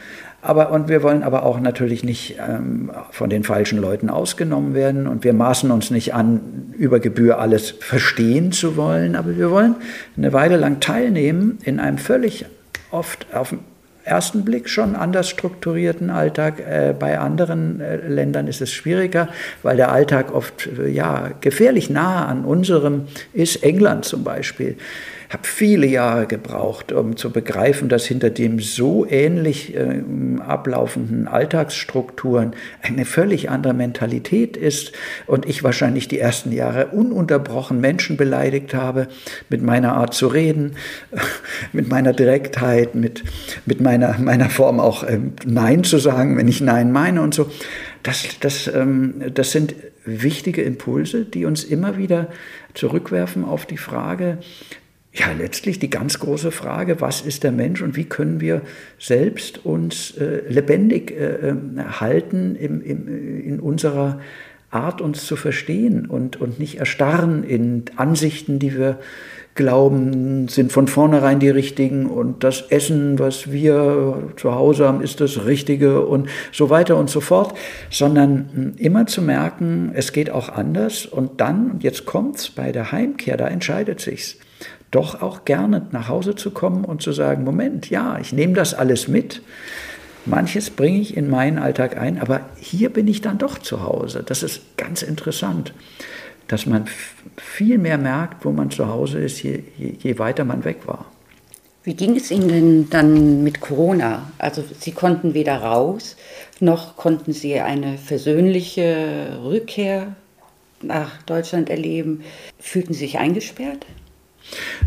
aber, 0.49 0.71
und 0.71 0.89
wir 0.89 1.03
wollen 1.03 1.25
aber 1.25 1.43
auch 1.43 1.61
natürlich 1.61 2.05
nicht 2.05 2.37
ähm, 2.39 2.91
von 3.11 3.29
den 3.29 3.45
falschen 3.45 3.79
Leuten 3.79 4.09
ausgenommen 4.09 4.73
werden 4.73 5.07
und 5.07 5.23
wir 5.23 5.35
maßen 5.35 5.71
uns 5.71 5.91
nicht 5.91 6.15
an, 6.15 6.73
über 6.79 7.01
Gebühr 7.01 7.39
alles 7.39 7.75
verstehen 7.81 8.51
zu 8.51 8.79
wollen, 8.79 9.15
aber 9.15 9.37
wir 9.37 9.51
wollen 9.51 9.77
eine 10.17 10.33
Weile 10.33 10.57
lang 10.57 10.81
teilnehmen 10.81 11.59
in 11.65 11.79
einem 11.79 11.99
völlig 11.99 12.47
oft 12.91 13.27
auf 13.35 13.51
den 13.51 13.59
ersten 14.05 14.43
Blick 14.43 14.71
schon 14.71 14.97
anders 14.97 15.29
strukturierten 15.29 16.09
Alltag. 16.09 16.61
Äh, 16.61 16.95
bei 16.99 17.19
anderen 17.19 17.83
äh, 17.83 17.97
Ländern 18.09 18.47
ist 18.47 18.63
es 18.63 18.73
schwieriger, 18.73 19.29
weil 19.63 19.77
der 19.77 19.93
Alltag 19.93 20.35
oft 20.35 20.67
äh, 20.79 20.89
ja, 20.89 21.29
gefährlich 21.43 21.91
nah 21.91 22.25
an 22.25 22.47
unserem 22.47 23.03
ist. 23.35 23.63
England 23.63 24.07
zum 24.07 24.25
Beispiel 24.25 24.79
habe 25.31 25.47
viele 25.47 25.87
Jahre 25.87 26.27
gebraucht, 26.27 26.91
um 26.91 27.17
zu 27.17 27.31
begreifen, 27.31 27.89
dass 27.89 28.07
hinter 28.07 28.31
dem 28.31 28.61
so 28.61 29.07
ähnlich 29.07 29.77
äh, 29.77 30.03
ablaufenden 30.41 31.29
Alltagsstrukturen 31.29 32.55
eine 32.83 33.05
völlig 33.05 33.51
andere 33.51 33.75
Mentalität 33.75 34.57
ist 34.57 34.93
und 35.27 35.47
ich 35.47 35.63
wahrscheinlich 35.63 36.09
die 36.09 36.19
ersten 36.19 36.51
Jahre 36.51 36.87
ununterbrochen 36.89 37.79
Menschen 37.79 38.17
beleidigt 38.17 38.73
habe 38.73 39.09
mit 39.51 39.63
meiner 39.63 39.95
Art 39.95 40.15
zu 40.15 40.29
reden, 40.29 40.77
mit 41.73 41.89
meiner 41.89 42.15
Direktheit, 42.15 42.95
mit, 42.95 43.23
mit 43.67 43.83
meiner, 43.83 44.19
meiner 44.19 44.49
Form 44.49 44.81
auch 44.81 45.07
ähm, 45.07 45.33
Nein 45.45 45.85
zu 45.85 45.99
sagen, 45.99 46.39
wenn 46.39 46.49
ich 46.49 46.63
Nein 46.63 46.91
meine 46.91 47.21
und 47.21 47.35
so. 47.35 47.51
Das, 48.03 48.25
das, 48.41 48.67
ähm, 48.69 49.23
das 49.35 49.53
sind 49.53 49.75
wichtige 50.07 50.63
Impulse, 50.63 51.27
die 51.27 51.45
uns 51.45 51.65
immer 51.65 51.99
wieder 51.99 52.29
zurückwerfen 52.73 53.45
auf 53.45 53.67
die 53.67 53.77
Frage, 53.77 54.39
ja, 55.13 55.33
letztlich 55.33 55.79
die 55.79 55.91
ganz 55.91 56.19
große 56.19 56.51
Frage, 56.51 57.01
was 57.01 57.23
ist 57.23 57.43
der 57.43 57.53
Mensch 57.53 57.83
und 57.83 57.97
wie 57.97 58.05
können 58.05 58.41
wir 58.41 58.63
selbst 58.99 59.65
uns 59.65 60.13
äh, 60.13 60.43
lebendig 60.49 61.11
äh, 61.11 61.49
ähm, 61.49 62.01
halten 62.01 62.57
im, 62.57 62.83
im, 62.83 63.43
in 63.43 63.61
unserer 63.61 64.21
Art, 64.71 65.01
uns 65.01 65.25
zu 65.25 65.37
verstehen 65.37 66.07
und, 66.07 66.39
und 66.41 66.59
nicht 66.59 66.79
erstarren 66.79 67.43
in 67.43 67.85
Ansichten, 67.97 68.59
die 68.59 68.77
wir 68.77 68.99
glauben, 69.55 70.47
sind 70.49 70.73
von 70.73 70.87
vornherein 70.87 71.41
die 71.41 71.49
richtigen 71.49 72.07
und 72.07 72.45
das 72.45 72.61
Essen, 72.69 73.19
was 73.19 73.51
wir 73.51 74.31
zu 74.37 74.55
Hause 74.55 74.87
haben, 74.87 75.01
ist 75.01 75.21
das 75.21 75.47
Richtige 75.47 76.07
und 76.07 76.29
so 76.53 76.69
weiter 76.71 76.97
und 76.97 77.09
so 77.09 77.21
fort, 77.21 77.57
sondern 77.91 78.51
hm, 78.55 78.73
immer 78.77 79.07
zu 79.07 79.23
merken, 79.23 79.91
es 79.95 80.13
geht 80.13 80.31
auch 80.31 80.51
anders 80.51 81.07
und 81.07 81.41
dann, 81.41 81.71
und 81.71 81.83
jetzt 81.83 82.05
kommt's, 82.05 82.51
bei 82.51 82.71
der 82.71 82.93
Heimkehr, 82.93 83.37
da 83.39 83.49
entscheidet 83.49 84.01
sich's 84.01 84.37
doch 84.91 85.21
auch 85.21 85.45
gerne 85.45 85.87
nach 85.93 86.09
Hause 86.09 86.35
zu 86.35 86.51
kommen 86.51 86.85
und 86.85 87.03
zu 87.03 87.13
sagen, 87.13 87.45
Moment, 87.45 87.91
ja, 87.91 88.19
ich 88.19 88.33
nehme 88.33 88.55
das 88.55 88.75
alles 88.75 89.09
mit. 89.09 89.43
Manches 90.25 90.71
bringe 90.71 91.01
ich 91.01 91.17
in 91.17 91.31
meinen 91.31 91.59
Alltag 91.59 91.97
ein, 91.97 92.21
aber 92.21 92.41
hier 92.57 92.91
bin 92.91 93.09
ich 93.09 93.21
dann 93.21 93.39
doch 93.39 93.59
zu 93.59 93.83
Hause. 93.83 94.23
Das 94.25 94.43
ist 94.43 94.77
ganz 94.77 95.03
interessant, 95.03 95.73
dass 96.49 96.67
man 96.67 96.87
viel 97.37 97.79
mehr 97.79 97.99
merkt, 97.99 98.45
wo 98.45 98.53
man 98.53 98.71
zu 98.71 98.89
Hause 98.89 99.19
ist, 99.21 99.43
je, 99.43 99.63
je, 99.77 99.95
je 99.99 100.19
weiter 100.19 100.45
man 100.45 100.65
weg 100.65 100.87
war. 100.87 101.07
Wie 101.85 101.95
ging 101.95 102.17
es 102.17 102.31
Ihnen 102.31 102.49
denn 102.49 102.91
dann 102.91 103.43
mit 103.45 103.61
Corona? 103.61 104.31
Also 104.37 104.63
Sie 104.79 104.93
konnten 104.93 105.33
weder 105.33 105.57
raus, 105.63 106.17
noch 106.61 106.97
konnten 106.97 107.33
Sie 107.33 107.61
eine 107.61 107.97
versöhnliche 107.97 109.39
Rückkehr 109.43 110.15
nach 110.83 111.23
Deutschland 111.23 111.71
erleben. 111.71 112.23
Fühlten 112.59 112.93
Sie 112.93 113.01
sich 113.01 113.19
eingesperrt? 113.19 113.87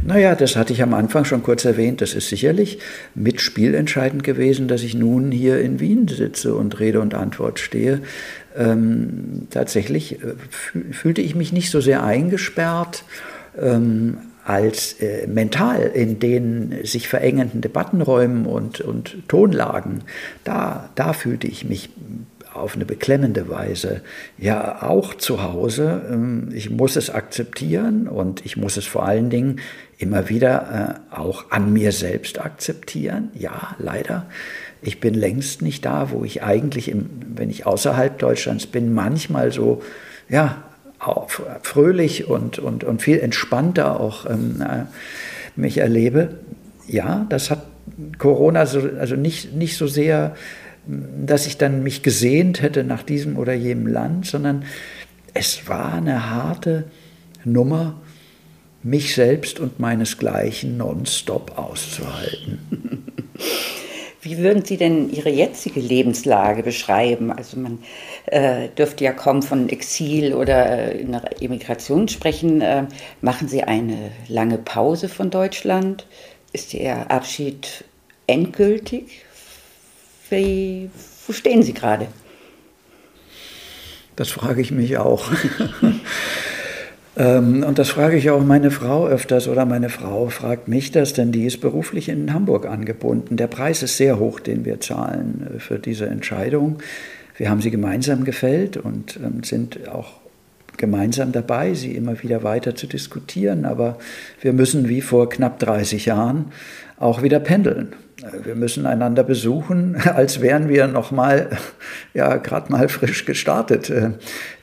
Naja, 0.03 0.35
das 0.35 0.55
hatte 0.55 0.73
ich 0.73 0.81
am 0.81 0.93
Anfang 0.93 1.25
schon 1.25 1.43
kurz 1.43 1.65
erwähnt. 1.65 2.01
Das 2.01 2.13
ist 2.13 2.29
sicherlich 2.29 2.79
mit 3.13 3.41
spielentscheidend 3.41 4.23
gewesen, 4.23 4.67
dass 4.67 4.83
ich 4.83 4.95
nun 4.95 5.31
hier 5.31 5.59
in 5.61 5.79
Wien 5.79 6.07
sitze 6.07 6.55
und 6.55 6.79
Rede 6.79 6.99
und 6.99 7.13
Antwort 7.13 7.59
stehe. 7.59 8.01
Ähm, 8.57 9.47
tatsächlich 9.49 10.21
äh, 10.23 10.33
fühlte 10.91 11.21
ich 11.21 11.35
mich 11.35 11.53
nicht 11.53 11.69
so 11.69 11.81
sehr 11.81 12.03
eingesperrt. 12.03 13.03
Ähm, 13.59 14.17
als 14.43 14.93
äh, 14.93 15.27
mental 15.27 15.91
in 15.93 16.19
den 16.19 16.83
sich 16.83 17.07
verengenden 17.07 17.61
Debattenräumen 17.61 18.45
und, 18.45 18.81
und 18.81 19.27
Tonlagen, 19.27 20.03
da, 20.43 20.89
da 20.95 21.13
fühlte 21.13 21.47
ich 21.47 21.63
mich 21.63 21.89
auf 22.53 22.75
eine 22.75 22.85
beklemmende 22.85 23.49
Weise 23.49 24.01
ja 24.37 24.81
auch 24.83 25.13
zu 25.15 25.43
Hause. 25.43 26.01
Ähm, 26.11 26.49
ich 26.53 26.69
muss 26.69 26.95
es 26.95 27.09
akzeptieren 27.09 28.07
und 28.07 28.45
ich 28.45 28.57
muss 28.57 28.77
es 28.77 28.85
vor 28.85 29.05
allen 29.05 29.29
Dingen 29.29 29.59
immer 29.97 30.29
wieder 30.29 31.01
äh, 31.11 31.15
auch 31.15 31.51
an 31.51 31.71
mir 31.71 31.91
selbst 31.91 32.39
akzeptieren. 32.39 33.29
Ja, 33.33 33.75
leider. 33.77 34.25
Ich 34.81 34.99
bin 34.99 35.13
längst 35.13 35.61
nicht 35.61 35.85
da, 35.85 36.11
wo 36.11 36.23
ich 36.23 36.43
eigentlich, 36.43 36.89
im, 36.89 37.09
wenn 37.35 37.49
ich 37.49 37.65
außerhalb 37.65 38.17
Deutschlands 38.17 38.65
bin, 38.65 38.93
manchmal 38.93 39.51
so, 39.51 39.81
ja, 40.27 40.63
fröhlich 41.63 42.27
und, 42.27 42.59
und, 42.59 42.83
und 42.83 43.01
viel 43.01 43.19
entspannter 43.19 43.99
auch 43.99 44.29
ähm, 44.29 44.61
äh, 44.61 44.85
mich 45.55 45.79
erlebe. 45.79 46.39
Ja, 46.87 47.25
das 47.29 47.49
hat 47.49 47.65
Corona 48.17 48.65
so, 48.65 48.81
also 48.99 49.15
nicht, 49.15 49.53
nicht 49.55 49.77
so 49.77 49.87
sehr 49.87 50.35
dass 50.85 51.47
ich 51.47 51.57
dann 51.57 51.83
mich 51.83 52.03
gesehnt 52.03 52.61
hätte 52.61 52.83
nach 52.83 53.03
diesem 53.03 53.37
oder 53.37 53.53
jenem 53.53 53.87
Land, 53.87 54.25
sondern 54.25 54.65
es 55.33 55.67
war 55.67 55.93
eine 55.93 56.29
harte 56.29 56.85
Nummer, 57.45 58.01
mich 58.83 59.13
selbst 59.13 59.59
und 59.59 59.79
meinesgleichen 59.79 60.77
nonstop 60.77 61.57
auszuhalten. 61.57 62.59
Wie 64.23 64.37
würden 64.37 64.63
Sie 64.63 64.77
denn 64.77 65.11
Ihre 65.11 65.29
jetzige 65.29 65.79
Lebenslage 65.79 66.61
beschreiben? 66.61 67.31
Also 67.31 67.57
man 67.57 67.79
äh, 68.27 68.69
dürfte 68.69 69.03
ja 69.03 69.13
kaum 69.13 69.41
von 69.41 69.67
Exil 69.69 70.35
oder 70.35 70.93
äh, 70.93 71.03
einer 71.03 71.23
Emigration 71.41 72.07
sprechen. 72.07 72.61
Äh, 72.61 72.85
machen 73.21 73.47
Sie 73.47 73.63
eine 73.63 74.11
lange 74.27 74.59
Pause 74.59 75.09
von 75.09 75.31
Deutschland? 75.31 76.05
Ist 76.53 76.75
Ihr 76.75 77.09
Abschied 77.09 77.83
endgültig 78.27 79.23
wie, 80.31 80.89
wo 81.27 81.33
stehen 81.33 81.63
Sie 81.63 81.73
gerade? 81.73 82.07
Das 84.15 84.29
frage 84.29 84.61
ich 84.61 84.71
mich 84.71 84.97
auch. 84.97 85.29
Ähm, 87.17 87.63
und 87.63 87.77
das 87.77 87.89
frage 87.89 88.15
ich 88.15 88.29
auch 88.29 88.41
meine 88.41 88.71
Frau 88.71 89.05
öfters 89.05 89.49
oder 89.49 89.65
meine 89.65 89.89
Frau 89.89 90.29
fragt 90.29 90.69
mich 90.69 90.91
das, 90.91 91.11
denn 91.11 91.33
die 91.33 91.45
ist 91.45 91.59
beruflich 91.59 92.07
in 92.07 92.33
Hamburg 92.33 92.65
angebunden. 92.65 93.35
Der 93.35 93.47
Preis 93.47 93.83
ist 93.83 93.97
sehr 93.97 94.17
hoch, 94.17 94.39
den 94.39 94.63
wir 94.63 94.79
zahlen 94.79 95.55
äh, 95.55 95.59
für 95.59 95.77
diese 95.77 96.05
Entscheidung. 96.05 96.77
Wir 97.35 97.49
haben 97.49 97.61
sie 97.61 97.71
gemeinsam 97.71 98.23
gefällt 98.23 98.77
und 98.77 99.17
ähm, 99.17 99.43
sind 99.43 99.89
auch 99.89 100.21
gemeinsam 100.77 101.33
dabei, 101.33 101.73
sie 101.73 101.95
immer 101.95 102.23
wieder 102.23 102.43
weiter 102.43 102.75
zu 102.75 102.87
diskutieren. 102.87 103.65
Aber 103.65 103.97
wir 104.39 104.53
müssen 104.53 104.87
wie 104.87 105.01
vor 105.01 105.29
knapp 105.29 105.59
30 105.59 106.05
Jahren 106.05 106.45
auch 106.97 107.21
wieder 107.23 107.41
pendeln. 107.41 107.93
Wir 108.43 108.55
müssen 108.55 108.85
einander 108.85 109.23
besuchen, 109.23 109.95
als 110.03 110.41
wären 110.41 110.69
wir 110.69 110.87
noch 110.87 111.11
mal, 111.11 111.49
ja, 112.13 112.37
gerade 112.37 112.71
mal 112.71 112.89
frisch 112.89 113.25
gestartet 113.25 113.89
äh, 113.89 114.11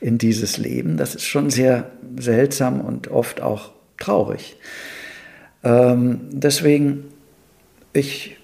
in 0.01 0.17
dieses 0.17 0.57
Leben. 0.57 0.97
Das 0.97 1.15
ist 1.15 1.25
schon 1.25 1.49
sehr 1.49 1.89
seltsam 2.17 2.81
und 2.81 3.09
oft 3.09 3.41
auch 3.41 3.71
traurig. 3.97 4.57
Ähm, 5.63 6.21
deswegen, 6.31 7.05
ich, 7.93 8.37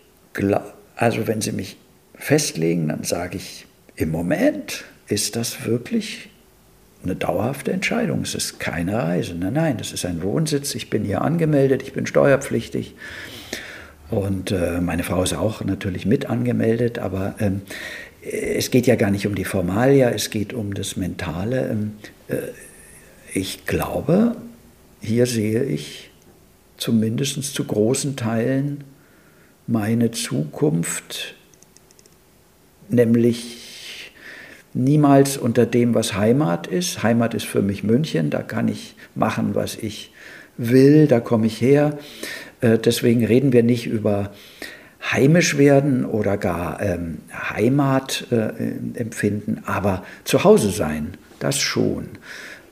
also 0.95 1.27
wenn 1.27 1.41
Sie 1.41 1.51
mich 1.51 1.77
festlegen, 2.15 2.89
dann 2.89 3.03
sage 3.03 3.37
ich, 3.37 3.65
im 3.95 4.11
Moment 4.11 4.83
ist 5.07 5.35
das 5.35 5.65
wirklich 5.65 6.29
eine 7.03 7.15
dauerhafte 7.15 7.71
Entscheidung. 7.71 8.21
Es 8.23 8.35
ist 8.35 8.59
keine 8.59 8.97
Reise. 8.97 9.35
Nein, 9.35 9.53
nein, 9.53 9.77
das 9.77 9.91
ist 9.91 10.05
ein 10.05 10.23
Wohnsitz. 10.23 10.75
Ich 10.75 10.89
bin 10.89 11.03
hier 11.03 11.21
angemeldet, 11.21 11.83
ich 11.83 11.93
bin 11.93 12.05
steuerpflichtig. 12.05 12.95
Und 14.09 14.51
äh, 14.51 14.81
meine 14.81 15.03
Frau 15.03 15.23
ist 15.23 15.33
auch 15.33 15.63
natürlich 15.63 16.05
mit 16.05 16.29
angemeldet, 16.29 16.99
aber 16.99 17.35
ähm, 17.39 17.61
es 18.21 18.71
geht 18.71 18.87
ja 18.87 18.95
gar 18.95 19.11
nicht 19.11 19.27
um 19.27 19.35
die 19.35 19.45
Formalia, 19.45 20.09
es 20.09 20.29
geht 20.29 20.53
um 20.53 20.73
das 20.73 20.95
Mentale. 20.95 21.69
Ähm, 21.69 21.93
äh, 22.27 22.37
ich 23.33 23.65
glaube, 23.65 24.35
hier 25.01 25.25
sehe 25.25 25.63
ich 25.63 26.11
zumindest 26.77 27.43
zu 27.43 27.63
großen 27.63 28.15
Teilen 28.15 28.83
meine 29.67 30.11
Zukunft, 30.11 31.35
nämlich 32.89 34.11
niemals 34.73 35.37
unter 35.37 35.65
dem, 35.65 35.95
was 35.95 36.15
Heimat 36.15 36.67
ist. 36.67 37.01
Heimat 37.01 37.33
ist 37.33 37.45
für 37.45 37.61
mich 37.61 37.83
München, 37.83 38.29
da 38.29 38.41
kann 38.41 38.67
ich 38.67 38.95
machen, 39.15 39.55
was 39.55 39.75
ich 39.75 40.11
will, 40.57 41.07
da 41.07 41.19
komme 41.19 41.47
ich 41.47 41.61
her. 41.61 41.97
Äh, 42.65 42.79
deswegen 42.79 43.23
reden 43.23 43.53
wir 43.53 43.63
nicht 43.63 43.85
über 43.85 44.31
heimisch 45.11 45.57
werden 45.57 46.03
oder 46.03 46.35
gar 46.35 46.81
ähm, 46.81 47.19
Heimat 47.31 48.25
äh, 48.31 48.99
empfinden, 48.99 49.61
aber 49.65 50.03
zu 50.23 50.43
Hause 50.43 50.71
sein, 50.71 51.13
das 51.39 51.59
schon. 51.59 52.09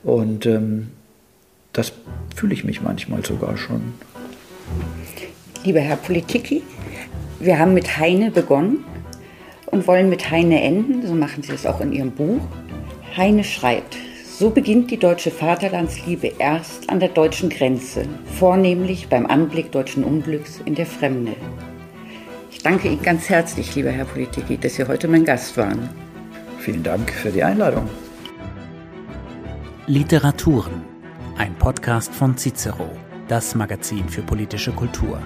Und 0.02 0.46
ähm, 0.46 0.88
das 1.72 1.92
fühle 2.34 2.54
ich 2.54 2.64
mich 2.64 2.82
manchmal 2.82 3.24
sogar 3.24 3.56
schon. 3.56 3.94
Lieber 5.64 5.80
Herr 5.80 5.96
Politiki, 5.96 6.62
wir 7.38 7.58
haben 7.58 7.72
mit 7.72 7.96
Heine 7.96 8.32
begonnen 8.32 8.84
und 9.66 9.86
wollen 9.86 10.08
mit 10.08 10.28
Heine 10.30 10.60
enden, 10.60 11.06
so 11.06 11.14
machen 11.14 11.42
Sie 11.44 11.52
es 11.52 11.64
auch 11.66 11.80
in 11.80 11.92
Ihrem 11.92 12.10
Buch. 12.10 12.40
Heine 13.16 13.44
schreibt, 13.44 13.96
so 14.38 14.50
beginnt 14.50 14.90
die 14.90 14.96
deutsche 14.96 15.30
Vaterlandsliebe 15.30 16.32
erst 16.38 16.90
an 16.90 16.98
der 16.98 17.10
deutschen 17.10 17.50
Grenze, 17.50 18.04
vornehmlich 18.38 19.08
beim 19.08 19.26
Anblick 19.26 19.70
deutschen 19.70 20.02
Unglücks 20.02 20.60
in 20.64 20.74
der 20.74 20.86
Fremde. 20.86 21.36
Ich 22.50 22.60
danke 22.60 22.88
Ihnen 22.88 23.02
ganz 23.02 23.28
herzlich, 23.28 23.74
lieber 23.76 23.90
Herr 23.90 24.06
Politiki, 24.06 24.58
dass 24.58 24.74
Sie 24.74 24.88
heute 24.88 25.06
mein 25.06 25.24
Gast 25.24 25.56
waren. 25.56 25.88
Vielen 26.58 26.82
Dank 26.82 27.10
für 27.12 27.30
die 27.30 27.44
Einladung. 27.44 27.88
Literaturen, 29.86 30.82
ein 31.36 31.54
Podcast 31.54 32.12
von 32.12 32.36
Cicero, 32.36 32.90
das 33.28 33.54
Magazin 33.54 34.08
für 34.08 34.22
politische 34.22 34.72
Kultur. 34.72 35.20